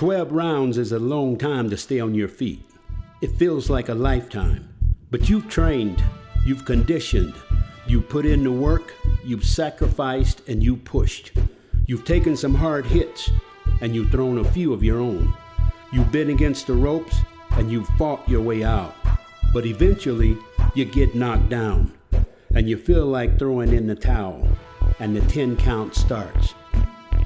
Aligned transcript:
12 0.00 0.32
rounds 0.32 0.78
is 0.78 0.92
a 0.92 0.98
long 0.98 1.36
time 1.36 1.68
to 1.68 1.76
stay 1.76 2.00
on 2.00 2.14
your 2.14 2.26
feet. 2.26 2.64
It 3.20 3.36
feels 3.36 3.68
like 3.68 3.90
a 3.90 3.94
lifetime. 3.94 4.66
But 5.10 5.28
you've 5.28 5.50
trained, 5.50 6.02
you've 6.42 6.64
conditioned, 6.64 7.34
you 7.86 8.00
put 8.00 8.24
in 8.24 8.42
the 8.42 8.50
work, 8.50 8.94
you've 9.22 9.44
sacrificed, 9.44 10.40
and 10.48 10.64
you 10.64 10.74
pushed. 10.74 11.32
You've 11.84 12.06
taken 12.06 12.34
some 12.34 12.54
hard 12.54 12.86
hits, 12.86 13.30
and 13.82 13.94
you've 13.94 14.10
thrown 14.10 14.38
a 14.38 14.52
few 14.52 14.72
of 14.72 14.82
your 14.82 15.00
own. 15.00 15.34
You've 15.92 16.10
been 16.10 16.30
against 16.30 16.66
the 16.66 16.72
ropes, 16.72 17.16
and 17.50 17.70
you've 17.70 17.88
fought 17.98 18.26
your 18.26 18.40
way 18.40 18.64
out. 18.64 18.94
But 19.52 19.66
eventually, 19.66 20.38
you 20.74 20.86
get 20.86 21.14
knocked 21.14 21.50
down, 21.50 21.92
and 22.54 22.70
you 22.70 22.78
feel 22.78 23.04
like 23.04 23.38
throwing 23.38 23.74
in 23.74 23.86
the 23.86 23.96
towel, 23.96 24.48
and 24.98 25.14
the 25.14 25.20
10 25.20 25.58
count 25.58 25.94
starts. 25.94 26.52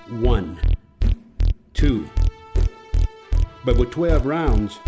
One, 0.08 0.58
two. 1.72 2.10
But 3.64 3.78
with 3.78 3.90
12 3.92 4.26
rounds, 4.26 4.78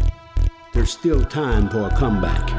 there's 0.74 0.90
still 0.90 1.24
time 1.24 1.70
for 1.70 1.88
a 1.88 1.96
comeback. 1.96 2.50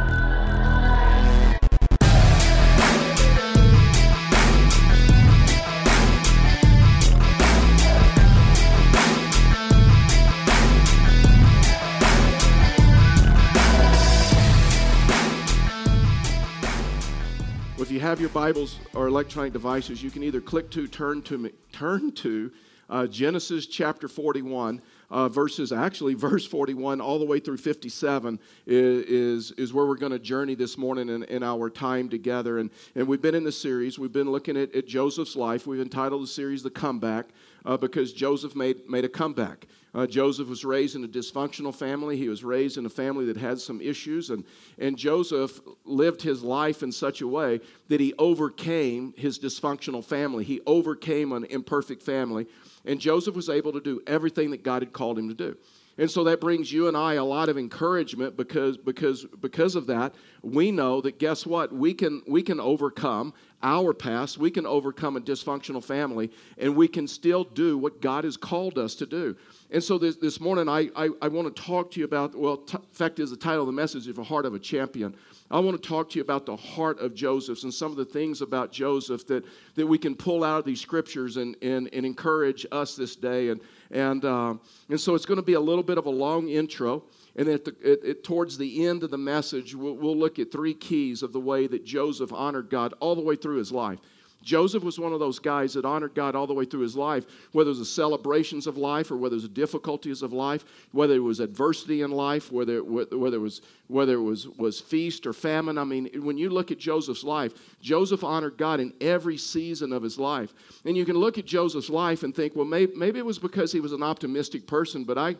If 17.79 17.91
you 17.93 17.99
have 18.01 18.19
your 18.19 18.29
Bibles 18.29 18.79
or 18.95 19.07
electronic 19.07 19.53
devices, 19.53 20.01
you 20.01 20.09
can 20.09 20.23
either 20.23 20.41
click 20.41 20.71
to 20.71 20.87
turn 20.87 21.21
to 21.21 21.53
turn 21.71 22.11
to 22.13 22.51
uh, 22.89 23.07
Genesis 23.07 23.65
chapter 23.67 24.07
41 24.07 24.81
uh, 25.09 25.29
verses, 25.29 25.71
actually, 25.71 26.13
verse 26.15 26.45
41 26.45 27.01
all 27.01 27.19
the 27.19 27.25
way 27.25 27.39
through 27.39 27.57
57 27.57 28.39
is, 28.65 29.51
is, 29.51 29.73
where 29.73 29.85
we're 29.85 29.95
going 29.95 30.11
to 30.11 30.19
journey 30.19 30.55
this 30.55 30.77
morning 30.77 31.09
in, 31.09 31.23
in 31.23 31.43
our 31.43 31.69
time 31.69 32.09
together. 32.09 32.59
And, 32.59 32.69
and 32.95 33.07
we've 33.07 33.21
been 33.21 33.35
in 33.35 33.43
the 33.43 33.51
series, 33.51 33.99
we've 33.99 34.11
been 34.11 34.31
looking 34.31 34.57
at, 34.57 34.73
at 34.75 34.87
Joseph's 34.87 35.35
life. 35.35 35.67
We've 35.67 35.81
entitled 35.81 36.23
the 36.23 36.27
series 36.27 36.63
The 36.63 36.69
Comeback 36.69 37.27
uh, 37.65 37.77
because 37.77 38.13
Joseph 38.13 38.55
made, 38.55 38.89
made 38.89 39.05
a 39.05 39.09
comeback. 39.09 39.67
Uh, 39.93 40.05
Joseph 40.05 40.47
was 40.47 40.63
raised 40.63 40.95
in 40.95 41.03
a 41.03 41.07
dysfunctional 41.07 41.73
family. 41.73 42.17
He 42.17 42.29
was 42.29 42.43
raised 42.43 42.77
in 42.77 42.85
a 42.85 42.89
family 42.89 43.25
that 43.25 43.37
had 43.37 43.59
some 43.59 43.81
issues. 43.81 44.29
And, 44.29 44.43
and 44.77 44.97
Joseph 44.97 45.59
lived 45.85 46.21
his 46.21 46.43
life 46.43 46.83
in 46.83 46.91
such 46.91 47.21
a 47.21 47.27
way 47.27 47.61
that 47.87 47.99
he 47.99 48.13
overcame 48.19 49.13
his 49.17 49.39
dysfunctional 49.39 50.03
family. 50.03 50.43
He 50.43 50.61
overcame 50.67 51.31
an 51.31 51.45
imperfect 51.45 52.03
family. 52.03 52.45
And 52.87 52.99
Joseph 52.99 53.35
was 53.35 53.49
able 53.49 53.73
to 53.73 53.81
do 53.81 54.01
everything 54.07 54.49
that 54.51 54.63
God 54.63 54.81
had 54.81 54.93
called 54.93 55.19
him 55.19 55.27
to 55.27 55.35
do. 55.35 55.57
And 55.99 56.09
so 56.09 56.23
that 56.25 56.39
brings 56.39 56.71
you 56.71 56.87
and 56.87 56.95
I 56.95 57.15
a 57.15 57.23
lot 57.23 57.49
of 57.49 57.57
encouragement 57.57 58.37
because, 58.37 58.77
because, 58.77 59.25
because 59.41 59.75
of 59.75 59.87
that, 59.87 60.13
we 60.43 60.71
know 60.71 61.01
that 61.01 61.17
guess 61.17 61.45
what? 61.45 61.73
We 61.73 61.93
can, 61.93 62.21
we 62.27 62.43
can 62.43 62.59
overcome 62.59 63.33
our 63.63 63.93
past, 63.93 64.37
we 64.37 64.51
can 64.51 64.67
overcome 64.67 65.17
a 65.17 65.19
dysfunctional 65.19 65.83
family, 65.83 66.31
and 66.59 66.75
we 66.75 66.87
can 66.87 67.07
still 67.07 67.43
do 67.43 67.77
what 67.79 67.99
God 67.99 68.23
has 68.25 68.37
called 68.37 68.77
us 68.77 68.93
to 68.95 69.07
do. 69.07 69.35
And 69.71 69.83
so 69.83 69.97
this, 69.97 70.15
this 70.17 70.39
morning, 70.39 70.69
I, 70.69 70.89
I, 70.95 71.09
I 71.23 71.27
want 71.29 71.53
to 71.53 71.61
talk 71.63 71.89
to 71.91 71.99
you 71.99 72.05
about, 72.05 72.35
well, 72.35 72.57
t- 72.57 72.77
fact 72.93 73.19
is, 73.19 73.31
the 73.31 73.35
title 73.35 73.61
of 73.61 73.67
the 73.67 73.73
message 73.73 74.07
is 74.07 74.15
The 74.15 74.23
Heart 74.23 74.45
of 74.45 74.53
a 74.53 74.59
Champion. 74.59 75.15
I 75.49 75.59
want 75.59 75.81
to 75.81 75.87
talk 75.87 76.09
to 76.09 76.19
you 76.19 76.23
about 76.23 76.45
the 76.45 76.57
heart 76.57 76.99
of 76.99 77.15
Joseph 77.15 77.63
and 77.63 77.73
some 77.73 77.91
of 77.91 77.97
the 77.97 78.03
things 78.03 78.41
about 78.41 78.71
Joseph 78.71 79.25
that, 79.27 79.45
that 79.75 79.87
we 79.87 79.97
can 79.97 80.13
pull 80.13 80.43
out 80.43 80.59
of 80.59 80.65
these 80.65 80.81
scriptures 80.81 81.37
and, 81.37 81.55
and, 81.61 81.89
and 81.93 82.05
encourage 82.05 82.65
us 82.71 82.97
this 82.97 83.15
day. 83.15 83.49
And, 83.49 83.61
and, 83.91 84.25
uh, 84.25 84.55
and 84.89 84.99
so 84.99 85.15
it's 85.15 85.25
going 85.25 85.37
to 85.37 85.45
be 85.45 85.53
a 85.53 85.59
little 85.59 85.83
bit 85.83 85.97
of 85.97 86.05
a 86.05 86.09
long 86.09 86.49
intro. 86.49 87.03
And 87.37 87.47
at 87.47 87.63
the, 87.63 87.75
it, 87.81 87.99
it, 88.03 88.23
towards 88.25 88.57
the 88.57 88.85
end 88.87 89.03
of 89.03 89.11
the 89.11 89.17
message, 89.17 89.73
we'll, 89.73 89.95
we'll 89.95 90.17
look 90.17 90.37
at 90.37 90.51
three 90.51 90.73
keys 90.73 91.23
of 91.23 91.31
the 91.31 91.39
way 91.39 91.65
that 91.67 91.85
Joseph 91.85 92.33
honored 92.33 92.69
God 92.69 92.93
all 92.99 93.15
the 93.15 93.21
way 93.21 93.37
through 93.37 93.57
his 93.57 93.71
life. 93.71 93.99
Joseph 94.43 94.83
was 94.83 94.99
one 94.99 95.13
of 95.13 95.19
those 95.19 95.39
guys 95.39 95.73
that 95.73 95.85
honored 95.85 96.15
God 96.15 96.35
all 96.35 96.47
the 96.47 96.53
way 96.53 96.65
through 96.65 96.81
his 96.81 96.95
life, 96.95 97.25
whether 97.51 97.69
it 97.69 97.71
was 97.71 97.79
the 97.79 97.85
celebrations 97.85 98.67
of 98.67 98.77
life 98.77 99.11
or 99.11 99.17
whether 99.17 99.33
it 99.33 99.37
was 99.37 99.43
the 99.43 99.49
difficulties 99.49 100.21
of 100.21 100.31
life, 100.31 100.63
whether 100.91 101.15
it 101.15 101.19
was 101.19 101.39
adversity 101.39 102.01
in 102.01 102.11
life, 102.11 102.51
whether, 102.51 102.83
whether 102.83 103.37
it, 103.37 103.41
was, 103.41 103.61
whether 103.87 104.13
it 104.13 104.21
was, 104.21 104.47
was 104.47 104.79
feast 104.79 105.27
or 105.27 105.33
famine. 105.33 105.77
I 105.77 105.83
mean, 105.83 106.09
when 106.23 106.37
you 106.37 106.49
look 106.49 106.71
at 106.71 106.77
Joseph's 106.77 107.23
life, 107.23 107.53
Joseph 107.81 108.23
honored 108.23 108.57
God 108.57 108.79
in 108.79 108.93
every 109.01 109.37
season 109.37 109.91
of 109.91 110.03
his 110.03 110.17
life. 110.17 110.53
And 110.85 110.95
you 110.95 111.05
can 111.05 111.17
look 111.17 111.37
at 111.37 111.45
Joseph's 111.45 111.89
life 111.89 112.23
and 112.23 112.33
think, 112.33 112.55
well, 112.55 112.65
maybe, 112.65 112.93
maybe 112.95 113.19
it 113.19 113.25
was 113.25 113.39
because 113.39 113.71
he 113.71 113.79
was 113.79 113.91
an 113.91 114.03
optimistic 114.03 114.67
person, 114.67 115.03
but 115.03 115.17
I 115.17 115.35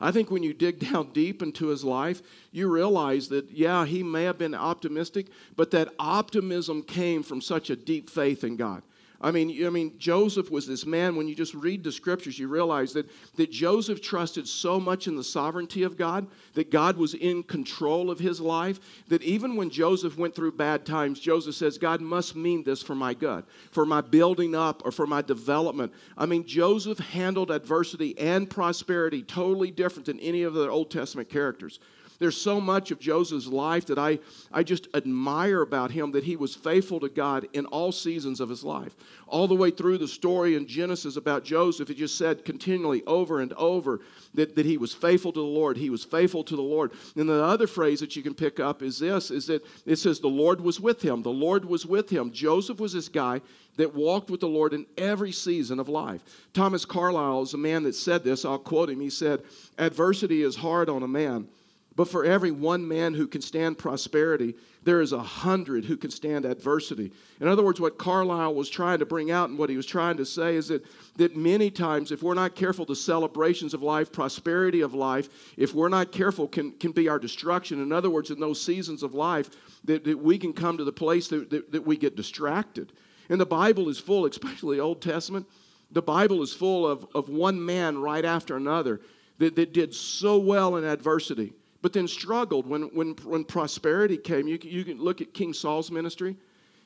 I 0.00 0.10
think 0.12 0.30
when 0.30 0.42
you 0.42 0.54
dig 0.54 0.78
down 0.90 1.12
deep 1.12 1.42
into 1.42 1.68
his 1.68 1.84
life, 1.84 2.22
you 2.52 2.68
realize 2.68 3.28
that, 3.28 3.50
yeah, 3.50 3.84
he 3.84 4.02
may 4.02 4.24
have 4.24 4.38
been 4.38 4.54
optimistic, 4.54 5.26
but 5.56 5.70
that 5.72 5.92
optimism 5.98 6.82
came 6.82 7.22
from 7.22 7.40
such 7.40 7.70
a 7.70 7.76
deep 7.76 8.08
faith 8.08 8.44
in 8.44 8.56
God. 8.56 8.82
I 9.22 9.30
mean, 9.30 9.66
I 9.66 9.68
mean, 9.68 9.98
Joseph 9.98 10.50
was 10.50 10.66
this 10.66 10.86
man. 10.86 11.14
When 11.14 11.28
you 11.28 11.34
just 11.34 11.52
read 11.52 11.84
the 11.84 11.92
scriptures, 11.92 12.38
you 12.38 12.48
realize 12.48 12.94
that, 12.94 13.06
that 13.36 13.50
Joseph 13.50 14.00
trusted 14.00 14.48
so 14.48 14.80
much 14.80 15.08
in 15.08 15.16
the 15.16 15.24
sovereignty 15.24 15.82
of 15.82 15.98
God, 15.98 16.26
that 16.54 16.70
God 16.70 16.96
was 16.96 17.12
in 17.12 17.42
control 17.42 18.10
of 18.10 18.18
his 18.18 18.40
life, 18.40 18.80
that 19.08 19.22
even 19.22 19.56
when 19.56 19.68
Joseph 19.68 20.16
went 20.16 20.34
through 20.34 20.52
bad 20.52 20.86
times, 20.86 21.20
Joseph 21.20 21.54
says, 21.54 21.76
God 21.76 22.00
must 22.00 22.34
mean 22.34 22.64
this 22.64 22.82
for 22.82 22.94
my 22.94 23.12
good, 23.12 23.44
for 23.72 23.84
my 23.84 24.00
building 24.00 24.54
up, 24.54 24.82
or 24.86 24.90
for 24.90 25.06
my 25.06 25.20
development. 25.20 25.92
I 26.16 26.24
mean, 26.24 26.46
Joseph 26.46 26.98
handled 26.98 27.50
adversity 27.50 28.18
and 28.18 28.48
prosperity 28.48 29.22
totally 29.22 29.70
different 29.70 30.06
than 30.06 30.18
any 30.20 30.44
of 30.44 30.54
the 30.54 30.70
Old 30.70 30.90
Testament 30.90 31.28
characters. 31.28 31.78
There's 32.20 32.38
so 32.38 32.60
much 32.60 32.90
of 32.90 33.00
Joseph's 33.00 33.46
life 33.46 33.86
that 33.86 33.98
I, 33.98 34.18
I 34.52 34.62
just 34.62 34.88
admire 34.94 35.62
about 35.62 35.90
him 35.90 36.12
that 36.12 36.22
he 36.22 36.36
was 36.36 36.54
faithful 36.54 37.00
to 37.00 37.08
God 37.08 37.48
in 37.54 37.64
all 37.66 37.92
seasons 37.92 38.40
of 38.40 38.50
his 38.50 38.62
life. 38.62 38.94
All 39.26 39.48
the 39.48 39.54
way 39.54 39.70
through 39.70 39.96
the 39.96 40.06
story 40.06 40.54
in 40.54 40.66
Genesis 40.66 41.16
about 41.16 41.44
Joseph, 41.44 41.88
it 41.88 41.96
just 41.96 42.18
said 42.18 42.44
continually 42.44 43.02
over 43.06 43.40
and 43.40 43.54
over 43.54 44.00
that, 44.34 44.54
that 44.54 44.66
he 44.66 44.76
was 44.76 44.92
faithful 44.92 45.32
to 45.32 45.40
the 45.40 45.44
Lord. 45.46 45.78
He 45.78 45.88
was 45.88 46.04
faithful 46.04 46.44
to 46.44 46.56
the 46.56 46.62
Lord. 46.62 46.92
And 47.16 47.26
the 47.26 47.42
other 47.42 47.66
phrase 47.66 48.00
that 48.00 48.14
you 48.14 48.22
can 48.22 48.34
pick 48.34 48.60
up 48.60 48.82
is 48.82 48.98
this 48.98 49.30
is 49.30 49.46
that 49.46 49.64
it 49.86 49.96
says 49.96 50.20
the 50.20 50.28
Lord 50.28 50.60
was 50.60 50.78
with 50.78 51.00
him. 51.00 51.22
The 51.22 51.30
Lord 51.30 51.64
was 51.64 51.86
with 51.86 52.10
him. 52.10 52.32
Joseph 52.32 52.80
was 52.80 52.92
this 52.92 53.08
guy 53.08 53.40
that 53.78 53.94
walked 53.94 54.28
with 54.28 54.40
the 54.40 54.48
Lord 54.48 54.74
in 54.74 54.84
every 54.98 55.32
season 55.32 55.80
of 55.80 55.88
life. 55.88 56.20
Thomas 56.52 56.84
Carlyle 56.84 57.40
is 57.40 57.54
a 57.54 57.58
man 57.58 57.82
that 57.84 57.94
said 57.94 58.24
this. 58.24 58.44
I'll 58.44 58.58
quote 58.58 58.90
him. 58.90 59.00
He 59.00 59.08
said, 59.08 59.42
Adversity 59.78 60.42
is 60.42 60.56
hard 60.56 60.90
on 60.90 61.02
a 61.02 61.08
man 61.08 61.48
but 61.96 62.08
for 62.08 62.24
every 62.24 62.50
one 62.50 62.86
man 62.86 63.14
who 63.14 63.26
can 63.26 63.42
stand 63.42 63.76
prosperity, 63.76 64.54
there 64.84 65.00
is 65.00 65.12
a 65.12 65.22
hundred 65.22 65.84
who 65.84 65.96
can 65.96 66.10
stand 66.10 66.44
adversity. 66.44 67.12
In 67.40 67.48
other 67.48 67.62
words, 67.64 67.80
what 67.80 67.98
Carlyle 67.98 68.54
was 68.54 68.70
trying 68.70 69.00
to 69.00 69.06
bring 69.06 69.30
out 69.30 69.50
and 69.50 69.58
what 69.58 69.70
he 69.70 69.76
was 69.76 69.86
trying 69.86 70.16
to 70.16 70.24
say 70.24 70.56
is 70.56 70.68
that, 70.68 70.84
that 71.16 71.36
many 71.36 71.70
times, 71.70 72.12
if 72.12 72.22
we're 72.22 72.34
not 72.34 72.54
careful, 72.54 72.84
the 72.84 72.96
celebrations 72.96 73.74
of 73.74 73.82
life, 73.82 74.12
prosperity 74.12 74.80
of 74.80 74.94
life, 74.94 75.28
if 75.56 75.74
we're 75.74 75.88
not 75.88 76.12
careful, 76.12 76.46
can, 76.46 76.70
can 76.72 76.92
be 76.92 77.08
our 77.08 77.18
destruction. 77.18 77.82
In 77.82 77.92
other 77.92 78.08
words, 78.08 78.30
in 78.30 78.40
those 78.40 78.62
seasons 78.62 79.02
of 79.02 79.12
life, 79.12 79.50
that, 79.84 80.04
that 80.04 80.18
we 80.18 80.38
can 80.38 80.52
come 80.52 80.78
to 80.78 80.84
the 80.84 80.92
place 80.92 81.28
that, 81.28 81.50
that, 81.50 81.72
that 81.72 81.86
we 81.86 81.96
get 81.96 82.16
distracted. 82.16 82.92
And 83.28 83.40
the 83.40 83.46
Bible 83.46 83.88
is 83.88 83.98
full, 83.98 84.26
especially 84.26 84.78
Old 84.78 85.02
Testament, 85.02 85.46
the 85.90 86.02
Bible 86.02 86.40
is 86.42 86.54
full 86.54 86.86
of, 86.86 87.04
of 87.16 87.28
one 87.28 87.64
man 87.64 87.98
right 87.98 88.24
after 88.24 88.56
another 88.56 89.00
that, 89.38 89.56
that 89.56 89.72
did 89.72 89.92
so 89.92 90.38
well 90.38 90.76
in 90.76 90.84
adversity 90.84 91.52
but 91.82 91.92
then 91.92 92.06
struggled 92.06 92.66
when, 92.66 92.82
when, 92.94 93.14
when 93.24 93.44
prosperity 93.44 94.16
came. 94.16 94.46
You 94.46 94.58
can, 94.58 94.70
you 94.70 94.84
can 94.84 94.98
look 94.98 95.20
at 95.20 95.32
King 95.32 95.52
Saul's 95.52 95.90
ministry. 95.90 96.36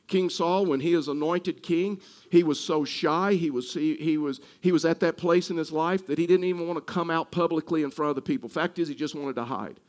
King 0.06 0.28
Saul, 0.28 0.66
when 0.66 0.80
he 0.80 0.92
is 0.92 1.08
anointed 1.08 1.62
king, 1.62 2.00
he 2.30 2.42
was 2.44 2.60
so 2.60 2.84
shy. 2.84 3.34
He 3.34 3.50
was, 3.50 3.72
he, 3.72 3.94
he, 3.96 4.18
was, 4.18 4.40
he 4.60 4.70
was 4.70 4.84
at 4.84 5.00
that 5.00 5.16
place 5.16 5.50
in 5.50 5.56
his 5.56 5.72
life 5.72 6.06
that 6.06 6.18
he 6.18 6.26
didn't 6.26 6.44
even 6.44 6.66
want 6.66 6.76
to 6.76 6.92
come 6.92 7.10
out 7.10 7.30
publicly 7.30 7.82
in 7.82 7.90
front 7.90 8.10
of 8.10 8.16
the 8.16 8.22
people. 8.22 8.48
Fact 8.48 8.78
is, 8.78 8.88
he 8.88 8.94
just 8.94 9.14
wanted 9.14 9.36
to 9.36 9.44
hide. 9.44 9.80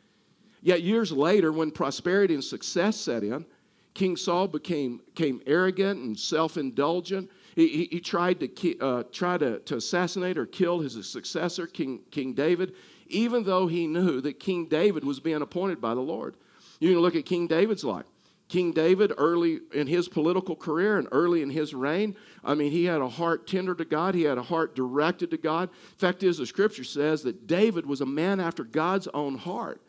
Yet 0.61 0.81
years 0.81 1.11
later, 1.11 1.51
when 1.51 1.69
prosperity 1.69 2.33
and 2.33 2.43
success 2.43 2.95
set 2.95 3.23
in, 3.23 3.45
King 3.93 4.17
Saul 4.17 4.47
became, 4.47 5.01
became 5.13 5.41
arrogant 5.45 6.01
and 6.01 6.17
self 6.17 6.57
indulgent. 6.57 7.29
He, 7.55 7.67
he, 7.67 7.87
he, 7.91 7.99
tried, 7.99 8.39
to, 8.39 8.79
uh, 8.79 9.03
try 9.11 9.37
to, 9.37 9.59
to 9.59 9.77
assassinate 9.77 10.37
or 10.37 10.45
kill 10.45 10.79
his 10.79 11.09
successor, 11.09 11.67
King, 11.67 12.01
King 12.11 12.33
David 12.33 12.73
even 13.07 13.43
though 13.43 13.67
he 13.67 13.87
knew 13.87 14.21
that 14.21 14.39
King 14.39 14.67
David 14.67 15.03
was 15.03 15.19
being 15.19 15.41
appointed 15.41 15.81
by 15.81 15.93
the 15.93 16.01
Lord. 16.01 16.35
You 16.79 16.91
can 16.91 16.99
look 16.99 17.15
at 17.15 17.25
King 17.25 17.47
David's 17.47 17.83
life. 17.83 18.05
King 18.47 18.73
David, 18.73 19.11
early 19.17 19.59
in 19.73 19.87
his 19.87 20.07
political 20.07 20.55
career 20.55 20.97
and 20.99 21.07
early 21.11 21.41
in 21.41 21.49
his 21.49 21.73
reign, 21.73 22.15
I 22.43 22.53
mean, 22.53 22.71
he 22.71 22.85
had 22.85 23.01
a 23.01 23.09
heart 23.09 23.47
tender 23.47 23.73
to 23.73 23.85
God. 23.85 24.13
He 24.13 24.23
had 24.23 24.37
a 24.37 24.43
heart 24.43 24.75
directed 24.75 25.31
to 25.31 25.37
God. 25.37 25.69
Fact 25.97 26.21
is, 26.21 26.37
the 26.37 26.45
scripture 26.45 26.83
says 26.83 27.23
that 27.23 27.47
David 27.47 27.87
was 27.87 28.01
a 28.01 28.05
man 28.05 28.39
after 28.39 28.63
God's 28.63 29.07
own 29.13 29.35
heart. 29.37 29.81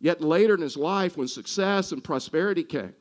Yet 0.00 0.22
later 0.22 0.54
in 0.54 0.62
his 0.62 0.76
life, 0.76 1.16
when 1.16 1.28
success 1.28 1.92
and 1.92 2.02
prosperity 2.02 2.64
came, 2.64 2.94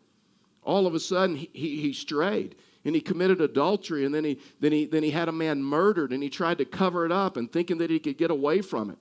all 0.62 0.86
of 0.86 0.94
a 0.94 1.00
sudden 1.00 1.38
he, 1.38 1.50
he, 1.54 1.82
he 1.82 1.94
strayed. 1.94 2.56
and 2.84 2.94
he 2.94 3.02
committed 3.02 3.40
adultery 3.40 4.06
and 4.06 4.14
then 4.14 4.26
he, 4.26 4.40
then, 4.60 4.74
he, 4.74 4.86
then 4.86 5.04
he 5.04 5.10
had 5.10 5.30
a 5.30 5.32
man 5.32 5.64
murdered 5.64 6.12
and 6.12 6.22
he 6.22 6.30
tried 6.30 6.58
to 6.58 6.66
cover 6.66 7.06
it 7.06 7.12
up 7.12 7.38
and 7.38 7.52
thinking 7.52 7.78
that 7.78 7.90
he 7.90 7.98
could 7.98 8.18
get 8.18 8.30
away 8.30 8.62
from 8.62 8.90
it 8.90 8.98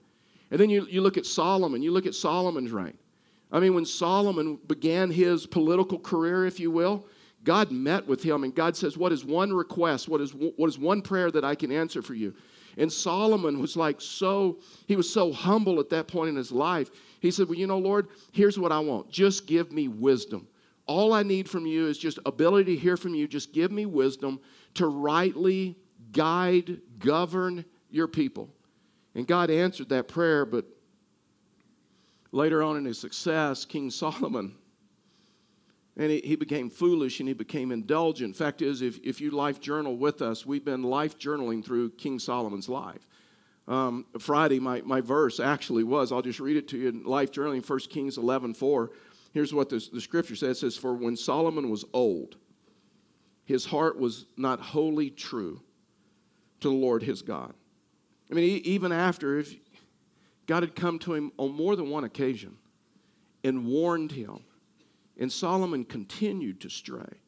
and 0.51 0.61
then 0.61 0.71
you, 0.71 0.87
you 0.89 1.01
look 1.01 1.17
at 1.17 1.27
solomon. 1.27 1.83
You 1.83 1.93
look 1.93 2.07
at 2.07 2.15
solomon's 2.15 2.73
reign. 2.73 2.97
I 3.53 3.61
mean 3.61 3.75
when 3.75 3.85
solomon 3.85 4.59
began 4.67 5.11
his 5.11 5.47
political 5.47 5.99
career 5.99 6.47
if 6.47 6.61
you 6.61 6.71
will 6.71 7.07
god 7.43 7.71
met 7.71 8.07
with 8.07 8.23
him 8.23 8.45
and 8.45 8.55
god 8.55 8.77
says 8.77 8.97
what 8.97 9.13
is 9.13 9.25
one 9.25 9.53
request? 9.53 10.09
What 10.09 10.21
is, 10.21 10.33
what 10.35 10.69
is 10.69 10.79
one 10.79 11.03
prayer 11.03 11.31
that 11.31 11.45
i 11.45 11.55
can 11.55 11.73
answer 11.73 12.03
for 12.03 12.15
you? 12.15 12.35
And 12.77 12.93
solomon 12.93 13.61
was 13.61 13.77
like 13.77 14.01
so 14.01 14.59
he 14.87 14.97
was 14.97 15.13
so 15.13 15.33
humble 15.33 15.81
at 15.81 15.91
that 15.91 16.09
point 16.09 16.29
in 16.29 16.37
his 16.37 16.53
life. 16.53 16.91
He 17.21 17.31
said 17.31 17.49
well 17.49 17.59
you 17.59 17.67
know 17.67 17.79
lord 17.79 18.09
here's 18.33 18.59
what 18.59 18.73
i 18.73 18.79
want. 18.79 19.11
Just 19.11 19.47
give 19.47 19.73
me 19.73 19.89
wisdom. 19.89 20.47
All 20.87 21.13
I 21.13 21.23
need 21.23 21.49
from 21.49 21.67
you 21.67 21.87
is 21.87 21.99
just 21.99 22.19
ability 22.27 22.75
to 22.75 22.81
hear 22.81 22.97
from 22.97 23.15
you. 23.15 23.29
Just 23.29 23.53
give 23.53 23.71
me 23.71 23.87
wisdom 23.87 24.41
to 24.75 24.89
rightly 24.89 25.79
guide, 26.11 26.81
govern 26.99 27.65
your 27.91 28.09
people. 28.09 28.51
And 29.21 29.27
God 29.27 29.51
answered 29.51 29.91
that 29.91 30.09
prayer, 30.09 30.47
but 30.47 30.65
later 32.33 32.63
on 32.63 32.79
in 32.79 32.87
his 32.87 32.99
success, 32.99 33.67
King 33.67 33.91
Solomon, 33.91 34.55
and 35.99 36.11
he, 36.11 36.23
he 36.25 36.37
became 36.37 36.71
foolish 36.71 37.21
and 37.21 37.29
he 37.29 37.35
became 37.35 37.71
indulgent. 37.71 38.35
Fact 38.35 38.63
is, 38.63 38.81
if, 38.81 38.99
if 39.05 39.21
you 39.21 39.31
life 39.31 39.61
journal 39.61 39.99
with 39.99 40.23
us, 40.23 40.47
we've 40.47 40.65
been 40.65 40.83
life 40.83 41.19
journaling 41.19 41.63
through 41.63 41.91
King 41.91 42.19
Solomon's 42.19 42.67
life. 42.67 43.07
Um, 43.69 44.07
Friday, 44.19 44.59
my, 44.59 44.81
my 44.87 45.03
verse 45.03 45.39
actually 45.39 45.85
was, 45.85 46.13
I'll 46.13 46.23
just 46.23 46.41
read 46.41 46.57
it 46.57 46.67
to 46.69 46.79
you 46.79 46.89
in 46.89 47.05
life 47.05 47.31
journaling, 47.31 47.69
1 47.69 47.79
Kings 47.91 48.17
11 48.17 48.55
4. 48.55 48.91
Here's 49.35 49.53
what 49.53 49.69
the, 49.69 49.87
the 49.93 50.01
scripture 50.01 50.35
says 50.35 50.57
it 50.57 50.61
says, 50.61 50.77
For 50.79 50.95
when 50.95 51.15
Solomon 51.15 51.69
was 51.69 51.85
old, 51.93 52.37
his 53.45 53.67
heart 53.67 53.99
was 53.99 54.25
not 54.39 54.61
wholly 54.61 55.11
true 55.11 55.61
to 56.61 56.69
the 56.69 56.75
Lord 56.75 57.03
his 57.03 57.21
God. 57.21 57.53
I 58.31 58.35
mean, 58.35 58.61
even 58.65 58.93
after, 58.93 59.39
if 59.39 59.55
God 60.47 60.63
had 60.63 60.75
come 60.75 60.99
to 61.01 61.15
him 61.15 61.33
on 61.37 61.53
more 61.53 61.77
than 61.77 61.91
one 61.91 62.05
occasion 62.05 62.57
and 63.43 63.67
warned 63.67 64.13
him, 64.13 64.41
and 65.19 65.31
Solomon 65.31 65.85
continued 65.85 66.61
to 66.63 66.71
stray. 66.71 67.19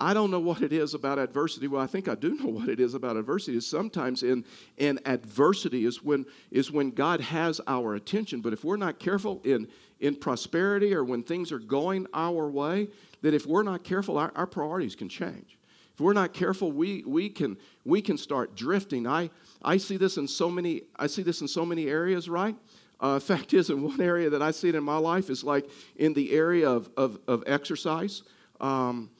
I 0.00 0.12
don't 0.12 0.30
know 0.30 0.40
what 0.40 0.60
it 0.60 0.72
is 0.72 0.94
about 0.94 1.18
adversity. 1.18 1.68
Well, 1.68 1.80
I 1.80 1.86
think 1.86 2.08
I 2.08 2.14
do 2.14 2.34
know 2.34 2.48
what 2.48 2.68
it 2.68 2.80
is 2.80 2.94
about 2.94 3.16
adversity. 3.16 3.56
Is 3.56 3.66
sometimes 3.66 4.22
in, 4.22 4.44
in 4.76 4.98
adversity 5.06 5.84
is 5.84 6.02
when 6.02 6.26
is 6.50 6.70
when 6.70 6.90
God 6.90 7.20
has 7.20 7.60
our 7.66 7.94
attention. 7.94 8.40
But 8.40 8.52
if 8.52 8.64
we're 8.64 8.76
not 8.76 8.98
careful 8.98 9.40
in 9.44 9.68
in 10.00 10.16
prosperity 10.16 10.94
or 10.94 11.04
when 11.04 11.22
things 11.22 11.52
are 11.52 11.58
going 11.58 12.06
our 12.12 12.50
way, 12.50 12.88
that 13.22 13.34
if 13.34 13.46
we're 13.46 13.62
not 13.62 13.84
careful, 13.84 14.18
our, 14.18 14.32
our 14.34 14.46
priorities 14.46 14.94
can 14.94 15.08
change. 15.08 15.56
If 15.94 16.00
we're 16.00 16.12
not 16.12 16.32
careful, 16.34 16.72
we, 16.72 17.04
we, 17.06 17.28
can, 17.28 17.56
we 17.84 18.02
can 18.02 18.18
start 18.18 18.56
drifting. 18.56 19.06
I, 19.06 19.30
I 19.64 19.78
see 19.78 19.96
this 19.96 20.16
in 20.16 20.28
so 20.28 20.50
many, 20.50 20.82
I 20.96 21.06
see 21.06 21.22
this 21.22 21.40
in 21.40 21.48
so 21.48 21.64
many 21.64 21.86
areas, 21.86 22.28
right? 22.28 22.56
Uh, 23.00 23.18
fact 23.20 23.54
is, 23.54 23.70
in 23.70 23.82
one 23.82 24.00
area 24.00 24.30
that 24.30 24.42
I 24.42 24.50
see 24.50 24.68
it 24.68 24.74
in 24.74 24.84
my 24.84 24.98
life 24.98 25.30
is 25.30 25.42
like 25.42 25.68
in 25.96 26.12
the 26.14 26.32
area 26.32 26.68
of, 26.68 26.90
of, 26.96 27.18
of 27.26 27.42
exercise. 27.46 28.22
Um, 28.60 29.10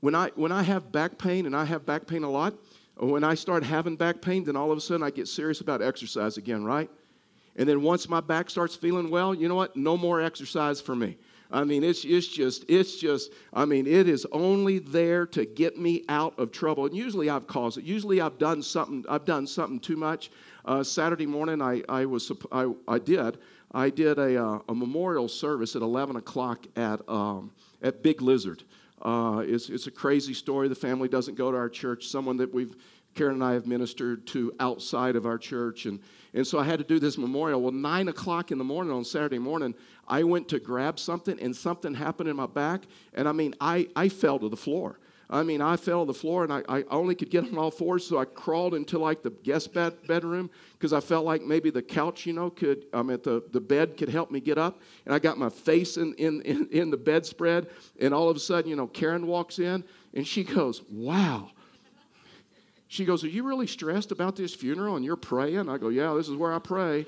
when, 0.00 0.14
I, 0.14 0.30
when 0.34 0.52
I 0.52 0.62
have 0.62 0.90
back 0.90 1.18
pain, 1.18 1.46
and 1.46 1.54
I 1.54 1.64
have 1.64 1.84
back 1.84 2.06
pain 2.06 2.24
a 2.24 2.30
lot, 2.30 2.54
when 2.96 3.24
I 3.24 3.34
start 3.34 3.64
having 3.64 3.96
back 3.96 4.20
pain, 4.20 4.44
then 4.44 4.56
all 4.56 4.70
of 4.70 4.76
a 4.76 4.80
sudden 4.80 5.02
I 5.02 5.10
get 5.10 5.28
serious 5.28 5.60
about 5.60 5.80
exercise 5.80 6.36
again, 6.36 6.64
right? 6.64 6.90
And 7.56 7.68
then 7.68 7.82
once 7.82 8.08
my 8.08 8.20
back 8.20 8.50
starts 8.50 8.76
feeling 8.76 9.10
well, 9.10 9.34
you 9.34 9.48
know 9.48 9.54
what? 9.54 9.76
No 9.76 9.96
more 9.96 10.20
exercise 10.20 10.80
for 10.80 10.94
me. 10.94 11.16
I 11.52 11.64
mean, 11.64 11.82
it's, 11.82 12.04
it's 12.04 12.28
just, 12.28 12.64
it's 12.68 12.96
just, 12.96 13.32
I 13.52 13.64
mean, 13.64 13.86
it 13.86 14.08
is 14.08 14.26
only 14.30 14.78
there 14.78 15.26
to 15.26 15.44
get 15.44 15.76
me 15.76 16.04
out 16.08 16.38
of 16.38 16.52
trouble. 16.52 16.86
And 16.86 16.96
usually 16.96 17.28
I've 17.28 17.46
caused 17.46 17.78
it. 17.78 17.84
Usually 17.84 18.20
I've 18.20 18.38
done 18.38 18.62
something, 18.62 19.04
I've 19.08 19.24
done 19.24 19.46
something 19.46 19.80
too 19.80 19.96
much. 19.96 20.30
Uh, 20.64 20.82
Saturday 20.84 21.26
morning, 21.26 21.60
I, 21.60 21.82
I 21.88 22.06
was, 22.06 22.30
I, 22.52 22.72
I 22.86 22.98
did, 22.98 23.38
I 23.72 23.90
did 23.90 24.18
a, 24.18 24.42
uh, 24.42 24.58
a 24.68 24.74
memorial 24.74 25.28
service 25.28 25.74
at 25.74 25.82
11 25.82 26.16
o'clock 26.16 26.66
at, 26.76 27.00
um, 27.08 27.50
at 27.82 28.02
Big 28.02 28.22
Lizard. 28.22 28.62
Uh, 29.02 29.42
it's, 29.44 29.70
it's 29.70 29.86
a 29.86 29.90
crazy 29.90 30.34
story. 30.34 30.68
The 30.68 30.74
family 30.74 31.08
doesn't 31.08 31.34
go 31.34 31.50
to 31.50 31.56
our 31.56 31.68
church. 31.68 32.08
Someone 32.08 32.36
that 32.36 32.52
we've, 32.52 32.76
Karen 33.14 33.34
and 33.34 33.44
I 33.44 33.54
have 33.54 33.66
ministered 33.66 34.26
to 34.28 34.52
outside 34.60 35.16
of 35.16 35.26
our 35.26 35.38
church. 35.38 35.86
And, 35.86 36.00
and 36.34 36.46
so 36.46 36.58
I 36.58 36.64
had 36.64 36.78
to 36.78 36.84
do 36.84 36.98
this 36.98 37.18
memorial. 37.18 37.60
Well, 37.60 37.72
nine 37.72 38.08
o'clock 38.08 38.52
in 38.52 38.58
the 38.58 38.64
morning 38.64 38.92
on 38.92 39.04
Saturday 39.04 39.38
morning, 39.38 39.74
I 40.06 40.22
went 40.22 40.48
to 40.48 40.60
grab 40.60 40.98
something 40.98 41.38
and 41.40 41.54
something 41.54 41.94
happened 41.94 42.28
in 42.28 42.36
my 42.36 42.46
back. 42.46 42.82
And 43.14 43.28
I 43.28 43.32
mean, 43.32 43.54
I, 43.60 43.88
I 43.96 44.08
fell 44.08 44.38
to 44.38 44.48
the 44.48 44.56
floor. 44.56 44.98
I 45.32 45.44
mean, 45.44 45.60
I 45.60 45.76
fell 45.76 46.04
to 46.04 46.12
the 46.12 46.18
floor 46.18 46.42
and 46.42 46.52
I, 46.52 46.62
I 46.68 46.84
only 46.90 47.14
could 47.14 47.30
get 47.30 47.44
on 47.44 47.56
all 47.56 47.70
fours, 47.70 48.04
so 48.04 48.18
I 48.18 48.24
crawled 48.24 48.74
into 48.74 48.98
like 48.98 49.22
the 49.22 49.30
guest 49.30 49.72
bed, 49.72 49.94
bedroom 50.08 50.50
because 50.72 50.92
I 50.92 50.98
felt 50.98 51.24
like 51.24 51.42
maybe 51.42 51.70
the 51.70 51.82
couch, 51.82 52.26
you 52.26 52.32
know, 52.32 52.50
could, 52.50 52.86
I 52.92 53.02
mean, 53.02 53.18
the, 53.22 53.44
the 53.52 53.60
bed 53.60 53.96
could 53.96 54.08
help 54.08 54.32
me 54.32 54.40
get 54.40 54.58
up. 54.58 54.80
And 55.06 55.14
I 55.14 55.20
got 55.20 55.38
my 55.38 55.48
face 55.48 55.96
in, 55.96 56.14
in, 56.14 56.42
in, 56.42 56.68
in 56.70 56.90
the 56.90 56.96
bedspread. 56.96 57.68
And 58.00 58.12
all 58.12 58.28
of 58.28 58.36
a 58.36 58.40
sudden, 58.40 58.68
you 58.68 58.76
know, 58.76 58.88
Karen 58.88 59.26
walks 59.26 59.60
in 59.60 59.84
and 60.14 60.26
she 60.26 60.42
goes, 60.42 60.82
Wow 60.90 61.50
she 62.90 63.04
goes, 63.04 63.22
Are 63.22 63.28
you 63.28 63.44
really 63.44 63.68
stressed 63.68 64.10
about 64.10 64.34
this 64.34 64.52
funeral 64.52 64.96
and 64.96 65.04
you're 65.04 65.14
praying? 65.14 65.68
I 65.68 65.78
go, 65.78 65.90
Yeah, 65.90 66.12
this 66.14 66.28
is 66.28 66.34
where 66.34 66.52
I 66.52 66.58
pray. 66.58 67.06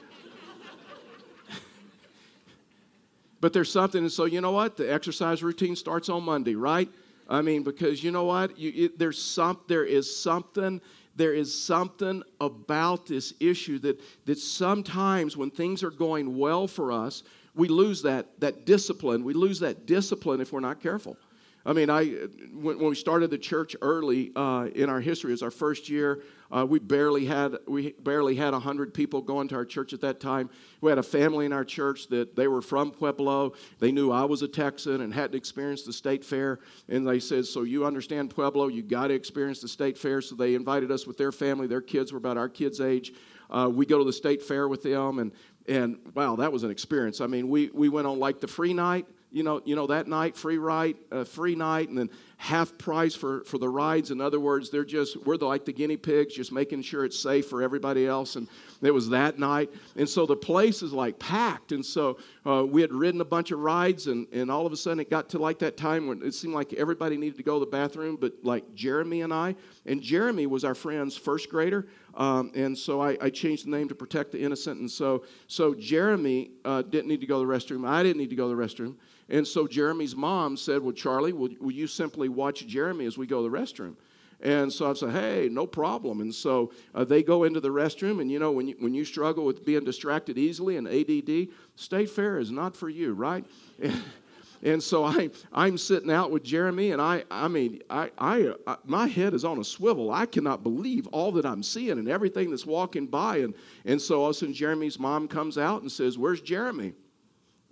but 3.41 3.53
there's 3.53 3.71
something, 3.71 4.05
and 4.05 4.13
so 4.13 4.25
you 4.25 4.41
know 4.41 4.53
what? 4.53 4.77
The 4.77 4.91
exercise 4.91 5.43
routine 5.43 5.75
starts 5.75 6.09
on 6.09 6.23
Monday, 6.23 6.55
right? 6.55 6.89
I 7.29 7.43
mean, 7.43 7.65
because 7.65 8.03
you 8.05 8.13
know 8.13 8.25
what? 8.25 8.57
You, 8.57 8.85
it, 8.85 8.99
there's 8.99 9.21
some, 9.21 9.59
there 9.67 9.85
is 9.85 10.17
something 10.17 10.81
there 11.15 11.35
is 11.35 11.53
something 11.53 12.23
about 12.41 13.05
this 13.05 13.35
issue 13.39 13.79
that, 13.81 14.01
that 14.25 14.39
sometimes 14.39 15.37
when 15.37 15.51
things 15.51 15.83
are 15.83 15.91
going 15.91 16.39
well 16.39 16.67
for 16.67 16.91
us, 16.91 17.23
we 17.55 17.69
lose 17.69 18.01
that, 18.01 18.41
that 18.41 18.65
discipline. 18.65 19.23
We 19.23 19.35
lose 19.35 19.61
that 19.61 19.85
discipline 19.85 20.41
if 20.41 20.55
we're 20.55 20.61
not 20.61 20.81
careful. 20.81 21.19
I 21.65 21.73
mean, 21.73 21.91
I 21.91 22.07
when, 22.53 22.79
we 22.79 22.95
started 22.95 23.31
the 23.31 23.39
church 23.39 23.77
early 23.83 24.33
uh, 24.35 24.69
in 24.75 24.91
our 24.91 25.01
history, 25.01 25.31
it 25.31 25.35
was 25.35 25.43
our 25.43 25.51
first 25.51 25.89
year. 25.89 26.23
Uh, 26.51 26.67
we 26.67 26.79
barely 26.79 27.25
had 27.25 27.57
we 27.69 27.93
barely 27.93 28.35
had 28.35 28.53
hundred 28.53 28.93
people 28.93 29.23
going 29.23 29.49
to 29.49 29.55
our 29.55 29.65
church 29.65 29.93
at 29.93 30.01
that 30.01 30.19
time. 30.19 30.51
We 30.81 30.91
had 30.91 30.99
a 30.99 31.03
family 31.03 31.47
in 31.47 31.53
our 31.53 31.65
church 31.65 32.09
that 32.09 32.35
they 32.35 32.49
were 32.49 32.63
from 32.63 32.91
Pueblo. 32.91 33.53
They 33.79 33.93
knew 33.93 34.11
I 34.11 34.25
was 34.25 34.43
a 34.43 34.49
Texan 34.49 35.03
and 35.03 35.15
hadn't 35.15 35.37
experienced 35.37 35.87
the 35.87 35.93
state 35.93 36.25
fair, 36.25 36.59
and 36.89 37.07
they 37.07 37.21
said, 37.21 37.47
"So 37.47 37.63
you 37.63 37.87
understand 37.87 38.31
Pueblo? 38.31 38.67
You 38.67 38.83
got 38.83 39.09
to 39.09 39.15
experience 39.15 39.61
the 39.61 39.69
state 39.69 39.97
fair." 39.97 40.21
So 40.21 40.35
they 40.35 40.55
invited 40.55 40.91
us 40.91 41.07
with 41.07 41.17
their 41.17 41.33
family. 41.33 41.69
Their 41.69 41.81
kids 41.81 42.13
were 42.13 42.19
about 42.19 42.37
our 42.37 42.49
kids' 42.49 42.81
age. 42.81 43.13
Uh, 43.49 43.71
we 43.73 43.87
go 43.87 43.99
to 43.99 44.05
the 44.05 44.13
state 44.13 44.43
fair 44.43 44.67
with 44.67 44.83
them, 44.83 45.21
and 45.21 45.33
and 45.69 45.99
wow, 46.15 46.35
that 46.37 46.53
was 46.53 46.65
an 46.65 46.73
experience. 46.73 47.21
I 47.21 47.29
mean, 47.29 47.49
we 47.49 47.71
we 47.73 47.89
went 47.89 48.09
on 48.09 48.19
like 48.19 48.41
the 48.41 48.49
free 48.49 48.75
night 48.75 49.07
you 49.33 49.43
know, 49.43 49.61
you 49.65 49.75
know 49.75 49.87
that 49.89 50.07
night, 50.07 50.37
free 50.37 50.59
ride, 50.59 50.97
uh, 51.11 51.25
free 51.25 51.55
night, 51.55 51.89
and 51.89 51.99
then 51.99 52.11
half 52.43 52.77
price 52.77 53.15
for, 53.15 53.45
for 53.45 53.59
the 53.59 53.69
rides. 53.69 54.11
In 54.11 54.21
other 54.21 54.41
words, 54.41 54.69
they're 54.69 54.85
just, 54.85 55.17
we're 55.25 55.37
the, 55.37 55.47
like 55.47 55.65
the 55.65 55.73
guinea 55.73 55.97
pigs, 55.97 56.35
just 56.35 56.51
making 56.51 56.83
sure 56.83 57.05
it's 57.05 57.17
safe 57.17 57.47
for 57.47 57.63
everybody 57.63 58.05
else. 58.05 58.35
And 58.35 58.49
it 58.81 58.91
was 58.91 59.09
that 59.11 59.39
night. 59.39 59.71
And 59.95 60.09
so 60.09 60.27
the 60.27 60.35
place 60.35 60.83
is 60.83 60.93
like 60.93 61.21
packed. 61.21 61.71
And 61.71 61.87
so 61.87 62.19
uh, 62.45 62.67
we 62.67 62.81
had 62.81 62.93
ridden 62.93 63.21
a 63.21 63.25
bunch 63.25 63.53
of 63.53 63.61
rides, 63.61 64.09
and, 64.09 64.27
and 64.33 64.51
all 64.51 64.67
of 64.67 64.73
a 64.73 64.77
sudden 64.77 64.99
it 64.99 65.09
got 65.09 65.29
to 65.29 65.39
like 65.39 65.61
that 65.61 65.77
time 65.77 66.09
when 66.09 66.21
it 66.25 66.35
seemed 66.35 66.53
like 66.53 66.73
everybody 66.73 67.17
needed 67.17 67.37
to 67.37 67.45
go 67.45 67.61
to 67.61 67.65
the 67.65 67.71
bathroom, 67.71 68.19
but 68.21 68.33
like 68.43 68.75
Jeremy 68.75 69.21
and 69.21 69.33
I. 69.33 69.55
And 69.87 70.03
Jeremy 70.03 70.47
was 70.47 70.65
our 70.65 70.75
friend's 70.75 71.17
first 71.17 71.49
grader. 71.49 71.87
Um, 72.15 72.51
and 72.57 72.77
so 72.77 73.01
I, 73.01 73.17
I, 73.23 73.31
changed 73.31 73.67
the 73.67 73.71
name 73.71 73.89
to 73.89 73.95
protect 73.95 74.33
the 74.33 74.43
innocent. 74.43 74.81
And 74.81 74.91
so, 74.91 75.25
so 75.47 75.75
Jeremy 75.75 76.51
uh, 76.63 76.83
didn't 76.83 77.09
need 77.09 77.23
to 77.23 77.27
go 77.27 77.41
to 77.41 77.47
the 77.47 77.53
restroom. 77.53 77.89
I 77.89 78.03
didn't 78.03 78.19
need 78.19 78.29
to 78.29 78.37
go 78.37 78.51
to 78.51 78.55
the 78.55 78.63
restroom. 78.63 78.97
And 79.33 79.49
so 79.49 79.67
Jeremy's 79.67 80.15
mom 80.15 80.59
said, 80.59 80.83
Well, 80.83 80.93
Charlie, 80.93 81.33
will, 81.33 81.49
will 81.59 81.73
you 81.73 81.87
simply 81.87 82.29
watch 82.33 82.67
Jeremy 82.67 83.07
as 83.07 83.17
we 83.17 83.27
go 83.27 83.43
to 83.43 83.51
the 83.51 83.57
restroom? 83.57 83.97
And 84.43 84.73
so 84.73 84.91
I 84.91 84.95
said, 84.95 85.11
hey, 85.11 85.49
no 85.51 85.67
problem. 85.67 86.21
And 86.21 86.35
so 86.35 86.73
uh, 86.95 87.05
they 87.05 87.23
go 87.23 87.45
into 87.45 87.61
the 87.61 87.69
restroom. 87.69 88.21
And 88.21 88.31
you 88.31 88.41
know, 88.41 88.51
when 88.51 88.69
you, 88.69 88.77
when 88.81 88.93
you 88.93 89.05
struggle 89.05 89.45
with 89.45 89.65
being 89.65 89.85
distracted 89.85 90.37
easily 90.37 90.77
and 90.77 90.89
ADD, 90.89 91.49
State 91.77 92.11
Fair 92.11 92.39
is 92.39 92.51
not 92.51 92.77
for 92.77 92.89
you, 92.89 93.15
right? 93.15 93.47
and 94.65 94.83
so 94.83 95.05
I, 95.05 95.31
I'm 95.53 95.79
sitting 95.79 96.11
out 96.11 96.33
with 96.33 96.43
Jeremy, 96.43 96.91
and 96.91 97.01
I, 97.01 97.23
I 97.31 97.47
mean, 97.47 97.83
I, 97.89 98.11
I, 98.19 98.53
I, 98.67 98.77
my 98.85 99.07
head 99.07 99.33
is 99.33 99.45
on 99.45 99.61
a 99.61 99.65
swivel. 99.65 100.11
I 100.11 100.27
cannot 100.27 100.65
believe 100.65 101.07
all 101.09 101.31
that 101.33 101.47
I'm 101.47 101.63
seeing 101.63 101.99
and 102.01 102.09
everything 102.09 102.51
that's 102.51 102.67
walking 102.67 103.07
by. 103.07 103.39
And, 103.39 103.55
and 103.85 104.03
so 104.03 104.23
all 104.23 104.31
of 104.31 104.31
a 104.33 104.35
sudden, 104.35 104.55
Jeremy's 104.55 104.99
mom 104.99 105.29
comes 105.29 105.57
out 105.57 105.83
and 105.83 105.93
says, 105.93 106.19
Where's 106.19 106.41
Jeremy? 106.41 106.95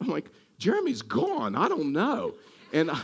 I'm 0.01 0.09
like, 0.09 0.31
Jeremy's 0.59 1.03
gone. 1.03 1.57
I 1.57 1.69
don't 1.69 1.93
know. 1.93 2.35
And 2.73 2.93
I, 2.93 3.01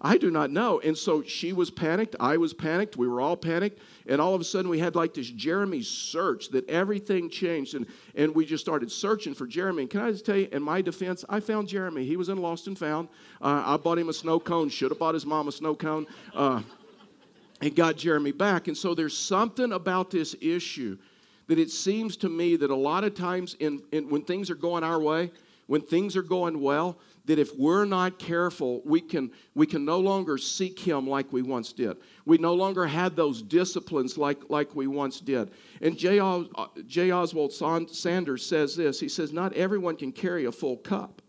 I 0.00 0.18
do 0.18 0.30
not 0.30 0.50
know. 0.50 0.80
And 0.80 0.96
so 0.96 1.22
she 1.22 1.52
was 1.52 1.70
panicked. 1.70 2.16
I 2.20 2.36
was 2.36 2.52
panicked. 2.52 2.96
We 2.96 3.08
were 3.08 3.20
all 3.20 3.36
panicked. 3.36 3.80
And 4.06 4.20
all 4.20 4.34
of 4.34 4.40
a 4.40 4.44
sudden, 4.44 4.70
we 4.70 4.78
had 4.78 4.94
like 4.94 5.14
this 5.14 5.28
Jeremy 5.28 5.82
search 5.82 6.50
that 6.50 6.68
everything 6.68 7.30
changed. 7.30 7.74
And, 7.74 7.86
and 8.14 8.34
we 8.34 8.44
just 8.44 8.64
started 8.64 8.90
searching 8.90 9.34
for 9.34 9.46
Jeremy. 9.46 9.82
And 9.82 9.90
can 9.90 10.00
I 10.00 10.10
just 10.10 10.26
tell 10.26 10.36
you, 10.36 10.48
in 10.52 10.62
my 10.62 10.82
defense, 10.82 11.24
I 11.28 11.40
found 11.40 11.68
Jeremy. 11.68 12.04
He 12.04 12.16
was 12.16 12.28
in 12.28 12.38
Lost 12.38 12.66
and 12.66 12.78
Found. 12.78 13.08
Uh, 13.40 13.62
I 13.66 13.76
bought 13.76 13.98
him 13.98 14.08
a 14.08 14.14
snow 14.14 14.38
cone. 14.38 14.68
Should 14.68 14.90
have 14.90 14.98
bought 14.98 15.14
his 15.14 15.26
mom 15.26 15.48
a 15.48 15.52
snow 15.52 15.74
cone. 15.74 16.06
Uh, 16.34 16.62
and 17.60 17.74
got 17.74 17.96
Jeremy 17.96 18.32
back. 18.32 18.68
And 18.68 18.76
so 18.76 18.94
there's 18.94 19.16
something 19.16 19.72
about 19.72 20.10
this 20.10 20.36
issue 20.40 20.98
that 21.46 21.58
it 21.58 21.70
seems 21.70 22.16
to 22.18 22.28
me 22.28 22.56
that 22.56 22.70
a 22.70 22.76
lot 22.76 23.04
of 23.04 23.14
times 23.14 23.56
in, 23.60 23.82
in, 23.92 24.10
when 24.10 24.22
things 24.22 24.50
are 24.50 24.56
going 24.56 24.84
our 24.84 25.00
way, 25.00 25.30
when 25.66 25.80
things 25.80 26.16
are 26.16 26.22
going 26.22 26.60
well, 26.60 26.98
that 27.24 27.38
if 27.38 27.56
we're 27.56 27.84
not 27.84 28.18
careful, 28.18 28.82
we 28.84 29.00
can, 29.00 29.32
we 29.54 29.66
can 29.66 29.84
no 29.84 29.98
longer 29.98 30.38
seek 30.38 30.78
Him 30.78 31.08
like 31.08 31.32
we 31.32 31.42
once 31.42 31.72
did. 31.72 31.96
We 32.24 32.38
no 32.38 32.54
longer 32.54 32.86
had 32.86 33.16
those 33.16 33.42
disciplines 33.42 34.16
like, 34.16 34.48
like 34.48 34.74
we 34.74 34.86
once 34.86 35.20
did. 35.20 35.50
And 35.80 35.98
J. 35.98 36.20
Uh, 36.20 36.44
J. 36.86 37.10
Oswald 37.10 37.52
Sanders 37.52 38.46
says 38.46 38.76
this 38.76 39.00
He 39.00 39.08
says, 39.08 39.32
Not 39.32 39.52
everyone 39.54 39.96
can 39.96 40.12
carry 40.12 40.44
a 40.44 40.52
full 40.52 40.76
cup. 40.76 41.20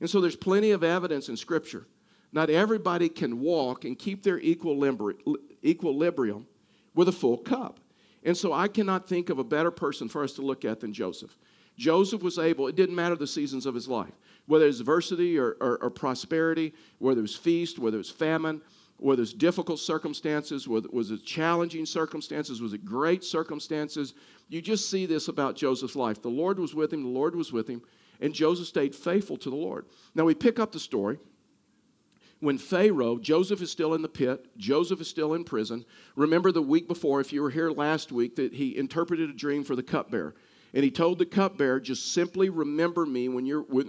And 0.00 0.08
so 0.08 0.20
there's 0.20 0.36
plenty 0.36 0.72
of 0.72 0.82
evidence 0.82 1.28
in 1.28 1.36
Scripture. 1.36 1.86
Not 2.32 2.48
everybody 2.48 3.10
can 3.10 3.40
walk 3.40 3.84
and 3.84 3.98
keep 3.98 4.22
their 4.22 4.40
equilibrium 4.40 6.46
with 6.94 7.08
a 7.08 7.12
full 7.12 7.38
cup. 7.38 7.78
And 8.24 8.36
so 8.36 8.52
I 8.52 8.68
cannot 8.68 9.08
think 9.08 9.30
of 9.30 9.38
a 9.38 9.44
better 9.44 9.70
person 9.70 10.08
for 10.08 10.24
us 10.24 10.32
to 10.34 10.42
look 10.42 10.64
at 10.64 10.80
than 10.80 10.92
Joseph. 10.92 11.36
Joseph 11.76 12.22
was 12.22 12.38
able, 12.38 12.68
it 12.68 12.76
didn't 12.76 12.94
matter 12.94 13.16
the 13.16 13.26
seasons 13.26 13.66
of 13.66 13.74
his 13.74 13.88
life, 13.88 14.12
whether 14.46 14.64
it 14.64 14.68
was 14.68 14.80
adversity 14.80 15.38
or, 15.38 15.56
or, 15.60 15.78
or 15.82 15.90
prosperity, 15.90 16.74
whether 16.98 17.20
it 17.20 17.22
was 17.22 17.36
feast, 17.36 17.78
whether 17.78 17.96
it 17.96 17.98
was 17.98 18.10
famine, 18.10 18.60
whether 18.98 19.22
it's 19.22 19.32
difficult 19.32 19.80
circumstances, 19.80 20.68
whether 20.68 20.88
was 20.92 21.10
it 21.10 21.24
challenging 21.24 21.86
circumstances, 21.86 22.60
was 22.60 22.72
it 22.72 22.84
great 22.84 23.24
circumstances. 23.24 24.14
You 24.48 24.62
just 24.62 24.90
see 24.90 25.06
this 25.06 25.28
about 25.28 25.56
Joseph's 25.56 25.96
life. 25.96 26.22
The 26.22 26.28
Lord 26.28 26.58
was 26.58 26.74
with 26.74 26.92
him, 26.92 27.02
the 27.02 27.08
Lord 27.08 27.34
was 27.34 27.52
with 27.52 27.68
him, 27.68 27.82
and 28.20 28.32
Joseph 28.32 28.68
stayed 28.68 28.94
faithful 28.94 29.36
to 29.38 29.50
the 29.50 29.56
Lord. 29.56 29.86
Now 30.14 30.24
we 30.24 30.34
pick 30.34 30.60
up 30.60 30.72
the 30.72 30.78
story 30.78 31.18
when 32.42 32.58
Pharaoh, 32.58 33.18
Joseph 33.18 33.62
is 33.62 33.70
still 33.70 33.94
in 33.94 34.02
the 34.02 34.08
pit, 34.08 34.46
Joseph 34.56 35.00
is 35.00 35.08
still 35.08 35.34
in 35.34 35.44
prison. 35.44 35.84
Remember 36.16 36.50
the 36.50 36.60
week 36.60 36.88
before, 36.88 37.20
if 37.20 37.32
you 37.32 37.40
were 37.40 37.50
here 37.50 37.70
last 37.70 38.10
week, 38.10 38.34
that 38.34 38.52
he 38.52 38.76
interpreted 38.76 39.30
a 39.30 39.32
dream 39.32 39.62
for 39.62 39.76
the 39.76 39.82
cupbearer. 39.82 40.34
And 40.74 40.82
he 40.82 40.90
told 40.90 41.18
the 41.18 41.26
cupbearer, 41.26 41.80
just 41.80 42.12
simply 42.12 42.48
remember 42.48 43.04
me 43.04 43.28
when 43.28 43.44
you're 43.44 43.62
with, 43.62 43.88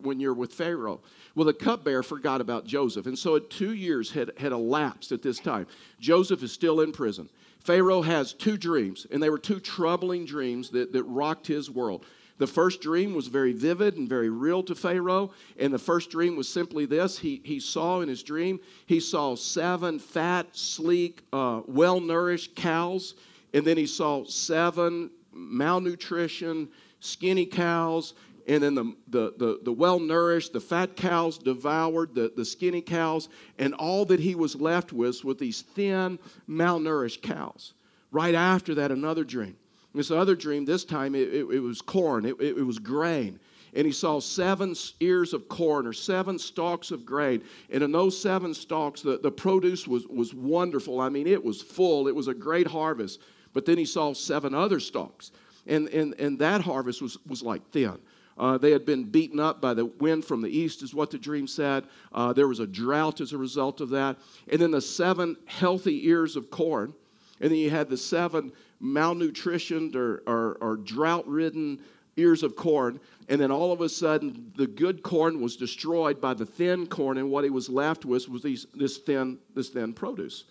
when 0.00 0.20
you're 0.20 0.34
with 0.34 0.54
Pharaoh. 0.54 1.00
Well, 1.34 1.46
the 1.46 1.52
cupbearer 1.52 2.02
forgot 2.02 2.40
about 2.40 2.64
Joseph. 2.64 3.06
And 3.06 3.18
so 3.18 3.38
two 3.38 3.74
years 3.74 4.10
had, 4.12 4.30
had 4.38 4.52
elapsed 4.52 5.10
at 5.10 5.22
this 5.22 5.38
time. 5.38 5.66
Joseph 5.98 6.42
is 6.42 6.52
still 6.52 6.80
in 6.80 6.92
prison. 6.92 7.28
Pharaoh 7.60 8.02
has 8.02 8.32
two 8.32 8.56
dreams, 8.56 9.06
and 9.10 9.22
they 9.22 9.30
were 9.30 9.38
two 9.38 9.60
troubling 9.60 10.24
dreams 10.24 10.70
that, 10.70 10.92
that 10.92 11.04
rocked 11.04 11.46
his 11.46 11.70
world. 11.70 12.04
The 12.38 12.46
first 12.46 12.80
dream 12.80 13.14
was 13.14 13.28
very 13.28 13.52
vivid 13.52 13.96
and 13.96 14.08
very 14.08 14.28
real 14.28 14.62
to 14.64 14.74
Pharaoh. 14.74 15.32
And 15.58 15.72
the 15.72 15.78
first 15.78 16.10
dream 16.10 16.34
was 16.34 16.48
simply 16.48 16.86
this 16.86 17.18
he, 17.18 17.40
he 17.44 17.60
saw 17.60 18.00
in 18.00 18.08
his 18.08 18.22
dream, 18.22 18.58
he 18.86 18.98
saw 19.00 19.36
seven 19.36 19.98
fat, 19.98 20.48
sleek, 20.52 21.22
uh, 21.32 21.62
well 21.66 22.00
nourished 22.00 22.56
cows. 22.56 23.14
And 23.54 23.64
then 23.64 23.76
he 23.76 23.86
saw 23.86 24.24
seven 24.24 25.10
malnutrition, 25.32 26.68
skinny 27.00 27.46
cows. 27.46 28.14
And 28.48 28.62
then 28.62 28.74
the, 28.74 28.96
the, 29.08 29.34
the, 29.38 29.60
the 29.62 29.72
well 29.72 30.00
nourished, 30.00 30.52
the 30.52 30.60
fat 30.60 30.96
cows 30.96 31.38
devoured 31.38 32.14
the, 32.14 32.32
the 32.36 32.44
skinny 32.44 32.80
cows. 32.80 33.28
And 33.58 33.74
all 33.74 34.04
that 34.06 34.20
he 34.20 34.34
was 34.34 34.56
left 34.56 34.92
with 34.92 35.24
was 35.24 35.36
these 35.36 35.62
thin, 35.62 36.18
malnourished 36.48 37.22
cows. 37.22 37.74
Right 38.10 38.34
after 38.34 38.74
that, 38.74 38.90
another 38.90 39.24
dream. 39.24 39.56
This 39.94 40.10
other 40.10 40.34
dream, 40.34 40.64
this 40.64 40.84
time 40.84 41.14
it, 41.14 41.28
it, 41.28 41.44
it 41.50 41.60
was 41.60 41.82
corn, 41.82 42.24
it, 42.24 42.40
it, 42.40 42.64
was 42.64 42.78
grain. 42.78 43.38
And 43.74 43.86
he 43.86 43.92
saw 43.92 44.20
seven 44.20 44.74
ears 45.00 45.32
of 45.32 45.48
corn 45.48 45.86
or 45.86 45.92
seven 45.92 46.38
stalks 46.38 46.90
of 46.90 47.04
grain. 47.04 47.42
And 47.70 47.82
in 47.82 47.92
those 47.92 48.18
seven 48.18 48.54
stalks, 48.54 49.02
the, 49.02 49.18
the 49.18 49.30
produce 49.30 49.86
was, 49.86 50.06
was 50.06 50.34
wonderful. 50.34 51.00
I 51.00 51.08
mean, 51.08 51.26
it 51.26 51.42
was 51.42 51.62
full, 51.62 52.08
it 52.08 52.14
was 52.14 52.28
a 52.28 52.34
great 52.34 52.66
harvest. 52.66 53.20
But 53.52 53.66
then 53.66 53.78
he 53.78 53.84
saw 53.84 54.12
seven 54.12 54.54
other 54.54 54.80
stalks. 54.80 55.30
And, 55.66 55.88
and, 55.88 56.14
and 56.18 56.38
that 56.38 56.62
harvest 56.62 57.02
was, 57.02 57.18
was 57.26 57.42
like 57.42 57.70
thin. 57.70 57.98
Uh, 58.38 58.58
they 58.58 58.70
had 58.70 58.86
been 58.86 59.04
beaten 59.04 59.38
up 59.38 59.60
by 59.60 59.74
the 59.74 59.84
wind 59.84 60.24
from 60.24 60.40
the 60.40 60.48
east, 60.48 60.82
is 60.82 60.94
what 60.94 61.10
the 61.10 61.18
dream 61.18 61.46
said. 61.46 61.84
Uh, 62.12 62.32
there 62.32 62.48
was 62.48 62.60
a 62.60 62.66
drought 62.66 63.20
as 63.20 63.32
a 63.32 63.38
result 63.38 63.80
of 63.80 63.90
that. 63.90 64.16
And 64.50 64.60
then 64.60 64.70
the 64.70 64.80
seven 64.80 65.36
healthy 65.46 66.08
ears 66.08 66.34
of 66.34 66.50
corn. 66.50 66.94
And 67.40 67.50
then 67.50 67.58
you 67.58 67.70
had 67.70 67.88
the 67.88 67.96
seven 67.96 68.52
malnutritioned 68.82 69.94
or, 69.94 70.22
or, 70.26 70.56
or 70.60 70.76
drought 70.76 71.26
ridden 71.28 71.80
ears 72.16 72.42
of 72.42 72.56
corn. 72.56 73.00
And 73.28 73.40
then 73.40 73.50
all 73.50 73.72
of 73.72 73.80
a 73.80 73.88
sudden, 73.88 74.52
the 74.56 74.66
good 74.66 75.02
corn 75.02 75.40
was 75.40 75.56
destroyed 75.56 76.20
by 76.20 76.34
the 76.34 76.46
thin 76.46 76.86
corn, 76.86 77.18
and 77.18 77.30
what 77.30 77.44
he 77.44 77.50
was 77.50 77.68
left 77.68 78.04
with 78.04 78.28
was 78.28 78.42
these, 78.42 78.66
this, 78.74 78.98
thin, 78.98 79.38
this 79.54 79.70
thin 79.70 79.92
produce 79.92 80.44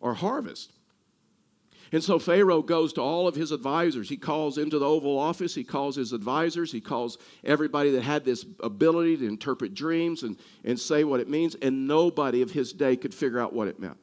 or 0.00 0.14
harvest. 0.14 0.72
And 1.92 2.02
so 2.02 2.18
Pharaoh 2.18 2.62
goes 2.62 2.94
to 2.94 3.02
all 3.02 3.28
of 3.28 3.34
his 3.34 3.52
advisors. 3.52 4.08
He 4.08 4.16
calls 4.16 4.56
into 4.56 4.78
the 4.78 4.86
Oval 4.86 5.18
Office, 5.18 5.54
he 5.54 5.62
calls 5.62 5.94
his 5.94 6.14
advisors, 6.14 6.72
he 6.72 6.80
calls 6.80 7.18
everybody 7.44 7.90
that 7.90 8.02
had 8.02 8.24
this 8.24 8.46
ability 8.60 9.18
to 9.18 9.28
interpret 9.28 9.74
dreams 9.74 10.22
and, 10.22 10.38
and 10.64 10.80
say 10.80 11.04
what 11.04 11.20
it 11.20 11.28
means, 11.28 11.54
and 11.56 11.86
nobody 11.86 12.40
of 12.40 12.50
his 12.50 12.72
day 12.72 12.96
could 12.96 13.14
figure 13.14 13.38
out 13.38 13.52
what 13.52 13.68
it 13.68 13.78
meant. 13.78 13.98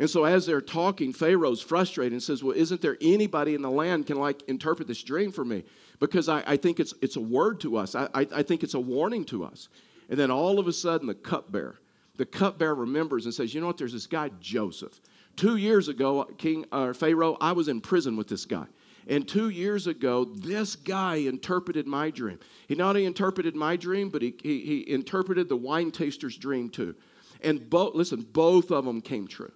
And 0.00 0.10
so 0.10 0.24
as 0.24 0.44
they're 0.44 0.62
talking, 0.62 1.12
Pharaoh's 1.12 1.60
frustrated 1.60 2.14
and 2.14 2.22
says, 2.22 2.42
Well, 2.42 2.56
isn't 2.56 2.80
there 2.80 2.96
anybody 3.00 3.54
in 3.54 3.62
the 3.62 3.70
land 3.70 4.06
can 4.06 4.18
like 4.18 4.42
interpret 4.48 4.88
this 4.88 5.02
dream 5.02 5.30
for 5.30 5.44
me? 5.44 5.62
Because 6.00 6.28
I, 6.28 6.42
I 6.46 6.56
think 6.56 6.80
it's, 6.80 6.94
it's 7.02 7.16
a 7.16 7.20
word 7.20 7.60
to 7.60 7.76
us. 7.76 7.94
I, 7.94 8.08
I, 8.14 8.26
I 8.36 8.42
think 8.42 8.62
it's 8.62 8.74
a 8.74 8.80
warning 8.80 9.26
to 9.26 9.44
us. 9.44 9.68
And 10.08 10.18
then 10.18 10.30
all 10.30 10.58
of 10.58 10.66
a 10.66 10.72
sudden, 10.72 11.06
the 11.06 11.14
cupbearer, 11.14 11.78
the 12.16 12.24
cupbearer 12.24 12.74
remembers 12.74 13.26
and 13.26 13.34
says, 13.34 13.54
You 13.54 13.60
know 13.60 13.68
what? 13.68 13.76
There's 13.76 13.92
this 13.92 14.06
guy, 14.06 14.30
Joseph. 14.40 14.98
Two 15.36 15.56
years 15.56 15.88
ago, 15.88 16.24
King 16.38 16.64
uh, 16.70 16.92
Pharaoh, 16.92 17.36
I 17.40 17.52
was 17.52 17.68
in 17.68 17.80
prison 17.80 18.16
with 18.16 18.28
this 18.28 18.44
guy. 18.44 18.66
And 19.06 19.26
two 19.26 19.48
years 19.48 19.86
ago, 19.86 20.24
this 20.24 20.76
guy 20.76 21.16
interpreted 21.16 21.86
my 21.86 22.10
dream. 22.10 22.38
He 22.68 22.74
not 22.74 22.90
only 22.90 23.06
interpreted 23.06 23.56
my 23.56 23.76
dream, 23.76 24.08
but 24.08 24.22
he, 24.22 24.34
he, 24.42 24.60
he 24.60 24.90
interpreted 24.92 25.48
the 25.48 25.56
wine 25.56 25.90
taster's 25.90 26.36
dream 26.36 26.68
too. 26.68 26.94
And 27.42 27.68
both, 27.68 27.94
listen, 27.94 28.26
both 28.32 28.70
of 28.70 28.84
them 28.84 29.00
came 29.00 29.26
true. 29.26 29.52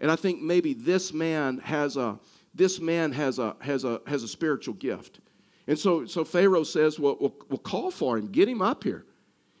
And 0.00 0.10
I 0.10 0.16
think 0.16 0.42
maybe 0.42 0.74
this 0.74 1.12
man 1.12 1.58
has 1.58 1.96
a 1.96 2.18
this 2.54 2.78
man 2.78 3.10
has 3.12 3.38
a 3.38 3.56
has 3.60 3.84
a 3.84 4.00
has 4.06 4.22
a 4.22 4.28
spiritual 4.28 4.74
gift. 4.74 5.20
And 5.66 5.78
so 5.78 6.04
so 6.04 6.24
Pharaoh 6.24 6.64
says, 6.64 6.98
well, 6.98 7.16
we'll, 7.20 7.34
we'll 7.48 7.58
call 7.58 7.90
for 7.90 8.18
him, 8.18 8.28
get 8.28 8.48
him 8.48 8.60
up 8.60 8.84
here. 8.84 9.06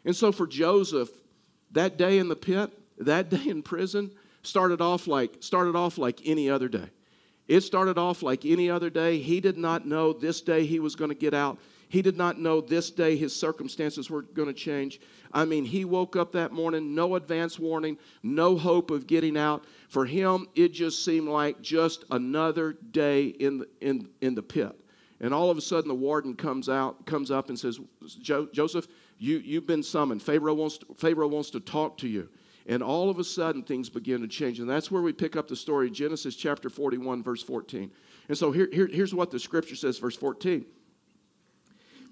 And 0.04 0.14
so 0.14 0.32
for 0.32 0.46
Joseph, 0.46 1.08
that 1.72 1.96
day 1.96 2.18
in 2.18 2.28
the 2.28 2.36
pit, 2.36 2.70
that 2.98 3.30
day 3.30 3.48
in 3.48 3.62
prison, 3.62 4.10
started 4.46 4.80
off 4.80 5.06
like 5.06 5.36
started 5.40 5.76
off 5.76 5.98
like 5.98 6.20
any 6.24 6.48
other 6.50 6.68
day. 6.68 6.90
It 7.46 7.60
started 7.60 7.98
off 7.98 8.22
like 8.22 8.46
any 8.46 8.70
other 8.70 8.88
day. 8.88 9.18
He 9.18 9.40
did 9.40 9.58
not 9.58 9.86
know 9.86 10.12
this 10.12 10.40
day 10.40 10.64
he 10.64 10.80
was 10.80 10.96
going 10.96 11.10
to 11.10 11.14
get 11.14 11.34
out. 11.34 11.58
He 11.88 12.00
did 12.00 12.16
not 12.16 12.40
know 12.40 12.60
this 12.60 12.90
day 12.90 13.16
his 13.16 13.36
circumstances 13.36 14.08
were 14.08 14.22
going 14.22 14.48
to 14.48 14.54
change. 14.54 15.00
I 15.32 15.44
mean, 15.44 15.64
he 15.64 15.84
woke 15.84 16.16
up 16.16 16.32
that 16.32 16.52
morning, 16.52 16.94
no 16.94 17.16
advance 17.16 17.58
warning, 17.58 17.98
no 18.22 18.56
hope 18.56 18.90
of 18.90 19.06
getting 19.06 19.36
out. 19.36 19.64
For 19.88 20.06
him, 20.06 20.48
it 20.54 20.72
just 20.72 21.04
seemed 21.04 21.28
like 21.28 21.60
just 21.60 22.04
another 22.10 22.72
day 22.72 23.26
in 23.26 23.58
the, 23.58 23.68
in, 23.80 24.08
in 24.22 24.34
the 24.34 24.42
pit. 24.42 24.72
And 25.20 25.32
all 25.32 25.50
of 25.50 25.58
a 25.58 25.60
sudden, 25.60 25.88
the 25.88 25.94
warden 25.94 26.34
comes 26.34 26.68
out, 26.68 27.06
comes 27.06 27.30
up 27.30 27.48
and 27.48 27.58
says, 27.58 27.78
Joseph, 28.20 28.88
you, 29.18 29.38
you've 29.38 29.66
been 29.66 29.82
summoned. 29.82 30.22
Pharaoh 30.22 30.54
wants, 30.54 30.78
to, 30.78 30.86
Pharaoh 30.96 31.28
wants 31.28 31.50
to 31.50 31.60
talk 31.60 31.98
to 31.98 32.08
you. 32.08 32.28
And 32.66 32.82
all 32.82 33.10
of 33.10 33.18
a 33.18 33.24
sudden, 33.24 33.62
things 33.62 33.90
begin 33.90 34.22
to 34.22 34.28
change. 34.28 34.58
And 34.58 34.68
that's 34.68 34.90
where 34.90 35.02
we 35.02 35.12
pick 35.12 35.36
up 35.36 35.48
the 35.48 35.56
story, 35.56 35.90
Genesis 35.90 36.34
chapter 36.34 36.70
41, 36.70 37.22
verse 37.22 37.42
14. 37.42 37.90
And 38.28 38.38
so 38.38 38.52
here, 38.52 38.68
here, 38.72 38.86
here's 38.86 39.14
what 39.14 39.30
the 39.30 39.38
scripture 39.38 39.76
says, 39.76 39.98
verse 39.98 40.16
14. 40.16 40.64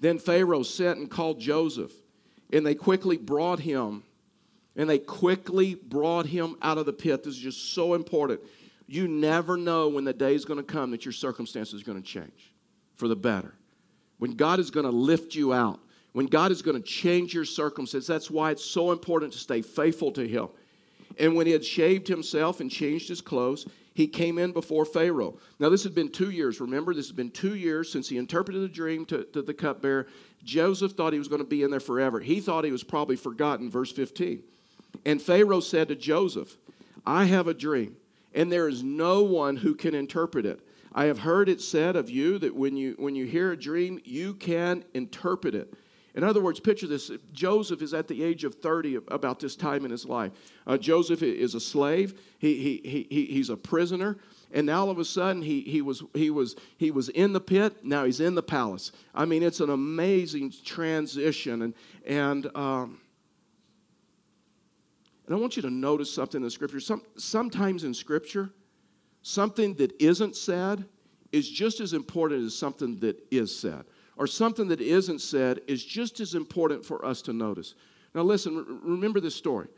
Then 0.01 0.19
Pharaoh 0.19 0.63
sent 0.63 0.99
and 0.99 1.11
called 1.11 1.41
Joseph, 1.41 1.93
and 2.53 2.67
they 2.67 2.75
quickly 2.75 3.17
brought 3.17 3.61
him, 3.61 4.03
and 4.77 4.91
they 4.91 4.99
quickly 4.99 5.75
brought 5.75 6.27
him 6.27 6.57
out 6.61 6.77
of 6.77 6.87
the 6.87 6.93
pit. 6.93 7.23
This 7.23 7.35
is 7.37 7.41
just 7.41 7.73
so 7.73 7.95
important. 7.95 8.41
You 8.87 9.09
never 9.09 9.57
know 9.57 9.89
when 9.89 10.05
the 10.05 10.13
day 10.13 10.35
is 10.35 10.45
going 10.45 10.59
to 10.59 10.65
come 10.65 10.91
that 10.91 11.05
your 11.05 11.13
circumstances 11.13 11.81
are 11.81 11.85
going 11.85 12.03
to 12.03 12.07
change 12.07 12.53
for 12.97 13.09
the 13.09 13.17
better. 13.17 13.55
When 14.19 14.33
God 14.33 14.61
is 14.61 14.71
going 14.71 14.85
to 14.85 14.93
lift 14.93 15.35
you 15.35 15.53
out, 15.53 15.81
when 16.13 16.27
God 16.27 16.53
is 16.53 16.63
going 16.63 16.77
to 16.77 16.87
change 16.87 17.35
your 17.35 17.45
circumstances. 17.45 18.07
That's 18.07 18.31
why 18.31 18.51
it's 18.51 18.65
so 18.65 18.93
important 18.93 19.33
to 19.33 19.39
stay 19.39 19.63
faithful 19.63 20.13
to 20.13 20.27
Him. 20.27 20.49
And 21.19 21.35
when 21.35 21.47
he 21.47 21.53
had 21.53 21.65
shaved 21.65 22.09
himself 22.09 22.61
and 22.61 22.71
changed 22.71 23.09
his 23.09 23.21
clothes, 23.21 23.67
he 23.95 24.07
came 24.07 24.39
in 24.39 24.53
before 24.53 24.85
Pharaoh. 24.85 25.39
Now, 25.59 25.69
this 25.69 25.85
had 25.85 25.95
been 25.95 26.11
two 26.11 26.31
years. 26.31 26.61
Remember, 26.61 26.95
this 26.95 27.07
has 27.07 27.17
been 27.17 27.31
two 27.31 27.55
years 27.55 27.93
since 27.93 28.09
he 28.09 28.17
interpreted 28.17 28.63
the 28.63 28.69
dream 28.69 29.05
to, 29.07 29.25
to 29.25 29.43
the 29.43 29.53
cupbearer. 29.53 30.07
Joseph 30.45 30.93
thought 30.93 31.13
he 31.13 31.19
was 31.19 31.29
going 31.29 31.43
to 31.43 31.49
be 31.49 31.63
in 31.63 31.71
there 31.71 31.81
forever. 31.81 32.21
He 32.21 32.41
thought 32.41 32.65
he 32.65 32.73
was 32.73 32.85
probably 32.85 33.17
forgotten, 33.17 33.71
verse 33.71 33.93
15. 33.93 34.43
And 35.05 35.21
Pharaoh 35.21 35.61
said 35.61 35.89
to 35.89 35.97
Joseph, 35.97 36.57
I 37.05 37.25
have 37.25 37.49
a 37.49 37.55
dream, 37.55 37.97
and 38.35 38.51
there 38.51 38.69
is 38.69 38.83
no 38.83 39.23
one 39.23 39.57
who 39.57 39.75
can 39.75 39.95
interpret 39.95 40.47
it. 40.47 40.61
I 40.95 41.07
have 41.07 41.21
heard 41.21 41.49
it 41.49 41.61
said 41.61 41.97
of 41.97 42.11
you 42.11 42.39
that 42.39 42.55
when 42.55 42.77
you, 42.77 42.95
when 42.99 43.15
you 43.15 43.27
hear 43.27 43.53
a 43.53 43.59
dream, 43.59 44.01
you 44.05 44.35
can 44.35 44.85
interpret 44.95 45.55
it. 45.55 45.75
In 46.15 46.25
other 46.25 46.41
words, 46.43 46.61
picture 46.61 46.87
this 46.87 47.11
Joseph 47.33 47.81
is 47.81 47.95
at 47.95 48.07
the 48.07 48.23
age 48.23 48.45
of 48.45 48.57
30 48.57 48.97
about 49.09 49.41
this 49.41 49.57
time 49.57 49.85
in 49.85 49.91
his 49.91 50.05
life. 50.05 50.33
Uh, 50.67 50.77
Joseph 50.77 51.23
is 51.23 51.55
a 51.55 51.61
slave, 51.61 52.21
he, 52.39 52.81
he, 52.85 53.07
he, 53.11 53.27
he's 53.27 53.49
a 53.49 53.57
prisoner. 53.57 54.19
And 54.55 54.67
now 54.67 54.83
all 54.83 54.91
of 54.91 54.99
a 54.99 55.05
sudden 55.07 55.41
he, 55.41 55.63
he, 55.63 55.81
was, 55.81 56.03
he, 56.13 56.29
was, 56.29 56.57
he 56.77 56.91
was 56.91 57.09
in 57.09 57.33
the 57.33 57.41
pit, 57.41 57.83
now 57.83 58.05
he's 58.05 58.21
in 58.21 58.35
the 58.35 58.43
palace. 58.43 58.93
I 59.15 59.25
mean, 59.25 59.43
it's 59.43 59.61
an 59.61 59.71
amazing 59.71 60.53
transition. 60.65 61.63
And, 61.63 61.75
and, 62.07 62.55
um, 62.55 63.01
and 65.27 65.35
I 65.35 65.39
want 65.39 65.57
you 65.57 65.63
to 65.63 65.71
notice 65.71 66.13
something 66.13 66.41
in 66.41 66.43
the 66.43 66.51
scripture. 66.51 66.81
Some, 66.81 67.03
sometimes 67.17 67.85
in 67.85 67.95
scripture, 67.95 68.51
something 69.23 69.73
that 69.77 69.93
isn't 69.99 70.37
said 70.37 70.85
is 71.31 71.49
just 71.49 71.81
as 71.81 71.95
important 71.95 72.45
as 72.45 72.55
something 72.55 72.99
that 72.99 73.17
is 73.31 73.57
said 73.57 73.85
or 74.17 74.27
something 74.27 74.69
that 74.69 74.81
isn't 74.81 75.21
said 75.21 75.61
is 75.67 75.85
just 75.85 76.21
as 76.21 76.35
important 76.35 76.85
for 76.85 77.05
us 77.05 77.23
to 77.23 77.33
notice. 77.33 77.75
Now, 78.15 78.23
listen, 78.23 78.81
remember 78.83 79.21
this 79.21 79.35
story. 79.35 79.69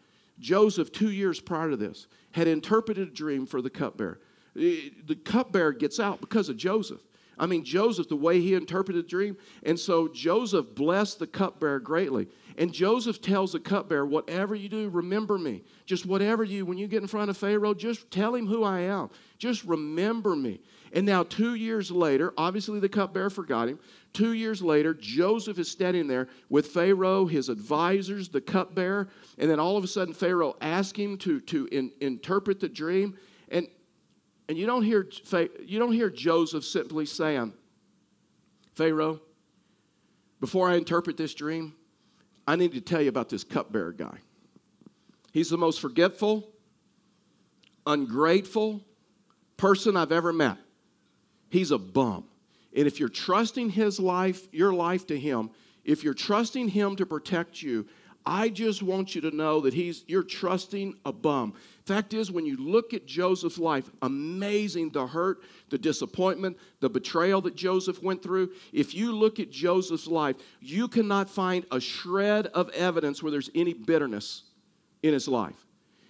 Joseph, 0.40 0.90
two 0.90 1.10
years 1.10 1.40
prior 1.40 1.70
to 1.70 1.76
this, 1.76 2.08
had 2.32 2.48
interpreted 2.48 3.08
a 3.08 3.10
dream 3.12 3.46
for 3.46 3.62
the 3.62 3.70
cupbearer. 3.70 4.18
Eh, 4.58 4.90
the 5.06 5.14
cupbearer 5.14 5.72
gets 5.72 6.00
out 6.00 6.20
because 6.20 6.48
of 6.48 6.56
Joseph. 6.56 7.00
I 7.38 7.46
mean, 7.46 7.64
Joseph, 7.64 8.08
the 8.08 8.16
way 8.16 8.40
he 8.40 8.54
interpreted 8.54 9.04
the 9.04 9.08
dream. 9.08 9.36
And 9.64 9.78
so 9.78 10.08
Joseph 10.08 10.74
blessed 10.74 11.18
the 11.18 11.26
cupbearer 11.26 11.80
greatly. 11.80 12.28
And 12.56 12.72
Joseph 12.72 13.20
tells 13.20 13.52
the 13.52 13.60
cupbearer, 13.60 14.06
whatever 14.06 14.54
you 14.54 14.68
do, 14.68 14.88
remember 14.88 15.38
me. 15.38 15.64
Just 15.86 16.06
whatever 16.06 16.44
you, 16.44 16.64
when 16.64 16.78
you 16.78 16.86
get 16.86 17.02
in 17.02 17.08
front 17.08 17.30
of 17.30 17.36
Pharaoh, 17.36 17.74
just 17.74 18.10
tell 18.10 18.34
him 18.34 18.46
who 18.46 18.62
I 18.62 18.80
am. 18.80 19.10
Just 19.38 19.64
remember 19.64 20.36
me. 20.36 20.60
And 20.92 21.04
now, 21.04 21.24
two 21.24 21.56
years 21.56 21.90
later, 21.90 22.32
obviously 22.38 22.78
the 22.78 22.88
cupbearer 22.88 23.28
forgot 23.28 23.68
him. 23.68 23.80
Two 24.12 24.32
years 24.32 24.62
later, 24.62 24.94
Joseph 24.94 25.58
is 25.58 25.68
standing 25.68 26.06
there 26.06 26.28
with 26.48 26.68
Pharaoh, 26.68 27.26
his 27.26 27.48
advisors, 27.48 28.28
the 28.28 28.40
cupbearer. 28.40 29.08
And 29.36 29.50
then 29.50 29.58
all 29.58 29.76
of 29.76 29.82
a 29.82 29.88
sudden, 29.88 30.14
Pharaoh 30.14 30.54
asks 30.60 30.96
him 30.96 31.18
to, 31.18 31.40
to 31.40 31.66
in, 31.72 31.90
interpret 32.00 32.60
the 32.60 32.68
dream. 32.68 33.18
And, 33.48 33.66
and 34.48 34.58
you, 34.58 34.66
don't 34.66 34.82
hear, 34.82 35.08
you 35.64 35.78
don't 35.78 35.92
hear 35.92 36.10
Joseph 36.10 36.64
simply 36.64 37.06
saying, 37.06 37.52
Pharaoh, 38.74 39.20
before 40.40 40.68
I 40.68 40.76
interpret 40.76 41.16
this 41.16 41.34
dream, 41.34 41.74
I 42.46 42.56
need 42.56 42.72
to 42.72 42.80
tell 42.80 43.00
you 43.00 43.08
about 43.08 43.28
this 43.28 43.44
cupbearer 43.44 43.92
guy. 43.92 44.18
He's 45.32 45.48
the 45.48 45.56
most 45.56 45.80
forgetful, 45.80 46.48
ungrateful 47.86 48.82
person 49.56 49.96
I've 49.96 50.12
ever 50.12 50.32
met. 50.32 50.58
He's 51.48 51.70
a 51.70 51.78
bum. 51.78 52.24
And 52.76 52.86
if 52.86 53.00
you're 53.00 53.08
trusting 53.08 53.70
his 53.70 53.98
life, 53.98 54.46
your 54.52 54.74
life 54.74 55.06
to 55.06 55.18
him, 55.18 55.50
if 55.84 56.02
you're 56.02 56.14
trusting 56.14 56.68
him 56.68 56.96
to 56.96 57.06
protect 57.06 57.62
you, 57.62 57.86
I 58.26 58.48
just 58.48 58.82
want 58.82 59.14
you 59.14 59.20
to 59.22 59.30
know 59.30 59.60
that 59.60 59.74
he's 59.74 60.04
you're 60.06 60.22
trusting 60.22 60.94
a 61.04 61.12
bum. 61.12 61.54
Fact 61.84 62.14
is, 62.14 62.30
when 62.30 62.46
you 62.46 62.56
look 62.56 62.94
at 62.94 63.06
Joseph's 63.06 63.58
life, 63.58 63.90
amazing 64.00 64.90
the 64.90 65.06
hurt, 65.06 65.42
the 65.68 65.76
disappointment, 65.76 66.56
the 66.80 66.88
betrayal 66.88 67.42
that 67.42 67.54
Joseph 67.54 68.02
went 68.02 68.22
through. 68.22 68.52
If 68.72 68.94
you 68.94 69.12
look 69.12 69.38
at 69.38 69.50
Joseph's 69.50 70.06
life, 70.06 70.36
you 70.60 70.88
cannot 70.88 71.28
find 71.28 71.66
a 71.70 71.80
shred 71.80 72.46
of 72.46 72.70
evidence 72.70 73.22
where 73.22 73.30
there's 73.30 73.50
any 73.54 73.74
bitterness 73.74 74.44
in 75.02 75.12
his 75.12 75.28
life. 75.28 75.66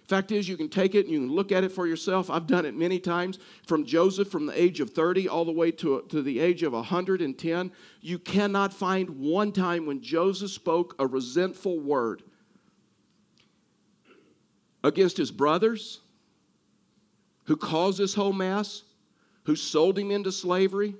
Fact 0.07 0.31
is, 0.31 0.47
you 0.47 0.55
can 0.55 0.69
take 0.69 0.93
it 0.93 1.05
and 1.05 1.09
you 1.09 1.19
can 1.19 1.31
look 1.31 1.51
at 1.51 1.63
it 1.63 1.71
for 1.71 1.87
yourself. 1.87 2.29
I've 2.29 2.45
done 2.45 2.65
it 2.65 2.75
many 2.75 2.99
times 2.99 3.39
from 3.65 3.85
Joseph 3.85 4.27
from 4.27 4.45
the 4.45 4.59
age 4.59 4.79
of 4.79 4.91
30 4.91 5.27
all 5.27 5.45
the 5.45 5.51
way 5.51 5.71
to, 5.71 6.05
to 6.09 6.21
the 6.21 6.39
age 6.39 6.61
of 6.61 6.73
110. 6.73 7.71
You 8.01 8.19
cannot 8.19 8.71
find 8.71 9.09
one 9.09 9.51
time 9.51 9.87
when 9.87 10.01
Joseph 10.01 10.51
spoke 10.51 10.95
a 10.99 11.07
resentful 11.07 11.79
word 11.79 12.21
against 14.83 15.17
his 15.17 15.31
brothers, 15.31 16.01
who 17.45 17.57
caused 17.57 17.97
this 17.97 18.13
whole 18.13 18.33
mess, 18.33 18.83
who 19.43 19.55
sold 19.55 19.97
him 19.97 20.11
into 20.11 20.31
slavery, 20.31 20.95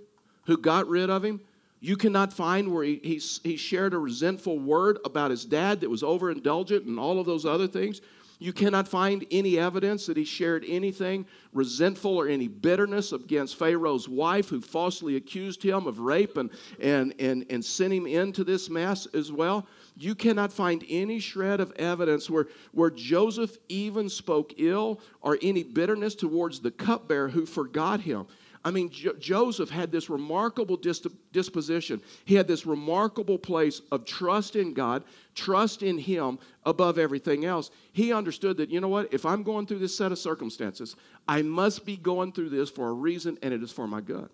who 0.47 0.57
got 0.57 0.87
rid 0.87 1.11
of 1.11 1.23
him. 1.23 1.41
You 1.79 1.95
cannot 1.95 2.33
find 2.33 2.73
where 2.73 2.83
he, 2.83 2.99
he, 3.03 3.17
he 3.43 3.57
shared 3.57 3.93
a 3.93 3.99
resentful 3.99 4.57
word 4.57 4.97
about 5.05 5.29
his 5.29 5.45
dad 5.45 5.81
that 5.81 5.89
was 5.89 6.01
overindulgent 6.01 6.87
and 6.87 6.97
all 6.97 7.19
of 7.19 7.27
those 7.27 7.45
other 7.45 7.67
things. 7.67 8.01
You 8.39 8.51
cannot 8.53 8.87
find 8.87 9.25
any 9.31 9.57
evidence 9.57 10.05
that 10.07 10.17
he 10.17 10.25
shared 10.25 10.65
anything 10.67 11.25
resentful 11.53 12.17
or 12.17 12.27
any 12.27 12.47
bitterness 12.47 13.13
against 13.13 13.55
Pharaoh's 13.55 14.09
wife, 14.09 14.49
who 14.49 14.59
falsely 14.59 15.15
accused 15.15 15.63
him 15.63 15.87
of 15.87 15.99
rape 15.99 16.35
and, 16.37 16.49
and, 16.79 17.13
and, 17.19 17.45
and 17.49 17.63
sent 17.63 17.93
him 17.93 18.05
into 18.05 18.43
this 18.43 18.69
mess 18.69 19.05
as 19.13 19.31
well. 19.31 19.65
You 19.97 20.15
cannot 20.15 20.51
find 20.51 20.83
any 20.89 21.19
shred 21.19 21.61
of 21.61 21.71
evidence 21.73 22.29
where, 22.29 22.47
where 22.73 22.91
Joseph 22.91 23.57
even 23.69 24.09
spoke 24.09 24.53
ill 24.57 24.99
or 25.21 25.37
any 25.41 25.63
bitterness 25.63 26.15
towards 26.15 26.59
the 26.59 26.71
cupbearer 26.71 27.29
who 27.29 27.45
forgot 27.45 28.01
him. 28.01 28.27
I 28.65 28.71
mean, 28.71 28.89
jo- 28.89 29.13
Joseph 29.19 29.69
had 29.69 29.91
this 29.91 30.09
remarkable 30.09 30.75
dis- 30.75 31.05
disposition. 31.31 32.01
He 32.25 32.33
had 32.33 32.47
this 32.47 32.65
remarkable 32.65 33.37
place 33.37 33.81
of 33.91 34.05
trust 34.05 34.55
in 34.55 34.73
God, 34.73 35.03
trust 35.35 35.83
in 35.83 35.99
Him 35.99 36.39
above 36.65 36.97
everything 36.97 37.45
else. 37.45 37.69
He 37.93 38.11
understood 38.11 38.57
that, 38.57 38.71
you 38.71 38.81
know 38.81 38.87
what, 38.87 39.13
if 39.13 39.23
I'm 39.23 39.43
going 39.43 39.67
through 39.67 39.79
this 39.79 39.95
set 39.95 40.11
of 40.11 40.17
circumstances, 40.17 40.95
I 41.27 41.43
must 41.43 41.85
be 41.85 41.95
going 41.95 42.31
through 42.31 42.49
this 42.49 42.71
for 42.71 42.89
a 42.89 42.93
reason, 42.93 43.37
and 43.43 43.53
it 43.53 43.61
is 43.61 43.71
for 43.71 43.87
my 43.87 44.01
good. 44.01 44.29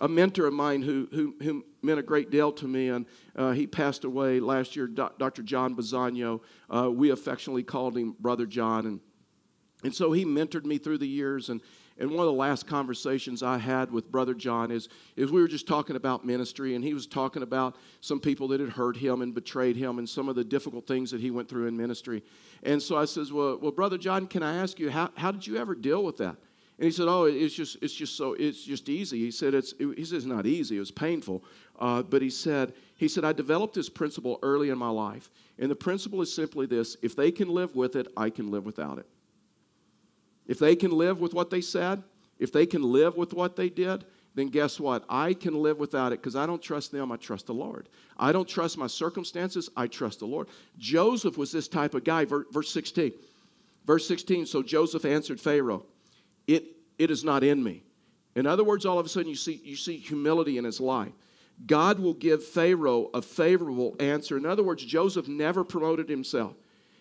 A 0.00 0.08
mentor 0.08 0.46
of 0.46 0.52
mine 0.52 0.82
who, 0.82 1.08
who, 1.12 1.36
who 1.40 1.64
meant 1.80 2.00
a 2.00 2.02
great 2.02 2.30
deal 2.30 2.50
to 2.52 2.66
me, 2.66 2.88
and 2.88 3.06
uh, 3.36 3.52
he 3.52 3.68
passed 3.68 4.02
away 4.02 4.40
last 4.40 4.74
year, 4.74 4.88
Dr. 4.88 5.44
John 5.44 5.76
Bazano. 5.76 6.40
Uh, 6.68 6.90
we 6.90 7.10
affectionately 7.10 7.62
called 7.62 7.96
him 7.96 8.16
Brother 8.18 8.46
John. 8.46 8.86
And, 8.86 9.00
and 9.84 9.94
so 9.94 10.10
he 10.10 10.24
mentored 10.24 10.64
me 10.64 10.78
through 10.78 10.98
the 10.98 11.08
years, 11.08 11.50
and 11.50 11.60
and 11.98 12.10
one 12.10 12.20
of 12.20 12.26
the 12.26 12.32
last 12.32 12.66
conversations 12.66 13.42
I 13.42 13.58
had 13.58 13.90
with 13.90 14.10
Brother 14.10 14.34
John 14.34 14.70
is, 14.70 14.88
is 15.16 15.30
we 15.30 15.40
were 15.40 15.48
just 15.48 15.66
talking 15.66 15.96
about 15.96 16.26
ministry, 16.26 16.74
and 16.74 16.84
he 16.84 16.92
was 16.92 17.06
talking 17.06 17.42
about 17.42 17.76
some 18.00 18.20
people 18.20 18.48
that 18.48 18.60
had 18.60 18.70
hurt 18.70 18.96
him 18.96 19.22
and 19.22 19.34
betrayed 19.34 19.76
him 19.76 19.98
and 19.98 20.08
some 20.08 20.28
of 20.28 20.36
the 20.36 20.44
difficult 20.44 20.86
things 20.86 21.10
that 21.10 21.20
he 21.20 21.30
went 21.30 21.48
through 21.48 21.66
in 21.66 21.76
ministry. 21.76 22.22
And 22.62 22.82
so 22.82 22.96
I 22.96 23.06
says, 23.06 23.32
Well, 23.32 23.58
well 23.58 23.72
Brother 23.72 23.96
John, 23.96 24.26
can 24.26 24.42
I 24.42 24.56
ask 24.56 24.78
you, 24.78 24.90
how, 24.90 25.10
how 25.16 25.30
did 25.30 25.46
you 25.46 25.56
ever 25.56 25.74
deal 25.74 26.04
with 26.04 26.18
that? 26.18 26.36
And 26.78 26.84
he 26.84 26.90
said, 26.90 27.08
"Oh, 27.08 27.24
it's 27.24 27.54
just, 27.54 27.78
it's 27.80 27.94
just 27.94 28.16
so, 28.16 28.34
it's 28.34 28.62
just 28.62 28.90
easy." 28.90 29.18
He 29.18 29.30
said, 29.30 29.54
"It's, 29.54 29.72
he 29.78 30.04
says 30.04 30.12
it's 30.12 30.26
not 30.26 30.44
easy. 30.44 30.76
It 30.76 30.80
was 30.80 30.90
painful." 30.90 31.42
Uh, 31.78 32.02
but 32.02 32.20
he 32.20 32.28
said, 32.28 32.74
he 32.96 33.08
said, 33.08 33.24
"I 33.24 33.32
developed 33.32 33.74
this 33.74 33.88
principle 33.88 34.38
early 34.42 34.68
in 34.68 34.76
my 34.76 34.90
life, 34.90 35.30
and 35.58 35.70
the 35.70 35.76
principle 35.76 36.20
is 36.20 36.30
simply 36.30 36.66
this: 36.66 36.98
if 37.00 37.16
they 37.16 37.30
can 37.30 37.48
live 37.48 37.74
with 37.74 37.96
it, 37.96 38.08
I 38.14 38.28
can 38.28 38.50
live 38.50 38.66
without 38.66 38.98
it." 38.98 39.06
If 40.46 40.58
they 40.58 40.76
can 40.76 40.90
live 40.90 41.20
with 41.20 41.34
what 41.34 41.50
they 41.50 41.60
said, 41.60 42.02
if 42.38 42.52
they 42.52 42.66
can 42.66 42.82
live 42.82 43.16
with 43.16 43.32
what 43.32 43.56
they 43.56 43.68
did, 43.68 44.04
then 44.34 44.48
guess 44.48 44.78
what? 44.78 45.04
I 45.08 45.32
can 45.32 45.54
live 45.54 45.78
without 45.78 46.12
it 46.12 46.20
because 46.20 46.36
I 46.36 46.46
don't 46.46 46.62
trust 46.62 46.92
them, 46.92 47.10
I 47.10 47.16
trust 47.16 47.46
the 47.46 47.54
Lord. 47.54 47.88
I 48.18 48.32
don't 48.32 48.48
trust 48.48 48.76
my 48.76 48.86
circumstances, 48.86 49.70
I 49.76 49.86
trust 49.86 50.18
the 50.18 50.26
Lord. 50.26 50.48
Joseph 50.78 51.38
was 51.38 51.50
this 51.50 51.68
type 51.68 51.94
of 51.94 52.04
guy, 52.04 52.26
verse 52.26 52.70
16. 52.70 53.12
Verse 53.86 54.06
16, 54.06 54.46
so 54.46 54.62
Joseph 54.62 55.04
answered 55.04 55.40
Pharaoh, 55.40 55.86
It, 56.46 56.64
it 56.98 57.10
is 57.10 57.24
not 57.24 57.44
in 57.44 57.62
me. 57.62 57.82
In 58.34 58.46
other 58.46 58.64
words, 58.64 58.84
all 58.84 58.98
of 58.98 59.06
a 59.06 59.08
sudden 59.08 59.30
you 59.30 59.36
see, 59.36 59.60
you 59.64 59.76
see 59.76 59.96
humility 59.96 60.58
in 60.58 60.64
his 60.64 60.80
life. 60.80 61.12
God 61.66 61.98
will 61.98 62.12
give 62.12 62.44
Pharaoh 62.44 63.08
a 63.14 63.22
favorable 63.22 63.96
answer. 63.98 64.36
In 64.36 64.44
other 64.44 64.62
words, 64.62 64.84
Joseph 64.84 65.28
never 65.28 65.64
promoted 65.64 66.10
himself. 66.10 66.54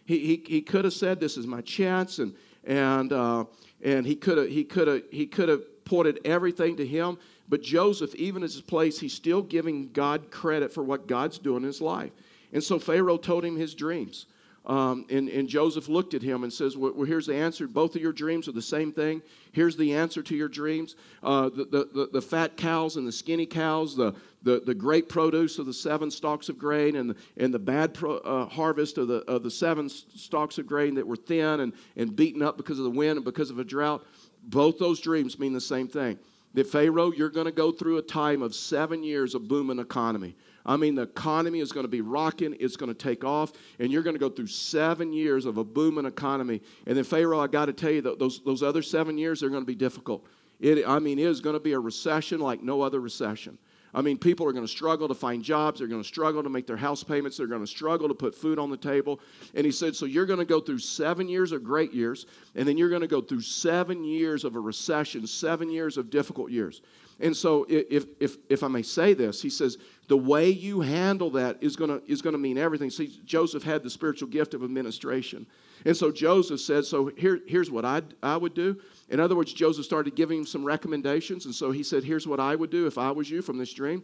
He, 0.05 0.19
he, 0.19 0.43
he 0.47 0.62
could 0.62 0.86
have 0.86 0.93
said, 0.93 1.19
This 1.19 1.36
is 1.36 1.45
my 1.45 1.60
chance, 1.62 2.19
and, 2.19 2.34
and 2.65 3.13
uh, 3.13 3.45
and 3.84 4.06
he 4.06 4.15
could 4.15 4.38
have 4.38 4.49
he 4.49 4.63
could 4.63 4.88
have 4.88 5.01
he 5.12 5.25
could 5.25 5.49
have 5.49 5.86
pointed 5.86 6.19
everything 6.25 6.78
to 6.78 6.86
him. 6.86 7.17
But 7.47 7.62
Joseph, 7.62 8.15
even 8.15 8.43
at 8.43 8.51
his 8.51 8.62
place, 8.62 8.99
he's 8.99 9.13
still 9.13 9.41
giving 9.41 9.91
God 9.91 10.32
credit 10.32 10.73
for 10.73 10.84
what 10.84 11.08
God's 11.08 11.38
doing 11.38 11.58
in 11.58 11.63
his 11.63 11.80
life. 11.80 12.12
And 12.51 12.63
so 12.63 12.80
Pharaoh 12.80 13.17
told 13.17 13.45
him 13.45 13.56
his 13.56 13.75
dreams. 13.75 14.25
Um, 14.65 15.06
and, 15.12 15.30
and, 15.30 15.47
Joseph 15.47 15.88
looked 15.88 16.15
at 16.15 16.23
him 16.23 16.43
and 16.43 16.51
says, 16.51 16.75
well, 16.75 16.91
well, 16.95 17.06
here's 17.06 17.28
the 17.28 17.36
answer. 17.36 17.67
Both 17.67 17.95
of 17.95 18.01
your 18.01 18.12
dreams 18.12 18.47
are 18.47 18.51
the 18.51 18.63
same 18.63 18.91
thing. 18.91 19.21
Here's 19.51 19.78
the 19.78 19.93
answer 19.93 20.23
to 20.23 20.36
your 20.36 20.47
dreams. 20.47 20.95
Uh, 21.21 21.49
the, 21.49 21.65
the, 21.65 21.89
the, 21.93 22.10
the, 22.13 22.21
fat 22.21 22.58
cows 22.58 22.95
and 22.95 23.08
the 23.08 23.12
skinny 23.12 23.45
cows, 23.45 23.95
the, 23.95 24.15
the, 24.41 24.62
the 24.65 24.73
great 24.73 25.08
produce 25.08 25.60
of 25.60 25.67
the 25.67 25.73
seven 25.73 26.10
stalks 26.10 26.49
of 26.49 26.58
grain 26.58 26.95
and 26.95 27.12
the, 27.12 27.15
and 27.38 27.54
the 27.54 27.60
bad 27.60 27.93
pro, 27.93 28.17
uh, 28.17 28.47
harvest 28.47 28.97
of 28.97 29.08
the, 29.08 29.17
of 29.28 29.43
the 29.43 29.51
seven 29.51 29.88
stalks 29.88 30.58
of 30.58 30.65
grain 30.65 30.95
that 30.95 31.06
were 31.06 31.15
thin 31.15 31.60
and, 31.60 31.73
and 31.95 32.15
beaten 32.15 32.41
up 32.41 32.58
because 32.58 32.80
of 32.80 32.86
the 32.86 32.89
wind 32.91 33.17
and 33.17 33.25
because 33.25 33.51
of 33.51 33.60
a 33.60 33.63
drought. 33.63 34.04
Both 34.41 34.80
those 34.80 34.99
dreams 34.99 35.38
mean 35.38 35.54
the 35.54 35.62
same 35.62 35.88
thing. 35.88 36.17
That 36.56 36.65
Pharaoh, 36.65 37.12
you're 37.12 37.30
going 37.30 37.45
to 37.45 37.51
go 37.51 37.71
through 37.71 37.97
a 37.97 38.01
time 38.01 38.41
of 38.41 38.56
seven 38.56 39.04
years 39.04 39.36
of 39.36 39.47
booming 39.47 39.78
economy. 39.78 40.36
I 40.65 40.78
mean, 40.78 40.95
the 40.95 41.04
economy 41.04 41.60
is 41.60 41.71
going 41.71 41.84
to 41.84 41.89
be 41.89 42.01
rocking, 42.01 42.56
it's 42.60 42.75
going 42.75 42.93
to 42.93 42.97
take 42.97 43.23
off, 43.23 43.54
and 43.80 43.91
you're 43.91 44.04
going 44.04 44.15
to 44.15 44.19
go 44.19 44.30
through 44.30 44.47
seven 44.47 45.13
years 45.13 45.45
of 45.45 45.58
a 45.58 45.63
booming 45.63 46.06
economy. 46.06 46.62
And 46.88 46.97
then, 46.97 47.04
Pharaoh, 47.04 47.39
I 47.39 47.47
got 47.47 47.65
to 47.65 47.73
tell 47.73 47.91
you, 47.91 48.01
those, 48.01 48.41
those 48.43 48.63
other 48.63 48.82
seven 48.82 49.17
years 49.17 49.43
are 49.43 49.49
going 49.49 49.62
to 49.62 49.67
be 49.67 49.75
difficult. 49.75 50.25
It, 50.60 50.88
I 50.88 50.99
mean, 50.99 51.19
it 51.19 51.28
is 51.28 51.41
going 51.41 51.56
to 51.56 51.60
be 51.60 51.73
a 51.73 51.80
recession 51.80 52.39
like 52.39 52.63
no 52.63 52.82
other 52.82 52.99
recession. 52.99 53.58
I 53.95 54.01
mean, 54.01 54.17
people 54.17 54.45
are 54.45 54.51
going 54.51 54.65
to 54.65 54.71
struggle 54.71 55.08
to 55.08 55.15
find 55.15 55.41
jobs. 55.41 55.80
They're 55.80 55.88
going 55.88 56.01
to 56.01 56.08
struggle 56.08 56.43
to 56.43 56.49
make 56.49 56.67
their 56.67 56.75
house 56.75 57.01
payments. 57.01 57.38
They're 57.38 57.47
going 57.47 57.62
to 57.62 57.67
struggle 57.67 58.10
to 58.10 58.13
put 58.13 58.36
food 58.36 58.60
on 58.60 58.69
the 58.69 58.75
table. 58.75 59.21
And 59.54 59.65
he 59.65 59.71
said, 59.71 59.95
So 59.95 60.06
you're 60.06 60.25
going 60.25 60.39
to 60.39 60.45
go 60.45 60.60
through 60.60 60.80
seven 60.80 61.30
years 61.30 61.54
of 61.54 61.63
great 61.63 61.93
years, 61.93 62.25
and 62.56 62.67
then 62.67 62.78
you're 62.78 62.89
going 62.89 63.01
to 63.01 63.08
go 63.08 63.21
through 63.21 63.41
seven 63.41 64.04
years 64.04 64.43
of 64.43 64.58
a 64.58 64.60
recession, 64.60 65.25
seven 65.25 65.71
years 65.71 65.97
of 65.97 66.10
difficult 66.10 66.51
years. 66.51 66.82
And 67.21 67.36
so, 67.36 67.65
if, 67.69 68.06
if, 68.19 68.36
if 68.49 68.63
I 68.63 68.67
may 68.67 68.82
say 68.82 69.13
this, 69.13 69.41
he 69.41 69.49
says, 69.49 69.78
the 70.07 70.17
way 70.17 70.49
you 70.49 70.81
handle 70.81 71.31
that 71.31 71.57
is 71.61 71.75
going 71.75 71.89
to 71.89 72.01
is 72.11 72.21
going 72.21 72.33
to 72.33 72.39
mean 72.39 72.57
everything. 72.57 72.89
See, 72.89 73.19
Joseph 73.25 73.63
had 73.63 73.83
the 73.83 73.89
spiritual 73.89 74.29
gift 74.29 74.53
of 74.53 74.63
administration. 74.63 75.47
And 75.85 75.95
so 75.95 76.11
Joseph 76.11 76.59
said, 76.61 76.85
So 76.85 77.11
here, 77.17 77.39
here's 77.47 77.71
what 77.71 77.85
i 77.85 78.01
I 78.21 78.37
would 78.37 78.53
do. 78.53 78.79
In 79.09 79.19
other 79.19 79.35
words, 79.35 79.53
Joseph 79.53 79.85
started 79.85 80.15
giving 80.15 80.39
him 80.39 80.45
some 80.45 80.63
recommendations. 80.63 81.45
And 81.45 81.55
so 81.55 81.71
he 81.71 81.83
said, 81.83 82.03
Here's 82.03 82.27
what 82.27 82.39
I 82.39 82.55
would 82.55 82.69
do 82.69 82.87
if 82.87 82.97
I 82.97 83.11
was 83.11 83.29
you 83.29 83.41
from 83.41 83.57
this 83.57 83.73
dream. 83.73 84.03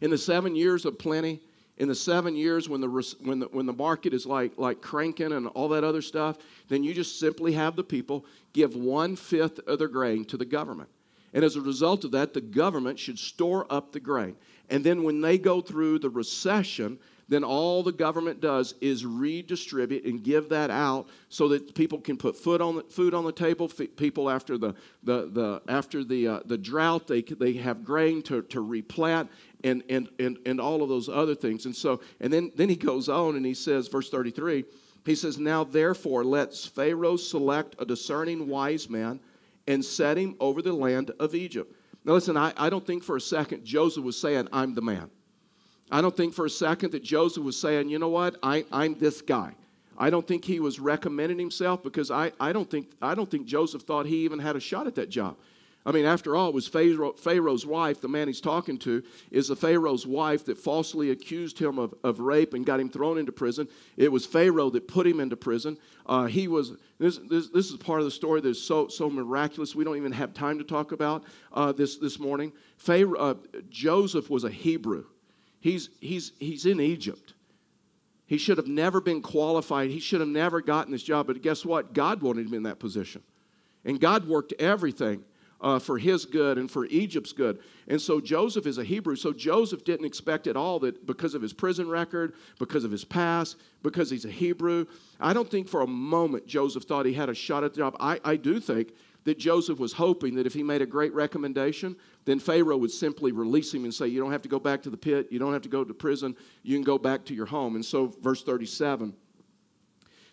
In 0.00 0.10
the 0.10 0.18
seven 0.18 0.56
years 0.56 0.84
of 0.84 0.98
plenty, 0.98 1.40
in 1.76 1.88
the 1.88 1.94
seven 1.94 2.36
years 2.36 2.68
when 2.68 2.80
the, 2.80 2.88
when 3.22 3.40
the, 3.40 3.46
when 3.46 3.66
the 3.66 3.72
market 3.72 4.12
is 4.12 4.26
like, 4.26 4.52
like 4.56 4.80
cranking 4.80 5.32
and 5.32 5.46
all 5.48 5.68
that 5.68 5.84
other 5.84 6.02
stuff, 6.02 6.38
then 6.68 6.84
you 6.84 6.94
just 6.94 7.18
simply 7.18 7.52
have 7.52 7.74
the 7.74 7.84
people 7.84 8.24
give 8.52 8.76
one 8.76 9.16
fifth 9.16 9.60
of 9.66 9.78
their 9.78 9.88
grain 9.88 10.24
to 10.26 10.36
the 10.36 10.44
government. 10.44 10.88
And 11.32 11.44
as 11.44 11.56
a 11.56 11.60
result 11.60 12.04
of 12.04 12.12
that, 12.12 12.32
the 12.32 12.40
government 12.40 12.98
should 12.98 13.18
store 13.18 13.66
up 13.68 13.90
the 13.90 13.98
grain. 13.98 14.36
And 14.70 14.84
then 14.84 15.02
when 15.02 15.20
they 15.20 15.38
go 15.38 15.60
through 15.60 15.98
the 15.98 16.10
recession, 16.10 16.98
then 17.28 17.44
all 17.44 17.82
the 17.82 17.92
government 17.92 18.40
does 18.40 18.74
is 18.80 19.06
redistribute 19.06 20.04
and 20.04 20.22
give 20.22 20.48
that 20.50 20.70
out 20.70 21.06
so 21.28 21.48
that 21.48 21.74
people 21.74 21.98
can 21.98 22.16
put 22.16 22.36
food 22.36 22.60
on 22.60 22.76
the, 22.76 22.82
food 22.82 23.14
on 23.14 23.24
the 23.24 23.32
table. 23.32 23.68
People 23.68 24.28
after 24.28 24.58
the, 24.58 24.74
the, 25.02 25.30
the, 25.32 25.62
after 25.68 26.04
the, 26.04 26.28
uh, 26.28 26.40
the 26.44 26.58
drought, 26.58 27.06
they, 27.06 27.22
they 27.22 27.54
have 27.54 27.84
grain 27.84 28.22
to, 28.22 28.42
to 28.42 28.60
replant 28.60 29.30
and, 29.62 29.82
and, 29.88 30.08
and, 30.18 30.38
and 30.44 30.60
all 30.60 30.82
of 30.82 30.88
those 30.88 31.08
other 31.08 31.34
things. 31.34 31.64
And 31.64 31.74
so, 31.74 32.00
and 32.20 32.32
then, 32.32 32.52
then 32.56 32.68
he 32.68 32.76
goes 32.76 33.08
on 33.08 33.36
and 33.36 33.46
he 33.46 33.54
says, 33.54 33.88
verse 33.88 34.10
33, 34.10 34.64
he 35.06 35.14
says, 35.14 35.38
Now 35.38 35.64
therefore 35.64 36.24
let 36.24 36.54
Pharaoh 36.54 37.16
select 37.16 37.74
a 37.78 37.86
discerning 37.86 38.48
wise 38.48 38.90
man 38.90 39.20
and 39.66 39.82
set 39.82 40.18
him 40.18 40.36
over 40.40 40.60
the 40.60 40.72
land 40.72 41.10
of 41.18 41.34
Egypt. 41.34 41.74
Now 42.04 42.12
listen, 42.12 42.36
I, 42.36 42.52
I 42.56 42.70
don't 42.70 42.86
think 42.86 43.02
for 43.02 43.16
a 43.16 43.20
second 43.20 43.64
Joseph 43.64 44.04
was 44.04 44.20
saying, 44.20 44.48
I'm 44.52 44.74
the 44.74 44.82
man. 44.82 45.10
I 45.90 46.00
don't 46.00 46.16
think 46.16 46.34
for 46.34 46.46
a 46.46 46.50
second 46.50 46.92
that 46.92 47.02
Joseph 47.02 47.44
was 47.44 47.58
saying, 47.58 47.88
you 47.88 47.98
know 47.98 48.08
what, 48.08 48.36
I, 48.42 48.64
I'm 48.72 48.98
this 48.98 49.20
guy. 49.20 49.54
I 49.96 50.10
don't 50.10 50.26
think 50.26 50.44
he 50.44 50.60
was 50.60 50.80
recommending 50.80 51.38
himself 51.38 51.82
because 51.82 52.10
I, 52.10 52.32
I, 52.40 52.52
don't 52.52 52.68
think, 52.68 52.90
I 53.00 53.14
don't 53.14 53.30
think 53.30 53.46
Joseph 53.46 53.82
thought 53.82 54.06
he 54.06 54.24
even 54.24 54.38
had 54.38 54.56
a 54.56 54.60
shot 54.60 54.86
at 54.86 54.94
that 54.96 55.08
job. 55.08 55.36
I 55.86 55.92
mean, 55.92 56.06
after 56.06 56.34
all, 56.34 56.48
it 56.48 56.54
was 56.54 56.66
Pharaoh, 56.66 57.12
Pharaoh's 57.12 57.66
wife, 57.66 58.00
the 58.00 58.08
man 58.08 58.26
he's 58.26 58.40
talking 58.40 58.78
to, 58.78 59.02
is 59.30 59.48
the 59.48 59.56
Pharaoh's 59.56 60.06
wife 60.06 60.46
that 60.46 60.56
falsely 60.56 61.10
accused 61.10 61.58
him 61.58 61.78
of, 61.78 61.94
of 62.02 62.20
rape 62.20 62.54
and 62.54 62.64
got 62.64 62.80
him 62.80 62.88
thrown 62.88 63.18
into 63.18 63.32
prison. 63.32 63.68
It 63.98 64.10
was 64.10 64.24
Pharaoh 64.24 64.70
that 64.70 64.88
put 64.88 65.06
him 65.06 65.20
into 65.20 65.36
prison. 65.36 65.76
Uh, 66.06 66.24
he 66.24 66.48
was, 66.48 66.72
this, 66.98 67.18
this, 67.28 67.50
this, 67.50 67.70
is 67.70 67.76
part 67.76 68.00
of 68.00 68.06
the 68.06 68.10
story 68.10 68.40
that's 68.40 68.62
so, 68.62 68.88
so 68.88 69.10
miraculous, 69.10 69.74
we 69.74 69.84
don't 69.84 69.98
even 69.98 70.12
have 70.12 70.32
time 70.32 70.56
to 70.56 70.64
talk 70.64 70.92
about 70.92 71.24
uh, 71.52 71.72
this, 71.72 71.98
this 71.98 72.18
morning. 72.18 72.52
Pharaoh, 72.78 73.18
uh, 73.18 73.34
Joseph 73.68 74.30
was 74.30 74.44
a 74.44 74.50
Hebrew. 74.50 75.04
He's, 75.60 75.90
he's, 76.00 76.32
he's 76.40 76.64
in 76.64 76.80
Egypt. 76.80 77.34
He 78.26 78.38
should 78.38 78.56
have 78.56 78.68
never 78.68 79.02
been 79.02 79.20
qualified. 79.20 79.90
He 79.90 80.00
should 80.00 80.20
have 80.20 80.30
never 80.30 80.62
gotten 80.62 80.92
this 80.92 81.02
job. 81.02 81.26
But 81.26 81.42
guess 81.42 81.62
what? 81.62 81.92
God 81.92 82.22
wanted 82.22 82.46
him 82.46 82.54
in 82.54 82.62
that 82.62 82.78
position. 82.78 83.22
And 83.84 84.00
God 84.00 84.26
worked 84.26 84.54
everything 84.58 85.24
uh, 85.64 85.78
for 85.78 85.96
his 85.96 86.26
good 86.26 86.58
and 86.58 86.70
for 86.70 86.84
Egypt's 86.86 87.32
good. 87.32 87.58
And 87.88 87.98
so 87.98 88.20
Joseph 88.20 88.66
is 88.66 88.76
a 88.76 88.84
Hebrew. 88.84 89.16
So 89.16 89.32
Joseph 89.32 89.82
didn't 89.82 90.04
expect 90.04 90.46
at 90.46 90.56
all 90.56 90.78
that 90.80 91.06
because 91.06 91.34
of 91.34 91.40
his 91.40 91.54
prison 91.54 91.88
record, 91.88 92.34
because 92.58 92.84
of 92.84 92.90
his 92.90 93.02
past, 93.02 93.56
because 93.82 94.10
he's 94.10 94.26
a 94.26 94.30
Hebrew. 94.30 94.84
I 95.18 95.32
don't 95.32 95.50
think 95.50 95.66
for 95.66 95.80
a 95.80 95.86
moment 95.86 96.46
Joseph 96.46 96.84
thought 96.84 97.06
he 97.06 97.14
had 97.14 97.30
a 97.30 97.34
shot 97.34 97.64
at 97.64 97.72
the 97.72 97.78
job. 97.78 97.96
I, 97.98 98.20
I 98.22 98.36
do 98.36 98.60
think 98.60 98.92
that 99.24 99.38
Joseph 99.38 99.78
was 99.78 99.94
hoping 99.94 100.34
that 100.34 100.46
if 100.46 100.52
he 100.52 100.62
made 100.62 100.82
a 100.82 100.86
great 100.86 101.14
recommendation, 101.14 101.96
then 102.26 102.38
Pharaoh 102.38 102.76
would 102.76 102.90
simply 102.90 103.32
release 103.32 103.72
him 103.72 103.84
and 103.84 103.94
say, 103.94 104.06
You 104.06 104.20
don't 104.20 104.32
have 104.32 104.42
to 104.42 104.50
go 104.50 104.58
back 104.58 104.82
to 104.82 104.90
the 104.90 104.98
pit, 104.98 105.28
you 105.30 105.38
don't 105.38 105.54
have 105.54 105.62
to 105.62 105.70
go 105.70 105.82
to 105.82 105.94
prison, 105.94 106.36
you 106.62 106.76
can 106.76 106.84
go 106.84 106.98
back 106.98 107.24
to 107.24 107.34
your 107.34 107.46
home. 107.46 107.74
And 107.74 107.84
so, 107.84 108.12
verse 108.20 108.42
37 108.42 109.14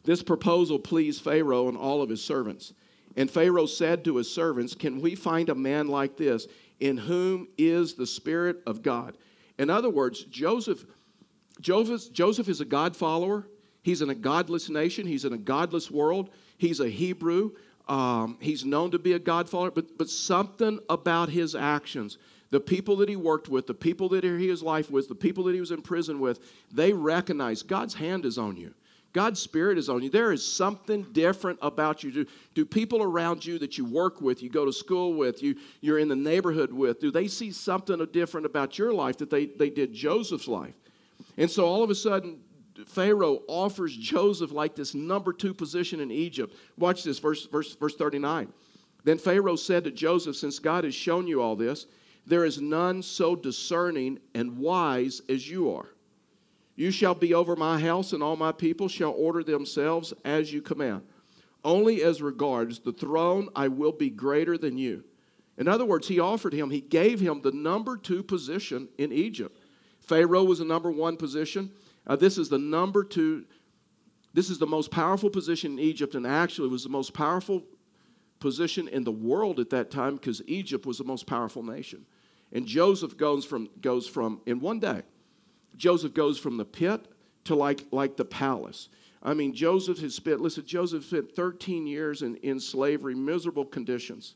this 0.04 0.24
proposal 0.24 0.80
pleased 0.80 1.24
Pharaoh 1.24 1.68
and 1.68 1.78
all 1.78 2.02
of 2.02 2.10
his 2.10 2.24
servants. 2.24 2.74
And 3.16 3.30
Pharaoh 3.30 3.66
said 3.66 4.04
to 4.06 4.18
his 4.18 4.34
servants, 4.34 4.76
Can 4.76 5.02
we 5.02 5.16
find 5.16 5.50
a 5.50 5.56
man 5.56 5.88
like 5.88 6.18
this 6.18 6.48
in 6.80 6.98
whom 6.98 7.48
is 7.58 7.94
the 7.94 8.08
Spirit 8.08 8.58
of 8.66 8.82
God? 8.82 9.18
In 9.58 9.70
other 9.70 9.90
words, 9.90 10.24
Joseph, 10.26 10.86
Joseph, 11.60 12.12
Joseph 12.12 12.50
is 12.50 12.62
a 12.62 12.66
God 12.66 12.96
follower. 12.96 13.48
He's 13.84 14.02
in 14.02 14.10
a 14.10 14.16
godless 14.16 14.70
nation. 14.70 15.06
He's 15.06 15.26
in 15.26 15.34
a 15.34 15.38
godless 15.38 15.92
world. 15.92 16.30
He's 16.58 16.80
a 16.80 16.90
Hebrew. 16.90 17.52
Um, 17.88 18.38
he's 18.40 18.64
known 18.64 18.92
to 18.92 19.00
be 19.00 19.14
a 19.14 19.20
God 19.20 19.50
follower, 19.50 19.72
but, 19.72 19.98
but 19.98 20.10
something 20.10 20.80
about 20.90 21.30
his 21.30 21.56
actions, 21.56 22.18
the 22.50 22.60
people 22.60 22.96
that 22.98 23.10
he 23.10 23.16
worked 23.16 23.50
with, 23.50 23.68
the 23.68 23.74
people 23.74 24.08
that 24.10 24.24
he 24.24 24.48
his 24.48 24.64
life 24.64 24.90
with, 24.90 25.10
the 25.10 25.16
people 25.16 25.44
that 25.46 25.54
he 25.54 25.60
was 25.60 25.72
in 25.72 25.82
prison 25.82 26.20
with, 26.20 26.40
they 26.72 26.94
recognize 26.94 27.64
God's 27.64 27.94
hand 27.94 28.26
is 28.26 28.38
on 28.38 28.56
you. 28.56 28.74
God's 29.14 29.40
Spirit 29.40 29.78
is 29.78 29.90
on 29.90 30.04
you. 30.04 30.10
There 30.10 30.32
is 30.32 30.46
something 30.46 31.04
different 31.12 31.60
about 31.62 32.04
you. 32.04 32.12
Do, 32.12 32.26
do 32.56 32.66
people 32.66 33.04
around 33.04 33.46
you 33.46 33.60
that 33.60 33.78
you 33.78 33.84
work 33.84 34.22
with, 34.22 34.42
you 34.42 34.50
go 34.50 34.66
to 34.66 34.72
school 34.72 35.14
with, 35.14 35.44
you, 35.44 35.56
you're 35.82 36.00
in 36.00 36.08
the 36.08 36.16
neighborhood 36.16 36.72
with, 36.72 37.02
do 37.02 37.12
they 37.12 37.28
see 37.28 37.52
something 37.52 38.06
different 38.14 38.46
about 38.46 38.78
your 38.78 38.94
life 38.94 39.18
that 39.18 39.30
they, 39.30 39.48
they 39.48 39.70
did 39.70 39.94
Joseph's 39.94 40.48
life? 40.48 40.76
And 41.38 41.50
so 41.50 41.66
all 41.66 41.84
of 41.84 41.90
a 41.90 41.96
sudden, 41.96 42.40
Pharaoh 42.88 43.42
offers 43.48 43.96
Joseph 43.96 44.52
like 44.52 44.76
this 44.76 44.96
number 44.96 45.34
two 45.34 45.54
position 45.54 46.00
in 46.00 46.12
Egypt. 46.12 46.56
Watch 46.78 47.04
this, 47.04 47.20
verse, 47.20 47.46
verse, 47.46 47.76
verse 47.76 47.96
39. 47.96 48.52
Then 49.04 49.18
Pharaoh 49.18 49.56
said 49.56 49.84
to 49.84 49.92
Joseph, 49.92 50.36
Since 50.36 50.60
God 50.60 50.84
has 50.84 50.96
shown 50.96 51.28
you 51.28 51.42
all 51.42 51.56
this, 51.56 51.86
there 52.26 52.46
is 52.46 52.62
none 52.62 53.02
so 53.02 53.36
discerning 53.36 54.20
and 54.34 54.58
wise 54.58 55.22
as 55.28 55.50
you 55.50 55.74
are. 55.76 55.90
You 56.82 56.90
shall 56.90 57.14
be 57.14 57.36
over 57.36 57.56
my 57.56 57.80
house, 57.80 58.12
and 58.12 58.24
all 58.24 58.36
my 58.36 58.52
people 58.52 58.88
shall 58.88 59.12
order 59.12 59.44
themselves 59.44 60.16
as 60.26 60.52
you 60.52 60.64
command. 60.64 61.04
Only 61.64 62.02
as 62.02 62.24
regards 62.24 62.80
the 62.80 62.92
throne, 62.92 63.50
I 63.56 63.68
will 63.68 63.92
be 63.92 64.10
greater 64.10 64.58
than 64.58 64.80
you. 64.80 65.04
In 65.60 65.68
other 65.68 65.86
words, 65.86 66.08
he 66.08 66.20
offered 66.20 66.54
him, 66.54 66.72
he 66.72 66.82
gave 66.82 67.20
him 67.20 67.40
the 67.44 67.52
number 67.52 67.98
two 67.98 68.24
position 68.24 68.90
in 68.98 69.12
Egypt. 69.12 69.60
Pharaoh 70.00 70.44
was 70.44 70.58
the 70.58 70.66
number 70.66 70.90
one 70.90 71.18
position. 71.18 71.70
Uh, 72.08 72.16
this 72.16 72.40
is 72.40 72.50
the 72.50 72.58
number 72.58 73.04
two, 73.04 73.46
this 74.34 74.50
is 74.50 74.58
the 74.58 74.66
most 74.66 74.90
powerful 74.90 75.30
position 75.30 75.74
in 75.74 75.80
Egypt, 75.80 76.16
and 76.16 76.26
actually 76.26 76.70
was 76.70 76.82
the 76.82 76.90
most 76.90 77.14
powerful 77.14 77.62
position 78.40 78.88
in 78.88 79.04
the 79.04 79.12
world 79.12 79.60
at 79.60 79.70
that 79.70 79.92
time 79.92 80.16
because 80.16 80.42
Egypt 80.48 80.88
was 80.88 80.98
the 80.98 81.04
most 81.04 81.28
powerful 81.28 81.62
nation. 81.62 82.08
And 82.52 82.66
Joseph 82.66 83.18
goes 83.18 83.46
from, 83.46 83.70
goes 83.82 84.08
from, 84.08 84.42
in 84.48 84.60
one 84.60 84.80
day, 84.80 85.04
Joseph 85.78 86.14
goes 86.14 86.38
from 86.38 86.58
the 86.58 86.66
pit 86.66 87.06
to 87.46 87.56
like, 87.56 87.86
like 87.92 88.18
the 88.18 88.26
palace. 88.26 88.90
I 89.24 89.34
mean, 89.34 89.54
Joseph 89.54 90.00
has 90.00 90.16
spent, 90.16 90.42
listen, 90.42 90.66
Joseph 90.66 91.06
spent 91.06 91.36
13 91.36 91.86
years 91.86 92.22
in, 92.22 92.36
in 92.38 92.60
slavery, 92.60 93.16
miserable 93.16 93.66
conditions. 93.66 94.36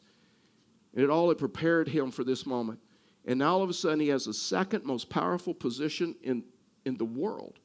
And 0.93 1.03
it 1.03 1.09
all 1.09 1.29
had 1.29 1.37
prepared 1.37 1.87
him 1.87 2.11
for 2.11 2.23
this 2.23 2.45
moment. 2.45 2.79
And 3.25 3.39
now 3.39 3.55
all 3.55 3.63
of 3.63 3.69
a 3.69 3.73
sudden 3.73 3.99
he 3.99 4.09
has 4.09 4.25
the 4.25 4.33
second 4.33 4.85
most 4.85 5.09
powerful 5.09 5.53
position 5.53 6.15
in, 6.21 6.43
in 6.85 6.97
the 6.97 7.05
world. 7.05 7.59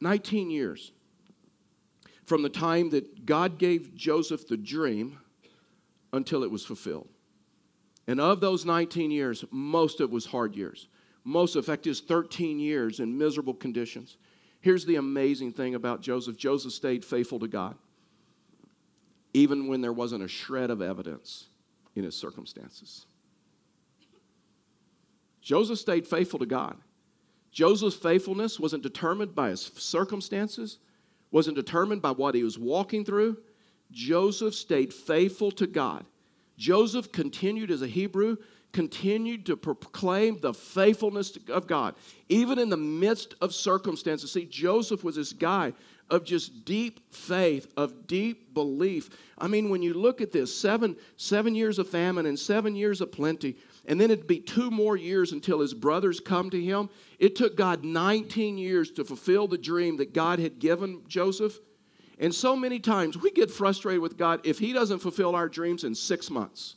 19 0.00 0.50
years 0.50 0.92
from 2.24 2.42
the 2.42 2.48
time 2.48 2.90
that 2.90 3.26
God 3.26 3.58
gave 3.58 3.94
Joseph 3.94 4.48
the 4.48 4.56
dream 4.56 5.18
until 6.12 6.42
it 6.42 6.50
was 6.50 6.64
fulfilled. 6.64 7.08
And 8.06 8.20
of 8.20 8.40
those 8.40 8.64
19 8.64 9.10
years, 9.10 9.44
most 9.50 10.00
of 10.00 10.10
it 10.10 10.12
was 10.12 10.26
hard 10.26 10.56
years. 10.56 10.88
Most, 11.24 11.62
fact, 11.64 11.86
is 11.86 12.00
13 12.00 12.58
years 12.58 13.00
in 13.00 13.16
miserable 13.16 13.54
conditions. 13.54 14.16
Here's 14.60 14.84
the 14.84 14.96
amazing 14.96 15.52
thing 15.52 15.74
about 15.74 16.00
Joseph 16.00 16.36
Joseph 16.36 16.72
stayed 16.72 17.04
faithful 17.04 17.38
to 17.40 17.48
God, 17.48 17.76
even 19.32 19.68
when 19.68 19.80
there 19.80 19.92
wasn't 19.92 20.22
a 20.22 20.28
shred 20.28 20.70
of 20.70 20.82
evidence 20.82 21.46
in 21.94 22.04
his 22.04 22.16
circumstances. 22.16 23.06
Joseph 25.40 25.78
stayed 25.78 26.06
faithful 26.06 26.38
to 26.38 26.46
God. 26.46 26.76
Joseph's 27.50 27.96
faithfulness 27.96 28.60
wasn't 28.60 28.82
determined 28.82 29.34
by 29.34 29.50
his 29.50 29.72
circumstances, 29.76 30.78
wasn't 31.30 31.56
determined 31.56 32.02
by 32.02 32.10
what 32.10 32.34
he 32.34 32.44
was 32.44 32.58
walking 32.58 33.04
through. 33.04 33.36
Joseph 33.90 34.54
stayed 34.54 34.94
faithful 34.94 35.50
to 35.52 35.66
God. 35.66 36.04
Joseph 36.60 37.10
continued 37.10 37.70
as 37.70 37.80
a 37.80 37.86
Hebrew, 37.86 38.36
continued 38.72 39.46
to 39.46 39.56
proclaim 39.56 40.38
the 40.38 40.52
faithfulness 40.52 41.36
of 41.48 41.66
God, 41.66 41.94
even 42.28 42.58
in 42.58 42.68
the 42.68 42.76
midst 42.76 43.34
of 43.40 43.54
circumstances. 43.54 44.30
See, 44.30 44.44
Joseph 44.44 45.02
was 45.02 45.16
this 45.16 45.32
guy 45.32 45.72
of 46.10 46.22
just 46.22 46.66
deep 46.66 47.14
faith, 47.14 47.72
of 47.78 48.06
deep 48.06 48.52
belief. 48.52 49.08
I 49.38 49.48
mean, 49.48 49.70
when 49.70 49.80
you 49.80 49.94
look 49.94 50.20
at 50.20 50.32
this, 50.32 50.54
seven, 50.54 50.96
seven 51.16 51.54
years 51.54 51.78
of 51.78 51.88
famine 51.88 52.26
and 52.26 52.38
seven 52.38 52.76
years 52.76 53.00
of 53.00 53.10
plenty, 53.10 53.56
and 53.86 53.98
then 53.98 54.10
it'd 54.10 54.26
be 54.26 54.40
two 54.40 54.70
more 54.70 54.98
years 54.98 55.32
until 55.32 55.60
his 55.60 55.72
brothers 55.72 56.20
come 56.20 56.50
to 56.50 56.62
him. 56.62 56.90
It 57.18 57.36
took 57.36 57.56
God 57.56 57.84
19 57.84 58.58
years 58.58 58.90
to 58.92 59.04
fulfill 59.04 59.48
the 59.48 59.56
dream 59.56 59.96
that 59.96 60.12
God 60.12 60.38
had 60.38 60.58
given 60.58 61.04
Joseph. 61.08 61.58
And 62.20 62.34
so 62.34 62.54
many 62.54 62.78
times 62.78 63.16
we 63.16 63.30
get 63.30 63.50
frustrated 63.50 64.02
with 64.02 64.18
God 64.18 64.42
if 64.44 64.58
he 64.58 64.74
doesn't 64.74 64.98
fulfill 64.98 65.34
our 65.34 65.48
dreams 65.48 65.84
in 65.84 65.94
six 65.94 66.30
months. 66.30 66.76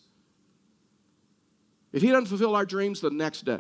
If 1.91 2.01
he 2.01 2.08
doesn't 2.08 2.27
fulfill 2.27 2.56
our 2.56 2.65
dreams 2.65 3.01
the 3.01 3.12
next 3.12 3.43
day. 3.43 3.60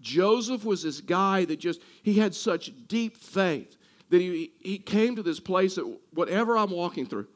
Joseph 0.00 0.64
was 0.64 0.84
this 0.84 1.00
guy 1.00 1.44
that 1.46 1.58
just, 1.58 1.80
he 2.02 2.14
had 2.14 2.34
such 2.34 2.72
deep 2.86 3.16
faith 3.16 3.76
that 4.10 4.20
he, 4.20 4.52
he 4.60 4.78
came 4.78 5.16
to 5.16 5.22
this 5.22 5.40
place 5.40 5.74
that 5.74 5.98
whatever 6.12 6.56
I'm 6.56 6.70
walking 6.70 7.06
through, 7.06 7.26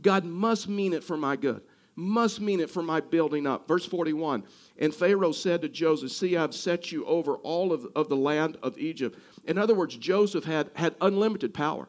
God 0.00 0.24
must 0.24 0.68
mean 0.68 0.92
it 0.92 1.02
for 1.02 1.16
my 1.16 1.34
good, 1.34 1.62
must 1.96 2.40
mean 2.40 2.60
it 2.60 2.70
for 2.70 2.82
my 2.82 3.00
building 3.00 3.46
up. 3.46 3.66
Verse 3.66 3.84
41 3.84 4.44
And 4.78 4.94
Pharaoh 4.94 5.32
said 5.32 5.62
to 5.62 5.68
Joseph, 5.68 6.12
See, 6.12 6.36
I've 6.36 6.54
set 6.54 6.92
you 6.92 7.04
over 7.06 7.34
all 7.36 7.72
of, 7.72 7.86
of 7.96 8.08
the 8.08 8.16
land 8.16 8.58
of 8.62 8.78
Egypt. 8.78 9.18
In 9.44 9.58
other 9.58 9.74
words, 9.74 9.96
Joseph 9.96 10.44
had, 10.44 10.70
had 10.74 10.94
unlimited 11.00 11.52
power, 11.52 11.88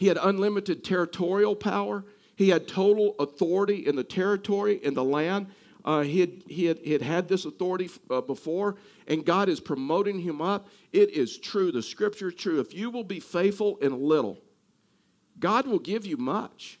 he 0.00 0.06
had 0.06 0.16
unlimited 0.20 0.82
territorial 0.82 1.54
power, 1.54 2.06
he 2.34 2.48
had 2.48 2.66
total 2.66 3.14
authority 3.18 3.86
in 3.86 3.96
the 3.96 4.02
territory, 4.02 4.80
in 4.82 4.94
the 4.94 5.04
land. 5.04 5.48
Uh, 5.84 6.00
he, 6.00 6.20
had, 6.20 6.42
he, 6.46 6.64
had, 6.64 6.78
he 6.78 6.92
had 6.92 7.02
had 7.02 7.28
this 7.28 7.44
authority 7.44 7.90
uh, 8.08 8.22
before, 8.22 8.76
and 9.06 9.26
God 9.26 9.50
is 9.50 9.60
promoting 9.60 10.18
him 10.18 10.40
up. 10.40 10.68
It 10.90 11.10
is 11.10 11.36
true. 11.36 11.70
The 11.70 11.82
scripture 11.82 12.28
is 12.28 12.34
true. 12.34 12.60
If 12.60 12.72
you 12.72 12.88
will 12.88 13.04
be 13.04 13.20
faithful 13.20 13.76
in 13.82 14.02
little, 14.02 14.38
God 15.38 15.66
will 15.66 15.78
give 15.78 16.06
you 16.06 16.16
much. 16.16 16.80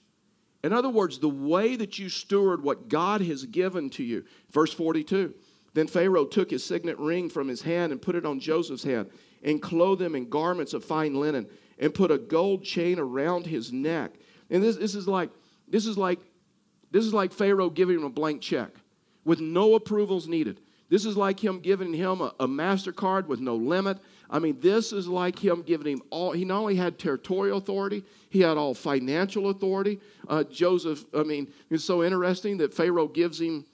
In 0.64 0.72
other 0.72 0.88
words, 0.88 1.18
the 1.18 1.28
way 1.28 1.76
that 1.76 1.98
you 1.98 2.08
steward 2.08 2.62
what 2.62 2.88
God 2.88 3.20
has 3.20 3.44
given 3.44 3.90
to 3.90 4.02
you. 4.02 4.24
Verse 4.50 4.72
42 4.72 5.34
Then 5.74 5.88
Pharaoh 5.88 6.24
took 6.24 6.50
his 6.50 6.64
signet 6.64 6.98
ring 6.98 7.28
from 7.28 7.48
his 7.48 7.60
hand 7.60 7.92
and 7.92 8.00
put 8.00 8.14
it 8.14 8.24
on 8.24 8.40
Joseph's 8.40 8.84
hand, 8.84 9.10
and 9.42 9.60
clothed 9.60 10.00
him 10.00 10.14
in 10.14 10.30
garments 10.30 10.72
of 10.72 10.84
fine 10.84 11.14
linen, 11.14 11.46
and 11.80 11.92
put 11.92 12.10
a 12.12 12.18
gold 12.18 12.62
chain 12.62 13.00
around 13.00 13.46
his 13.46 13.72
neck. 13.72 14.12
And 14.50 14.62
this, 14.62 14.76
this 14.76 14.94
is 14.94 15.08
like 15.08 15.30
this 15.66 15.86
is 15.86 15.98
like 15.98 16.20
this 16.92 17.04
is 17.04 17.14
like 17.14 17.32
Pharaoh 17.32 17.70
giving 17.70 17.96
him 17.96 18.04
a 18.04 18.10
blank 18.10 18.40
check 18.40 18.70
with 19.24 19.40
no 19.40 19.74
approvals 19.74 20.28
needed. 20.28 20.60
This 20.90 21.04
is 21.04 21.16
like 21.16 21.42
him 21.42 21.60
giving 21.60 21.94
him 21.94 22.20
a, 22.20 22.34
a 22.40 22.48
MasterCard 22.48 23.26
with 23.26 23.38
no 23.40 23.54
limit. 23.54 23.98
I 24.28 24.40
mean, 24.40 24.58
this 24.60 24.92
is 24.92 25.06
like 25.06 25.38
him 25.38 25.62
giving 25.62 25.92
him 25.92 26.02
all, 26.10 26.32
he 26.32 26.44
not 26.44 26.58
only 26.58 26.74
had 26.74 26.98
territorial 26.98 27.58
authority, 27.58 28.04
he 28.28 28.40
had 28.40 28.56
all 28.56 28.74
financial 28.74 29.50
authority. 29.50 30.00
Uh, 30.28 30.42
Joseph, 30.44 31.04
I 31.14 31.22
mean, 31.22 31.52
it's 31.70 31.84
so 31.84 32.02
interesting 32.02 32.58
that 32.58 32.74
Pharaoh 32.74 33.08
gives 33.08 33.40
him 33.40 33.64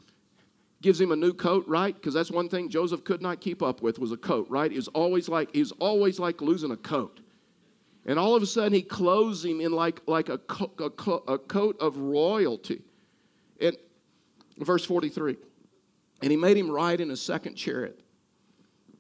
gives 0.83 1.01
him 1.01 1.11
a 1.11 1.17
new 1.17 1.33
coat, 1.33 1.67
right? 1.67 1.95
Because 1.95 2.13
that's 2.13 2.31
one 2.31 2.51
thing 2.51 2.69
Joseph 2.69 3.03
could 3.03 3.23
not 3.23 3.41
keep 3.41 3.63
up 3.63 3.81
with 3.81 3.99
was 3.99 4.13
a 4.13 4.17
coat, 4.17 4.47
right? 4.51 4.71
He 4.71 4.77
was 4.77 4.89
always 4.89 5.27
like 5.27 5.53
he 5.55 5.61
was 5.61 5.73
always 5.73 6.19
like 6.19 6.43
losing 6.43 6.71
a 6.71 6.77
coat. 6.77 7.21
And 8.07 8.19
all 8.21 8.37
of 8.37 8.43
a 8.43 8.47
sudden 8.47 8.73
he 8.73 8.83
clothes 8.83 9.45
him 9.45 9.61
in 9.61 9.73
like, 9.73 10.01
like 10.07 10.29
a, 10.29 10.39
co- 10.39 10.73
a, 10.79 10.91
co- 10.91 11.25
a 11.27 11.39
coat 11.39 11.77
of 11.81 11.97
royalty. 11.99 12.83
And 13.61 13.77
verse 14.59 14.85
43. 14.85 15.37
And 16.23 16.31
he 16.31 16.37
made 16.37 16.57
him 16.57 16.71
ride 16.71 17.01
in 17.01 17.11
a 17.11 17.17
second 17.17 17.57
chariot. 17.57 18.01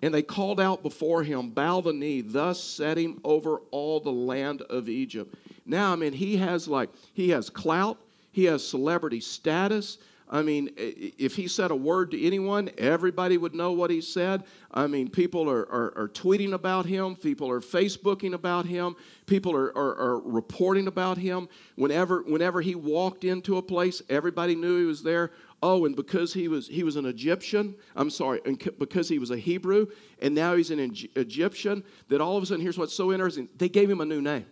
And 0.02 0.12
they 0.12 0.22
called 0.22 0.60
out 0.60 0.82
before 0.82 1.22
him, 1.22 1.50
Bow 1.50 1.80
the 1.80 1.92
knee, 1.92 2.20
thus 2.20 2.62
set 2.62 2.98
him 2.98 3.20
over 3.24 3.58
all 3.70 4.00
the 4.00 4.12
land 4.12 4.62
of 4.62 4.88
Egypt. 4.88 5.34
Now, 5.64 5.92
I 5.92 5.96
mean, 5.96 6.12
he 6.12 6.36
has 6.36 6.68
like, 6.68 6.90
he 7.14 7.30
has 7.30 7.48
clout, 7.48 7.98
he 8.32 8.44
has 8.44 8.66
celebrity 8.66 9.20
status. 9.20 9.98
I 10.28 10.42
mean, 10.42 10.70
if 10.76 11.36
he 11.36 11.46
said 11.46 11.70
a 11.70 11.76
word 11.76 12.10
to 12.10 12.26
anyone, 12.26 12.70
everybody 12.78 13.38
would 13.38 13.54
know 13.54 13.72
what 13.72 13.90
he 13.90 14.00
said. 14.00 14.42
I 14.72 14.88
mean, 14.88 15.08
people 15.08 15.48
are, 15.48 15.62
are, 15.70 15.96
are 15.96 16.08
tweeting 16.08 16.52
about 16.52 16.84
him, 16.84 17.14
people 17.14 17.48
are 17.48 17.60
Facebooking 17.60 18.34
about 18.34 18.66
him, 18.66 18.96
people 19.26 19.54
are, 19.54 19.76
are, 19.76 19.94
are, 19.96 20.18
reporting 20.18 20.88
about 20.88 21.16
him. 21.16 21.48
Whenever, 21.76 22.22
whenever 22.22 22.60
he 22.60 22.74
walked 22.74 23.22
into 23.22 23.56
a 23.56 23.62
place, 23.62 24.02
everybody 24.08 24.56
knew 24.56 24.80
he 24.80 24.84
was 24.84 25.02
there. 25.02 25.30
Oh, 25.62 25.84
and 25.86 25.94
because 25.94 26.34
he 26.34 26.48
was, 26.48 26.66
he 26.66 26.82
was 26.82 26.96
an 26.96 27.06
Egyptian, 27.06 27.76
I'm 27.94 28.10
sorry, 28.10 28.40
and 28.44 28.58
because 28.78 29.08
he 29.08 29.18
was 29.18 29.30
a 29.30 29.38
Hebrew, 29.38 29.86
and 30.20 30.34
now 30.34 30.56
he's 30.56 30.70
an 30.70 30.80
Egyptian, 31.14 31.84
that 32.08 32.20
all 32.20 32.36
of 32.36 32.42
a 32.42 32.46
sudden, 32.46 32.62
here's 32.62 32.76
what's 32.76 32.94
so 32.94 33.12
interesting 33.12 33.48
they 33.56 33.68
gave 33.68 33.88
him 33.88 34.00
a 34.00 34.04
new 34.04 34.20
name. 34.20 34.46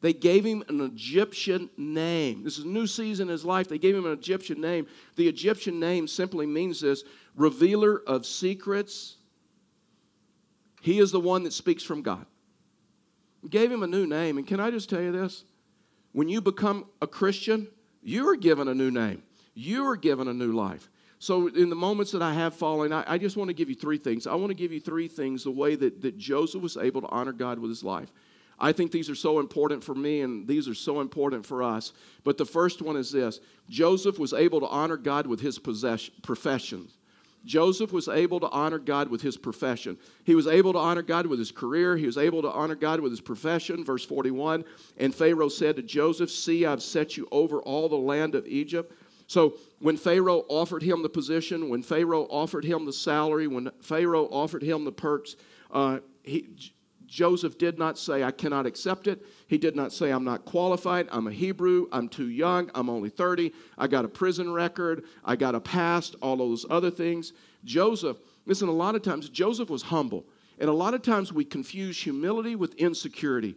They 0.00 0.12
gave 0.14 0.44
him 0.44 0.64
an 0.68 0.80
Egyptian 0.80 1.68
name. 1.76 2.42
This 2.42 2.58
is 2.58 2.64
a 2.64 2.68
new 2.68 2.86
season 2.86 3.28
in 3.28 3.32
his 3.32 3.44
life. 3.44 3.68
They 3.68 3.78
gave 3.78 3.94
him 3.94 4.06
an 4.06 4.12
Egyptian 4.12 4.60
name. 4.60 4.86
The 5.16 5.28
Egyptian 5.28 5.78
name 5.78 6.08
simply 6.08 6.46
means 6.46 6.80
this 6.80 7.04
revealer 7.36 8.02
of 8.06 8.24
secrets. 8.24 9.16
He 10.80 10.98
is 10.98 11.12
the 11.12 11.20
one 11.20 11.42
that 11.42 11.52
speaks 11.52 11.82
from 11.82 12.00
God. 12.00 12.24
Gave 13.48 13.70
him 13.70 13.82
a 13.82 13.86
new 13.86 14.06
name. 14.06 14.38
And 14.38 14.46
can 14.46 14.58
I 14.58 14.70
just 14.70 14.88
tell 14.88 15.02
you 15.02 15.12
this? 15.12 15.44
When 16.12 16.28
you 16.28 16.40
become 16.40 16.86
a 17.02 17.06
Christian, 17.06 17.68
you 18.02 18.28
are 18.28 18.36
given 18.36 18.68
a 18.68 18.74
new 18.74 18.90
name, 18.90 19.22
you 19.54 19.86
are 19.86 19.96
given 19.96 20.28
a 20.28 20.34
new 20.34 20.52
life. 20.52 20.88
So, 21.22 21.48
in 21.48 21.68
the 21.68 21.76
moments 21.76 22.12
that 22.12 22.22
I 22.22 22.32
have 22.32 22.54
fallen, 22.54 22.94
I, 22.94 23.04
I 23.06 23.18
just 23.18 23.36
want 23.36 23.48
to 23.48 23.54
give 23.54 23.68
you 23.68 23.74
three 23.74 23.98
things. 23.98 24.26
I 24.26 24.34
want 24.34 24.48
to 24.48 24.54
give 24.54 24.72
you 24.72 24.80
three 24.80 25.06
things 25.06 25.44
the 25.44 25.50
way 25.50 25.76
that, 25.76 26.00
that 26.00 26.16
Joseph 26.16 26.62
was 26.62 26.78
able 26.78 27.02
to 27.02 27.08
honor 27.08 27.32
God 27.32 27.58
with 27.58 27.70
his 27.70 27.84
life. 27.84 28.10
I 28.60 28.72
think 28.72 28.92
these 28.92 29.08
are 29.08 29.14
so 29.14 29.38
important 29.38 29.82
for 29.82 29.94
me 29.94 30.20
and 30.20 30.46
these 30.46 30.68
are 30.68 30.74
so 30.74 31.00
important 31.00 31.46
for 31.46 31.62
us. 31.62 31.92
But 32.24 32.36
the 32.36 32.44
first 32.44 32.82
one 32.82 32.96
is 32.96 33.10
this 33.10 33.40
Joseph 33.68 34.18
was 34.18 34.32
able 34.32 34.60
to 34.60 34.66
honor 34.66 34.96
God 34.96 35.26
with 35.26 35.40
his 35.40 35.58
possession, 35.58 36.14
profession. 36.22 36.88
Joseph 37.44 37.90
was 37.90 38.06
able 38.06 38.38
to 38.40 38.50
honor 38.50 38.78
God 38.78 39.08
with 39.08 39.22
his 39.22 39.38
profession. 39.38 39.96
He 40.24 40.34
was 40.34 40.46
able 40.46 40.74
to 40.74 40.78
honor 40.78 41.00
God 41.00 41.26
with 41.26 41.38
his 41.38 41.50
career. 41.50 41.96
He 41.96 42.04
was 42.04 42.18
able 42.18 42.42
to 42.42 42.50
honor 42.50 42.74
God 42.74 43.00
with 43.00 43.12
his 43.12 43.20
profession. 43.20 43.82
Verse 43.82 44.04
41 44.04 44.64
And 44.98 45.14
Pharaoh 45.14 45.48
said 45.48 45.76
to 45.76 45.82
Joseph, 45.82 46.30
See, 46.30 46.66
I've 46.66 46.82
set 46.82 47.16
you 47.16 47.26
over 47.32 47.60
all 47.62 47.88
the 47.88 47.96
land 47.96 48.34
of 48.34 48.46
Egypt. 48.46 48.92
So 49.26 49.54
when 49.78 49.96
Pharaoh 49.96 50.44
offered 50.48 50.82
him 50.82 51.02
the 51.02 51.08
position, 51.08 51.68
when 51.68 51.82
Pharaoh 51.82 52.26
offered 52.28 52.64
him 52.64 52.84
the 52.84 52.92
salary, 52.92 53.46
when 53.46 53.70
Pharaoh 53.80 54.26
offered 54.26 54.62
him 54.62 54.84
the 54.84 54.92
perks, 54.92 55.36
uh, 55.70 56.00
he, 56.24 56.48
Joseph 57.10 57.58
did 57.58 57.76
not 57.76 57.98
say, 57.98 58.22
I 58.22 58.30
cannot 58.30 58.66
accept 58.66 59.08
it. 59.08 59.26
He 59.48 59.58
did 59.58 59.74
not 59.74 59.92
say, 59.92 60.12
I'm 60.12 60.22
not 60.22 60.44
qualified. 60.44 61.08
I'm 61.10 61.26
a 61.26 61.32
Hebrew. 61.32 61.88
I'm 61.90 62.08
too 62.08 62.28
young. 62.28 62.70
I'm 62.72 62.88
only 62.88 63.10
30. 63.10 63.52
I 63.76 63.88
got 63.88 64.04
a 64.04 64.08
prison 64.08 64.52
record. 64.52 65.04
I 65.24 65.34
got 65.34 65.56
a 65.56 65.60
past, 65.60 66.14
all 66.22 66.36
those 66.36 66.64
other 66.70 66.90
things. 66.90 67.32
Joseph, 67.64 68.18
listen, 68.46 68.68
a 68.68 68.72
lot 68.72 68.94
of 68.94 69.02
times 69.02 69.28
Joseph 69.28 69.68
was 69.68 69.82
humble. 69.82 70.24
And 70.60 70.68
a 70.70 70.72
lot 70.72 70.94
of 70.94 71.02
times 71.02 71.32
we 71.32 71.44
confuse 71.44 72.00
humility 72.00 72.54
with 72.54 72.74
insecurity. 72.74 73.56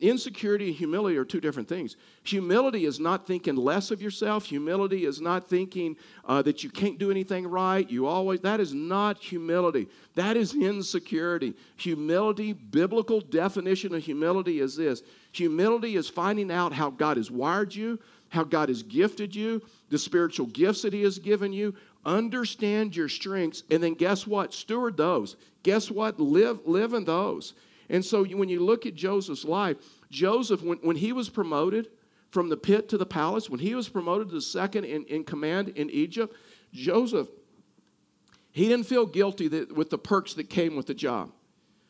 Insecurity 0.00 0.68
and 0.68 0.76
humility 0.76 1.16
are 1.16 1.24
two 1.24 1.40
different 1.40 1.68
things. 1.68 1.96
Humility 2.24 2.84
is 2.84 3.00
not 3.00 3.26
thinking 3.26 3.56
less 3.56 3.90
of 3.90 4.02
yourself. 4.02 4.44
Humility 4.44 5.04
is 5.06 5.20
not 5.20 5.48
thinking 5.48 5.96
uh, 6.24 6.42
that 6.42 6.62
you 6.62 6.70
can't 6.70 6.98
do 6.98 7.10
anything 7.10 7.46
right. 7.46 7.88
You 7.88 8.06
always, 8.06 8.40
that 8.40 8.60
is 8.60 8.74
not 8.74 9.18
humility. 9.18 9.88
That 10.14 10.36
is 10.36 10.54
insecurity. 10.54 11.54
Humility, 11.76 12.52
biblical 12.52 13.20
definition 13.20 13.94
of 13.94 14.02
humility 14.02 14.60
is 14.60 14.76
this 14.76 15.02
humility 15.32 15.96
is 15.96 16.08
finding 16.08 16.50
out 16.50 16.72
how 16.72 16.90
God 16.90 17.16
has 17.16 17.30
wired 17.30 17.74
you, 17.74 17.98
how 18.28 18.44
God 18.44 18.68
has 18.68 18.82
gifted 18.82 19.34
you, 19.34 19.62
the 19.90 19.98
spiritual 19.98 20.46
gifts 20.46 20.82
that 20.82 20.92
He 20.92 21.02
has 21.02 21.18
given 21.18 21.52
you. 21.52 21.74
Understand 22.04 22.94
your 22.94 23.08
strengths, 23.08 23.64
and 23.70 23.82
then 23.82 23.94
guess 23.94 24.26
what? 24.26 24.54
Steward 24.54 24.96
those. 24.96 25.36
Guess 25.64 25.90
what? 25.90 26.20
Live, 26.20 26.60
live 26.64 26.94
in 26.94 27.04
those. 27.04 27.54
And 27.88 28.04
so 28.04 28.24
when 28.24 28.48
you 28.48 28.64
look 28.64 28.86
at 28.86 28.94
Joseph's 28.94 29.44
life, 29.44 29.76
Joseph, 30.10 30.62
when, 30.62 30.78
when 30.78 30.96
he 30.96 31.12
was 31.12 31.28
promoted 31.28 31.88
from 32.30 32.48
the 32.48 32.56
pit 32.56 32.88
to 32.88 32.98
the 32.98 33.06
palace, 33.06 33.48
when 33.48 33.60
he 33.60 33.74
was 33.74 33.88
promoted 33.88 34.28
to 34.28 34.34
the 34.34 34.40
second 34.40 34.84
in, 34.84 35.04
in 35.04 35.24
command 35.24 35.70
in 35.70 35.88
Egypt, 35.90 36.34
Joseph, 36.72 37.28
he 38.52 38.68
didn't 38.68 38.86
feel 38.86 39.06
guilty 39.06 39.48
that, 39.48 39.74
with 39.74 39.90
the 39.90 39.98
perks 39.98 40.34
that 40.34 40.50
came 40.50 40.76
with 40.76 40.86
the 40.86 40.94
job. 40.94 41.30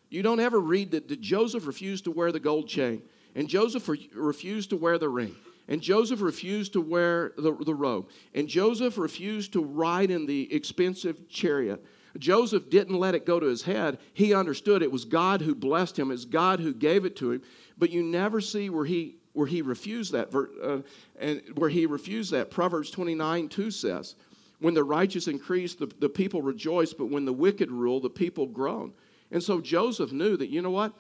You 0.09 0.23
don't 0.23 0.41
ever 0.41 0.61
read 0.61 0.93
that, 0.93 1.09
that 1.09 1.21
Joseph 1.21 1.67
refused 1.67 2.05
to 2.05 2.11
wear 2.11 2.33
the 2.33 2.41
gold 2.41 2.69
chain, 2.69 3.03
and 3.35 3.49
Joseph 3.49 3.89
re- 3.89 4.11
refused 4.15 4.71
to 4.71 4.77
wear 4.77 4.99
the 4.99 5.09
ring. 5.09 5.35
And 5.69 5.81
Joseph 5.81 6.21
refused 6.21 6.75
to 6.75 6.81
wear 6.81 7.33
the, 7.37 7.53
the 7.53 7.75
robe. 7.75 8.09
And 8.35 8.47
Joseph 8.47 8.99
refused 8.99 9.53
to 9.55 9.65
ride 9.65 10.13
in 10.13 10.27
the 10.27 10.55
expensive 10.55 11.29
chariot. 11.29 11.85
Joseph 12.19 12.71
didn't 12.71 12.99
let 12.99 13.15
it 13.15 13.27
go 13.27 13.41
to 13.41 13.47
his 13.47 13.63
head. 13.63 13.99
He 14.15 14.35
understood 14.35 14.83
it 14.83 14.93
was 14.93 15.05
God 15.05 15.41
who 15.41 15.55
blessed 15.55 15.99
him, 15.99 16.11
it's 16.11 16.25
God 16.25 16.61
who 16.61 16.73
gave 16.73 17.05
it 17.05 17.17
to 17.17 17.33
him. 17.33 17.43
But 17.79 17.91
you 17.91 18.03
never 18.03 18.41
see 18.41 18.71
where 18.71 18.85
he 18.85 19.17
where 19.33 19.47
he 19.47 19.61
refused 19.61 20.13
that 20.13 20.35
uh, 20.35 20.79
and 21.21 21.43
where 21.57 21.69
he 21.69 21.85
refused 21.85 22.33
that. 22.33 22.51
Proverbs 22.51 22.91
29 22.91 23.49
2 23.49 23.71
says, 23.71 24.15
When 24.61 24.73
the 24.73 24.83
righteous 24.83 25.29
increase, 25.29 25.75
the, 25.75 25.87
the 25.99 26.09
people 26.09 26.41
rejoice, 26.41 26.95
but 26.95 27.11
when 27.11 27.27
the 27.27 27.33
wicked 27.33 27.71
rule, 27.71 28.01
the 28.01 28.09
people 28.09 28.47
groan. 28.47 28.93
And 29.31 29.43
so 29.43 29.61
Joseph 29.61 30.13
knew 30.13 30.37
that, 30.39 30.49
you 30.49 30.63
know 30.63 30.71
what? 30.71 30.93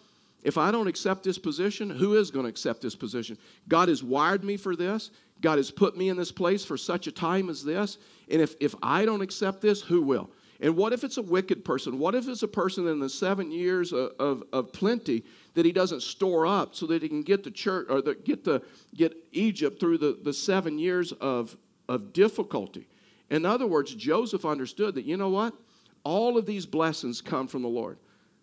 If 0.42 0.58
I 0.58 0.70
don't 0.70 0.86
accept 0.86 1.24
this 1.24 1.38
position, 1.38 1.88
who 1.88 2.14
is 2.14 2.30
going 2.30 2.44
to 2.44 2.50
accept 2.50 2.82
this 2.82 2.94
position? 2.94 3.38
God 3.68 3.88
has 3.88 4.02
wired 4.02 4.44
me 4.44 4.56
for 4.56 4.76
this. 4.76 5.10
God 5.40 5.56
has 5.56 5.70
put 5.70 5.96
me 5.96 6.08
in 6.08 6.16
this 6.16 6.30
place 6.30 6.64
for 6.64 6.76
such 6.76 7.06
a 7.06 7.12
time 7.12 7.48
as 7.48 7.64
this. 7.64 7.98
And 8.30 8.40
if, 8.40 8.54
if 8.60 8.74
I 8.82 9.04
don't 9.04 9.22
accept 9.22 9.60
this, 9.60 9.80
who 9.80 10.02
will? 10.02 10.30
And 10.60 10.76
what 10.76 10.92
if 10.92 11.04
it's 11.04 11.18
a 11.18 11.22
wicked 11.22 11.64
person? 11.64 11.98
What 11.98 12.14
if 12.14 12.28
it's 12.28 12.42
a 12.42 12.48
person 12.48 12.86
in 12.88 12.98
the 12.98 13.08
seven 13.08 13.50
years 13.50 13.92
of, 13.92 14.12
of, 14.18 14.42
of 14.52 14.72
plenty 14.72 15.24
that 15.54 15.66
he 15.66 15.72
doesn't 15.72 16.02
store 16.02 16.46
up 16.46 16.74
so 16.74 16.86
that 16.86 17.02
he 17.02 17.08
can 17.08 17.22
get 17.22 17.44
the 17.44 17.50
church 17.50 17.86
or 17.90 18.00
the, 18.00 18.14
get, 18.14 18.44
the, 18.44 18.62
get 18.94 19.14
Egypt 19.32 19.78
through 19.78 19.98
the, 19.98 20.18
the 20.22 20.32
seven 20.32 20.78
years 20.78 21.12
of, 21.12 21.56
of 21.88 22.12
difficulty? 22.12 22.88
In 23.30 23.44
other 23.44 23.66
words, 23.66 23.94
Joseph 23.94 24.44
understood 24.44 24.94
that, 24.94 25.04
you 25.04 25.16
know 25.16 25.28
what? 25.28 25.54
All 26.04 26.38
of 26.38 26.46
these 26.46 26.64
blessings 26.64 27.20
come 27.20 27.48
from 27.48 27.62
the 27.62 27.68
Lord. 27.68 27.98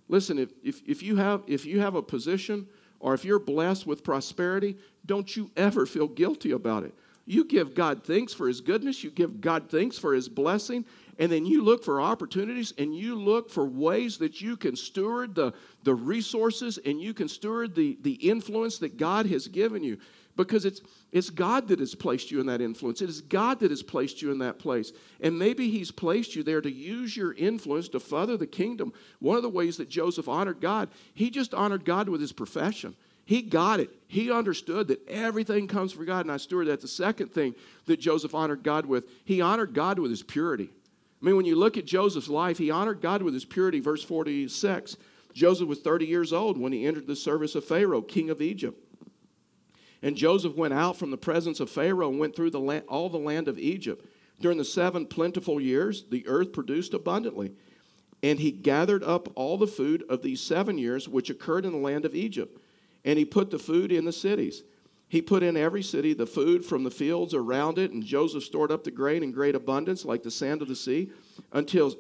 Listen, 0.10 0.38
if, 0.38 0.52
if, 0.64 0.82
if, 0.86 1.02
you 1.02 1.16
have, 1.16 1.44
if 1.48 1.66
you 1.66 1.80
have 1.80 1.96
a 1.96 2.02
position 2.02 2.68
or 3.00 3.14
if 3.14 3.26
you're 3.26 3.40
blessed 3.40 3.88
with 3.88 4.04
prosperity, 4.04 4.78
don't 5.06 5.36
you 5.36 5.50
ever 5.56 5.86
feel 5.86 6.08
guilty 6.08 6.52
about 6.52 6.84
it. 6.84 6.94
You 7.26 7.46
give 7.46 7.74
God 7.74 8.04
thanks 8.04 8.34
for 8.34 8.48
His 8.48 8.60
goodness, 8.60 9.04
you 9.04 9.10
give 9.10 9.40
God 9.40 9.70
thanks 9.70 9.98
for 9.98 10.14
His 10.14 10.28
blessing, 10.28 10.86
and 11.20 11.32
then 11.32 11.46
you 11.46 11.64
look 11.64 11.84
for 11.84 12.02
opportunities 12.02 12.74
and 12.78 12.96
you 12.96 13.16
look 13.16 13.50
for 13.50 13.66
ways 13.66 14.18
that 14.18 14.42
you 14.42 14.58
can 14.58 14.76
steward 14.76 15.36
the, 15.36 15.54
the 15.84 15.94
resources 15.94 16.80
and 16.84 17.02
you 17.02 17.14
can 17.14 17.28
steward 17.28 17.76
the, 17.76 17.98
the 18.02 18.14
influence 18.14 18.80
that 18.80 18.98
God 18.98 19.26
has 19.28 19.48
given 19.48 19.84
you 19.84 19.98
because 20.36 20.66
it's, 20.66 20.82
it's 21.12 21.30
God 21.30 21.68
that 21.68 21.80
has 21.80 21.94
placed 21.94 22.32
you 22.32 22.40
in 22.40 22.48
that 22.48 22.62
influence. 22.62 23.02
It 23.02 23.10
is 23.10 23.22
God 23.22 23.60
that 23.60 23.70
has 23.70 23.84
placed 23.84 24.22
you 24.22 24.32
in 24.32 24.40
that 24.40 24.58
place. 24.58 24.92
And 25.22 25.38
maybe 25.38 25.70
He's 25.70 25.92
placed 25.92 26.36
you 26.36 26.42
there 26.44 26.62
to 26.62 26.72
use 26.72 27.16
your 27.16 27.34
influence 27.34 27.90
to 27.90 28.00
further 28.00 28.36
the 28.36 28.48
kingdom. 28.48 28.94
One 29.20 29.38
of 29.38 29.44
the 29.44 29.50
ways 29.50 29.78
that 29.78 29.90
Joseph 29.90 30.28
honored 30.28 30.60
God, 30.60 30.90
he 31.14 31.30
just 31.30 31.54
honored 31.54 31.86
God 31.86 32.10
with 32.10 32.22
his 32.22 32.32
profession. 32.32 32.96
He 33.26 33.42
got 33.42 33.80
it. 33.80 33.90
He 34.08 34.32
understood 34.32 34.90
that 34.90 35.08
everything 35.08 35.68
comes 35.68 35.94
from 35.94 36.06
God. 36.06 36.26
And 36.26 36.32
I 36.32 36.38
steward 36.38 36.68
that. 36.68 36.82
The 36.82 36.88
second 36.88 37.30
thing 37.30 37.56
that 37.86 38.00
Joseph 38.00 38.36
honored 38.36 38.64
God 38.64 38.86
with, 38.86 39.06
he 39.24 39.40
honored 39.40 39.74
God 39.74 40.00
with 40.00 40.12
his 40.12 40.24
purity. 40.24 40.70
I 41.24 41.26
mean, 41.26 41.38
when 41.38 41.46
you 41.46 41.56
look 41.56 41.78
at 41.78 41.86
Joseph's 41.86 42.28
life, 42.28 42.58
he 42.58 42.70
honored 42.70 43.00
God 43.00 43.22
with 43.22 43.34
his 43.34 43.46
purity. 43.46 43.80
Verse 43.80 44.04
46 44.04 44.98
Joseph 45.34 45.68
was 45.68 45.80
30 45.80 46.06
years 46.06 46.34
old 46.34 46.60
when 46.60 46.74
he 46.74 46.86
entered 46.86 47.08
the 47.08 47.16
service 47.16 47.56
of 47.56 47.64
Pharaoh, 47.64 48.02
king 48.02 48.30
of 48.30 48.42
Egypt. 48.42 48.78
And 50.02 50.18
Joseph 50.18 50.56
went 50.56 50.74
out 50.74 50.98
from 50.98 51.12
the 51.12 51.18
presence 51.18 51.62
of 51.62 51.70
Pharaoh 51.70 52.10
and 52.10 52.20
went 52.20 52.36
through 52.36 52.52
the 52.52 52.60
land, 52.60 52.84
all 52.90 53.10
the 53.10 53.18
land 53.18 53.48
of 53.48 53.58
Egypt. 53.58 54.06
During 54.42 54.58
the 54.58 54.66
seven 54.66 55.06
plentiful 55.06 55.62
years, 55.62 56.04
the 56.12 56.28
earth 56.28 56.52
produced 56.52 56.94
abundantly. 56.94 57.54
And 58.22 58.38
he 58.38 58.52
gathered 58.52 59.04
up 59.04 59.30
all 59.36 59.58
the 59.58 59.66
food 59.66 60.04
of 60.10 60.22
these 60.22 60.42
seven 60.42 60.78
years 60.78 61.08
which 61.08 61.30
occurred 61.30 61.66
in 61.66 61.72
the 61.72 61.78
land 61.78 62.04
of 62.04 62.14
Egypt. 62.14 62.60
And 63.06 63.18
he 63.18 63.24
put 63.24 63.50
the 63.50 63.60
food 63.60 63.94
in 63.94 64.04
the 64.04 64.12
cities. 64.12 64.64
He 65.14 65.22
put 65.22 65.44
in 65.44 65.56
every 65.56 65.84
city 65.84 66.16
the 66.16 66.26
food 66.26 66.66
from 66.66 66.84
the 66.84 66.90
fields 66.90 67.36
around 67.36 67.78
it, 67.78 67.92
and 67.92 68.04
Joseph 68.04 68.44
stored 68.44 68.72
up 68.72 68.84
the 68.84 68.90
grain 68.90 69.22
in 69.22 69.32
great 69.32 69.54
abundance, 69.54 70.06
like 70.06 70.24
the 70.24 70.32
sand 70.32 70.64
of 70.64 70.68
the 70.68 70.76
sea, 70.76 71.12
until, 71.52 71.94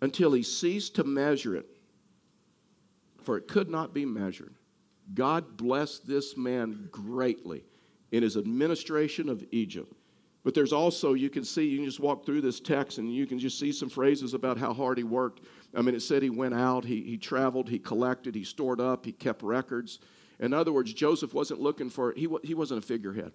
until 0.00 0.32
he 0.32 0.42
ceased 0.42 0.96
to 0.96 1.04
measure 1.04 1.54
it, 1.54 1.68
for 3.22 3.36
it 3.36 3.46
could 3.46 3.70
not 3.70 3.94
be 3.94 4.04
measured. 4.04 4.56
God 5.14 5.56
blessed 5.56 6.08
this 6.08 6.36
man 6.36 6.88
greatly 6.90 7.62
in 8.10 8.24
his 8.24 8.36
administration 8.36 9.28
of 9.28 9.44
Egypt. 9.52 9.94
But 10.42 10.52
there's 10.52 10.72
also, 10.72 11.12
you 11.12 11.30
can 11.30 11.44
see, 11.44 11.68
you 11.68 11.76
can 11.76 11.86
just 11.86 12.00
walk 12.00 12.26
through 12.26 12.40
this 12.40 12.58
text 12.58 12.98
and 12.98 13.14
you 13.14 13.24
can 13.24 13.38
just 13.38 13.56
see 13.56 13.70
some 13.70 13.88
phrases 13.88 14.34
about 14.34 14.58
how 14.58 14.74
hard 14.74 14.98
he 14.98 15.04
worked. 15.04 15.42
I 15.76 15.80
mean, 15.80 15.94
it 15.94 16.02
said 16.02 16.24
he 16.24 16.30
went 16.30 16.54
out, 16.54 16.84
he, 16.84 17.02
he 17.02 17.18
traveled, 17.18 17.68
he 17.68 17.78
collected, 17.78 18.34
he 18.34 18.42
stored 18.42 18.80
up, 18.80 19.06
he 19.06 19.12
kept 19.12 19.44
records. 19.44 20.00
In 20.42 20.52
other 20.52 20.72
words, 20.72 20.92
Joseph 20.92 21.32
wasn't 21.32 21.60
looking 21.60 21.88
for, 21.88 22.12
he, 22.14 22.28
he 22.42 22.52
wasn't 22.52 22.82
a 22.82 22.86
figurehead. 22.86 23.32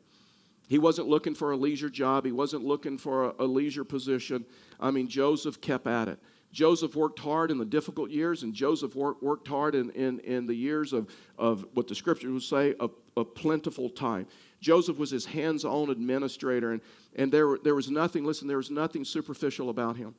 He 0.68 0.78
wasn't 0.78 1.08
looking 1.08 1.34
for 1.34 1.54
a 1.54 1.58
leisure 1.58 1.90
job. 1.90 2.26
He 2.26 2.34
wasn't 2.34 2.66
looking 2.66 2.98
for 2.98 3.30
a, 3.30 3.34
a 3.40 3.46
leisure 3.46 3.86
position. 3.86 4.46
I 4.80 4.92
mean, 4.92 5.08
Joseph 5.08 5.62
kept 5.62 5.88
at 5.88 6.10
it. 6.10 6.20
Joseph 6.52 6.96
worked 6.96 7.20
hard 7.20 7.50
in 7.50 7.58
the 7.58 7.66
difficult 7.66 8.10
years, 8.10 8.44
and 8.44 8.54
Joseph 8.54 8.94
work, 8.96 9.22
worked 9.22 9.48
hard 9.48 9.74
in, 9.76 9.90
in, 9.92 10.20
in 10.20 10.46
the 10.46 10.54
years 10.54 10.92
of, 10.92 11.08
of 11.38 11.66
what 11.74 11.88
the 11.88 11.96
scriptures 11.96 12.32
would 12.32 12.44
say, 12.44 12.76
a, 12.80 12.90
a 13.16 13.24
plentiful 13.24 13.90
time. 13.90 14.28
Joseph 14.60 14.98
was 14.98 15.10
his 15.10 15.26
hands 15.26 15.64
on 15.64 15.90
administrator, 15.90 16.74
and, 16.74 16.82
and 17.16 17.32
there, 17.32 17.58
there 17.64 17.76
was 17.76 17.90
nothing, 17.90 18.26
listen, 18.26 18.48
there 18.48 18.58
was 18.58 18.72
nothing 18.72 19.06
superficial 19.06 19.70
about 19.70 19.96
him. 19.96 20.16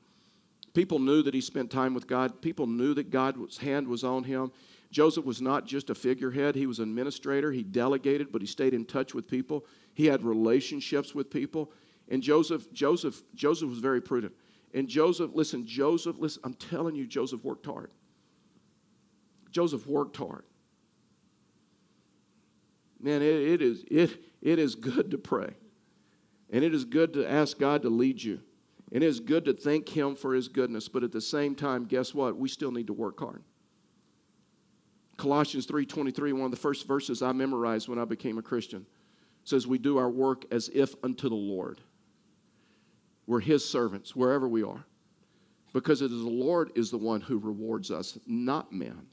People 0.74 0.98
knew 0.98 1.22
that 1.22 1.34
he 1.34 1.40
spent 1.40 1.70
time 1.70 1.92
with 1.92 2.06
God, 2.06 2.40
people 2.40 2.66
knew 2.66 2.94
that 2.94 3.10
God's 3.10 3.58
hand 3.58 3.88
was 3.88 4.04
on 4.04 4.24
him. 4.24 4.52
Joseph 4.90 5.24
was 5.24 5.42
not 5.42 5.66
just 5.66 5.90
a 5.90 5.94
figurehead, 5.94 6.54
he 6.54 6.66
was 6.66 6.78
an 6.78 6.88
administrator. 6.88 7.52
He 7.52 7.62
delegated, 7.62 8.32
but 8.32 8.40
he 8.40 8.46
stayed 8.46 8.72
in 8.72 8.86
touch 8.86 9.14
with 9.14 9.28
people. 9.28 9.66
He 9.94 10.06
had 10.06 10.22
relationships 10.22 11.14
with 11.14 11.30
people. 11.30 11.72
And 12.08 12.22
Joseph, 12.22 12.72
Joseph, 12.72 13.22
Joseph 13.34 13.68
was 13.68 13.80
very 13.80 14.00
prudent. 14.00 14.32
And 14.72 14.88
Joseph, 14.88 15.30
listen, 15.34 15.66
Joseph, 15.66 16.16
listen, 16.18 16.42
I'm 16.44 16.54
telling 16.54 16.94
you, 16.94 17.06
Joseph 17.06 17.44
worked 17.44 17.66
hard. 17.66 17.90
Joseph 19.50 19.86
worked 19.86 20.16
hard. 20.16 20.44
Man, 23.00 23.22
it, 23.22 23.26
it, 23.26 23.62
is, 23.62 23.84
it, 23.90 24.22
it 24.40 24.58
is 24.58 24.74
good 24.74 25.10
to 25.10 25.18
pray. 25.18 25.54
And 26.50 26.64
it 26.64 26.74
is 26.74 26.84
good 26.84 27.12
to 27.14 27.30
ask 27.30 27.58
God 27.58 27.82
to 27.82 27.90
lead 27.90 28.22
you. 28.22 28.40
And 28.90 29.04
it 29.04 29.06
is 29.06 29.20
good 29.20 29.44
to 29.44 29.52
thank 29.52 29.88
Him 29.88 30.16
for 30.16 30.34
His 30.34 30.48
goodness. 30.48 30.88
But 30.88 31.04
at 31.04 31.12
the 31.12 31.20
same 31.20 31.54
time, 31.54 31.84
guess 31.84 32.14
what? 32.14 32.38
We 32.38 32.48
still 32.48 32.72
need 32.72 32.86
to 32.86 32.94
work 32.94 33.20
hard. 33.20 33.42
Colossians 35.18 35.66
3.23, 35.66 36.32
one 36.32 36.42
of 36.42 36.50
the 36.52 36.56
first 36.56 36.86
verses 36.86 37.22
I 37.22 37.32
memorized 37.32 37.88
when 37.88 37.98
I 37.98 38.04
became 38.04 38.38
a 38.38 38.42
Christian, 38.42 38.86
says, 39.44 39.66
We 39.66 39.76
do 39.76 39.98
our 39.98 40.08
work 40.08 40.44
as 40.50 40.70
if 40.72 40.94
unto 41.02 41.28
the 41.28 41.34
Lord. 41.34 41.80
We're 43.26 43.40
His 43.40 43.68
servants 43.68 44.16
wherever 44.16 44.48
we 44.48 44.62
are. 44.62 44.84
Because 45.74 46.00
it 46.00 46.12
is 46.12 46.22
the 46.22 46.28
Lord 46.28 46.70
is 46.76 46.90
the 46.90 46.98
one 46.98 47.20
who 47.20 47.38
rewards 47.38 47.90
us, 47.90 48.16
not 48.26 48.72
man. 48.72 49.06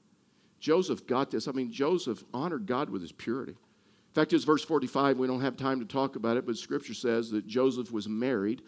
Joseph 0.60 1.06
got 1.06 1.32
this. 1.32 1.48
I 1.48 1.52
mean, 1.52 1.72
Joseph 1.72 2.24
honored 2.34 2.66
God 2.66 2.90
with 2.90 3.02
his 3.02 3.12
purity. 3.12 3.52
In 3.52 4.14
fact, 4.14 4.32
it's 4.32 4.46
verse 4.46 4.64
45. 4.64 5.18
We 5.18 5.28
don't 5.28 5.42
have 5.42 5.58
time 5.58 5.80
to 5.80 5.86
talk 5.86 6.16
about 6.16 6.38
it, 6.38 6.46
but 6.46 6.56
scripture 6.56 6.94
says 6.94 7.30
that 7.32 7.46
Joseph 7.46 7.92
was 7.92 8.08
married 8.08 8.62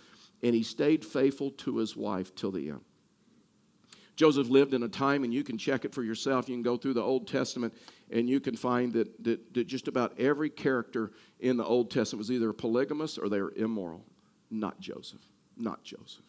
and 0.43 0.53
he 0.53 0.63
stayed 0.63 1.05
faithful 1.05 1.51
to 1.51 1.77
his 1.77 1.95
wife 1.95 2.35
till 2.35 2.51
the 2.51 2.69
end. 2.69 2.81
Joseph 4.17 4.49
lived 4.49 4.73
in 4.73 4.83
a 4.83 4.89
time, 4.89 5.23
and 5.23 5.33
you 5.33 5.43
can 5.43 5.57
check 5.57 5.85
it 5.85 5.93
for 5.93 6.03
yourself. 6.03 6.49
You 6.49 6.55
can 6.55 6.63
go 6.63 6.75
through 6.75 6.95
the 6.95 7.01
Old 7.01 7.27
Testament 7.27 7.73
and 8.09 8.29
you 8.29 8.39
can 8.39 8.55
find 8.55 8.93
that, 8.93 9.23
that, 9.23 9.53
that 9.53 9.67
just 9.67 9.87
about 9.87 10.19
every 10.19 10.49
character 10.49 11.11
in 11.39 11.57
the 11.57 11.63
Old 11.65 11.91
Testament 11.91 12.19
was 12.19 12.31
either 12.31 12.53
polygamous 12.53 13.17
or 13.17 13.29
they 13.29 13.41
were 13.41 13.53
immoral. 13.55 14.03
Not 14.49 14.79
Joseph. 14.79 15.21
Not 15.57 15.83
Joseph. 15.83 16.23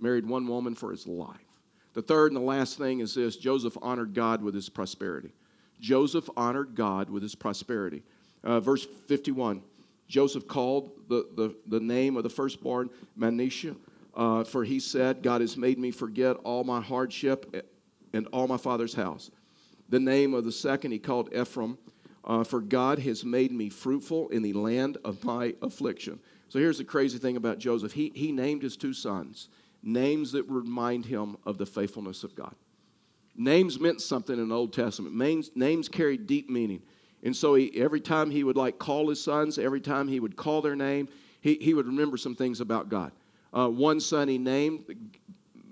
Married 0.00 0.26
one 0.26 0.46
woman 0.46 0.74
for 0.74 0.90
his 0.90 1.06
life. 1.06 1.36
The 1.92 2.02
third 2.02 2.32
and 2.32 2.36
the 2.36 2.44
last 2.44 2.78
thing 2.78 3.00
is 3.00 3.14
this 3.14 3.36
Joseph 3.36 3.76
honored 3.82 4.14
God 4.14 4.42
with 4.42 4.54
his 4.54 4.68
prosperity. 4.68 5.32
Joseph 5.80 6.28
honored 6.36 6.74
God 6.74 7.10
with 7.10 7.22
his 7.22 7.34
prosperity. 7.34 8.02
Uh, 8.42 8.60
verse 8.60 8.86
51 9.06 9.62
Joseph 10.08 10.48
called 10.48 10.90
the, 11.08 11.28
the, 11.36 11.54
the 11.68 11.78
name 11.78 12.16
of 12.16 12.24
the 12.24 12.30
firstborn 12.30 12.90
Manasseh, 13.14 13.76
uh, 14.20 14.44
for 14.44 14.64
he 14.64 14.78
said, 14.78 15.22
God 15.22 15.40
has 15.40 15.56
made 15.56 15.78
me 15.78 15.90
forget 15.90 16.36
all 16.44 16.62
my 16.62 16.82
hardship 16.82 17.66
and 18.12 18.26
all 18.34 18.46
my 18.46 18.58
father's 18.58 18.92
house. 18.92 19.30
The 19.88 19.98
name 19.98 20.34
of 20.34 20.44
the 20.44 20.52
second 20.52 20.92
he 20.92 20.98
called 20.98 21.34
Ephraim, 21.34 21.78
uh, 22.26 22.44
for 22.44 22.60
God 22.60 22.98
has 22.98 23.24
made 23.24 23.50
me 23.50 23.70
fruitful 23.70 24.28
in 24.28 24.42
the 24.42 24.52
land 24.52 24.98
of 25.06 25.24
my 25.24 25.54
affliction. 25.62 26.20
So 26.50 26.58
here's 26.58 26.76
the 26.76 26.84
crazy 26.84 27.16
thing 27.16 27.38
about 27.38 27.58
Joseph. 27.58 27.92
He, 27.92 28.12
he 28.14 28.30
named 28.30 28.62
his 28.62 28.76
two 28.76 28.92
sons 28.92 29.48
names 29.82 30.32
that 30.32 30.42
remind 30.42 31.06
him 31.06 31.38
of 31.46 31.56
the 31.56 31.64
faithfulness 31.64 32.22
of 32.22 32.34
God. 32.34 32.54
Names 33.34 33.80
meant 33.80 34.02
something 34.02 34.38
in 34.38 34.50
the 34.50 34.54
Old 34.54 34.74
Testament. 34.74 35.16
Names, 35.16 35.50
names 35.54 35.88
carried 35.88 36.26
deep 36.26 36.50
meaning. 36.50 36.82
And 37.22 37.34
so 37.34 37.54
he, 37.54 37.72
every 37.80 38.02
time 38.02 38.30
he 38.30 38.44
would 38.44 38.56
like 38.56 38.78
call 38.78 39.08
his 39.08 39.24
sons, 39.24 39.58
every 39.58 39.80
time 39.80 40.08
he 40.08 40.20
would 40.20 40.36
call 40.36 40.60
their 40.60 40.76
name, 40.76 41.08
he, 41.40 41.54
he 41.54 41.72
would 41.72 41.86
remember 41.86 42.18
some 42.18 42.34
things 42.34 42.60
about 42.60 42.90
God. 42.90 43.12
Uh, 43.52 43.68
one 43.68 44.00
son 44.00 44.28
he 44.28 44.38
named, 44.38 44.84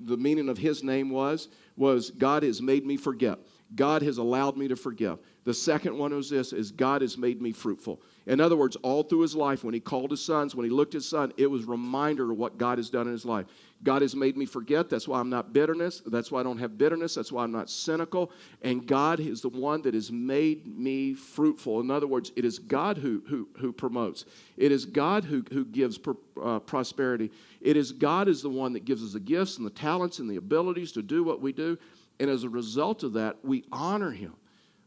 the 0.05 0.17
meaning 0.17 0.49
of 0.49 0.59
his 0.59 0.83
name 0.83 1.11
was, 1.11 1.49
was 1.77 2.11
God 2.11 2.43
has 2.43 2.61
made 2.61 2.87
me 2.87 2.97
forget. 2.97 3.38
God 3.75 4.03
has 4.03 4.19
allowed 4.19 4.57
me 4.57 4.69
to 4.69 4.77
forgive. 4.77 5.19
The 5.45 5.55
second 5.55 5.97
one 5.97 6.14
was 6.14 6.31
this 6.31 6.53
is 6.53 6.71
God 6.71 7.03
has 7.03 7.19
made 7.19 7.41
me 7.41 7.53
fruitful. 7.53 8.01
In 8.27 8.41
other 8.41 8.57
words, 8.57 8.77
all 8.77 9.03
through 9.03 9.20
his 9.20 9.35
life, 9.35 9.64
when 9.64 9.74
he 9.74 9.81
called 9.81 10.11
his 10.11 10.24
sons, 10.24 10.55
when 10.55 10.64
he 10.64 10.70
looked 10.70 10.95
at 10.95 10.99
his 10.99 11.09
son, 11.09 11.33
it 11.37 11.47
was 11.47 11.64
reminder 11.64 12.31
of 12.31 12.39
what 12.39 12.59
God 12.59 12.79
has 12.79 12.91
done 12.91 13.07
in 13.07 13.12
his 13.12 13.24
life. 13.24 13.47
God 13.85 14.03
has 14.03 14.16
made 14.16 14.37
me 14.37 14.45
forget. 14.45 14.91
That's 14.91 15.07
why 15.07 15.20
I'm 15.20 15.31
not 15.31 15.53
bitterness. 15.53 16.03
That's 16.05 16.33
why 16.33 16.41
I 16.41 16.43
don't 16.43 16.59
have 16.59 16.76
bitterness. 16.76 17.14
That's 17.14 17.31
why 17.31 17.45
I'm 17.45 17.53
not 17.53 17.70
cynical. 17.70 18.33
And 18.62 18.85
God 18.87 19.20
is 19.20 19.41
the 19.41 19.49
one 19.49 19.83
that 19.83 19.95
has 19.95 20.11
made 20.11 20.66
me 20.66 21.14
fruitful. 21.14 21.81
In 21.81 21.91
other 21.91 22.09
words, 22.09 22.33
it 22.35 22.45
is 22.45 22.59
God 22.59 22.99
who, 22.99 23.22
who, 23.29 23.49
who 23.59 23.72
promotes. 23.72 24.24
It 24.57 24.72
is 24.72 24.85
God 24.85 25.24
who, 25.24 25.45
who 25.53 25.64
gives 25.64 25.99
uh, 26.43 26.59
prosperity. 26.61 27.31
It 27.61 27.76
is 27.76 27.93
God 27.93 28.26
is 28.26 28.43
the 28.43 28.51
one 28.51 28.72
that 28.72 28.85
gives 28.85 29.05
us 29.05 29.12
the 29.12 29.20
gifts 29.20 29.59
and 29.59 29.66
the 29.66 29.70
talents 29.70 30.18
and 30.18 30.29
the 30.29 30.37
abilities 30.37 30.91
to 30.93 31.03
do 31.03 31.22
what 31.22 31.41
we 31.41 31.53
do. 31.53 31.79
And 32.18 32.29
as 32.29 32.43
a 32.43 32.49
result 32.49 33.05
of 33.05 33.12
that, 33.12 33.37
we 33.45 33.64
honor 33.70 34.11
him. 34.11 34.35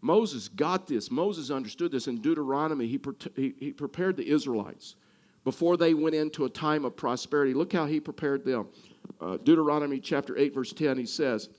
Moses 0.02 0.50
got 0.50 0.88
this. 0.88 1.10
Moses 1.10 1.50
understood 1.50 1.92
this. 1.92 2.08
In 2.08 2.20
Deuteronomy, 2.20 2.88
he, 2.88 3.00
he, 3.36 3.54
he 3.58 3.72
prepared 3.72 4.18
the 4.18 4.28
Israelites 4.28 4.96
before 5.44 5.78
they 5.78 5.94
went 5.94 6.16
into 6.16 6.46
a 6.46 6.50
time 6.50 6.86
of 6.86 6.96
prosperity. 6.96 7.54
Look 7.54 7.74
how 7.74 7.86
he 7.86 8.00
prepared 8.00 8.46
them. 8.46 8.68
Uh, 9.20 9.38
Deuteronomy 9.38 10.00
chapter 10.00 10.38
8, 10.38 10.54
verse 10.54 10.74
10, 10.74 10.98
he 10.98 11.06
says, 11.06 11.50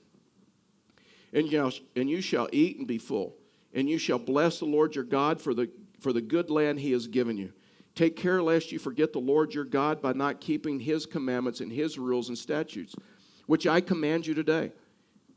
and 1.33 1.47
you, 1.47 1.51
shall, 1.51 1.73
and 1.97 2.11
you 2.11 2.21
shall 2.21 2.49
eat 2.53 2.79
and 2.79 2.87
be 2.87 2.99
full, 2.99 3.37
and 3.73 3.89
you 3.89 3.99
shall 3.99 4.19
bless 4.19 4.59
the 4.59 4.67
Lord 4.67 4.95
your 4.95 5.05
God 5.05 5.41
for 5.41 5.55
the, 5.55 5.71
for 6.01 6.13
the 6.13 6.21
good 6.21 6.51
land 6.51 6.81
he 6.81 6.93
has 6.93 7.07
given 7.07 7.37
you. 7.37 7.53
Take 7.95 8.17
care 8.17 8.43
lest 8.43 8.73
you 8.73 8.79
forget 8.79 9.13
the 9.13 9.19
Lord 9.19 9.55
your 9.55 9.65
God 9.65 10.01
by 10.01 10.13
not 10.13 10.41
keeping 10.41 10.81
his 10.81 11.07
commandments 11.07 11.61
and 11.61 11.71
his 11.71 11.99
rules 11.99 12.29
and 12.29 12.39
statutes, 12.39 12.95
which 13.47 13.67
I 13.67 13.81
command 13.81 14.27
you 14.27 14.35
today. 14.35 14.73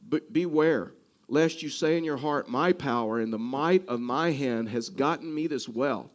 But 0.08 0.32
beware 0.32 0.94
lest 1.28 1.64
you 1.64 1.70
say 1.70 1.98
in 1.98 2.04
your 2.04 2.18
heart, 2.18 2.48
My 2.48 2.72
power 2.72 3.20
and 3.20 3.34
the 3.34 3.40
might 3.40 3.88
of 3.88 4.00
my 4.00 4.32
hand 4.32 4.70
has 4.70 4.90
gotten 4.90 5.34
me 5.34 5.48
this 5.48 5.68
wealth. 5.68 6.12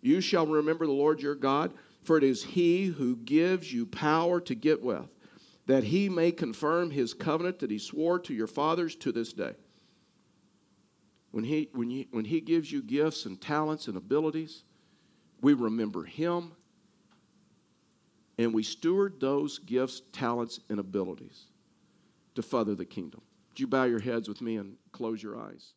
You 0.00 0.20
shall 0.20 0.46
remember 0.46 0.86
the 0.86 0.92
Lord 0.92 1.20
your 1.20 1.34
God, 1.34 1.72
for 2.02 2.16
it 2.16 2.24
is 2.24 2.44
he 2.44 2.86
who 2.86 3.16
gives 3.16 3.72
you 3.72 3.86
power 3.86 4.40
to 4.42 4.54
get 4.54 4.82
wealth, 4.82 5.10
that 5.66 5.84
he 5.84 6.08
may 6.08 6.32
confirm 6.32 6.90
his 6.90 7.14
covenant 7.14 7.58
that 7.58 7.70
he 7.70 7.78
swore 7.78 8.18
to 8.20 8.34
your 8.34 8.46
fathers 8.46 8.94
to 8.96 9.12
this 9.12 9.32
day. 9.32 9.54
When 11.30 11.44
he, 11.44 11.68
when, 11.72 11.90
he, 11.90 12.08
when 12.10 12.24
he 12.24 12.40
gives 12.40 12.72
you 12.72 12.82
gifts 12.82 13.26
and 13.26 13.40
talents 13.40 13.88
and 13.88 13.96
abilities, 13.96 14.64
we 15.40 15.52
remember 15.52 16.04
him 16.04 16.52
and 18.38 18.54
we 18.54 18.62
steward 18.62 19.20
those 19.20 19.58
gifts, 19.58 20.00
talents, 20.12 20.60
and 20.68 20.78
abilities 20.78 21.46
to 22.36 22.42
further 22.42 22.74
the 22.74 22.84
kingdom. 22.84 23.20
Would 23.50 23.60
you 23.60 23.66
bow 23.66 23.84
your 23.84 24.00
heads 24.00 24.28
with 24.28 24.40
me 24.40 24.56
and 24.56 24.76
close 24.92 25.22
your 25.22 25.38
eyes? 25.38 25.74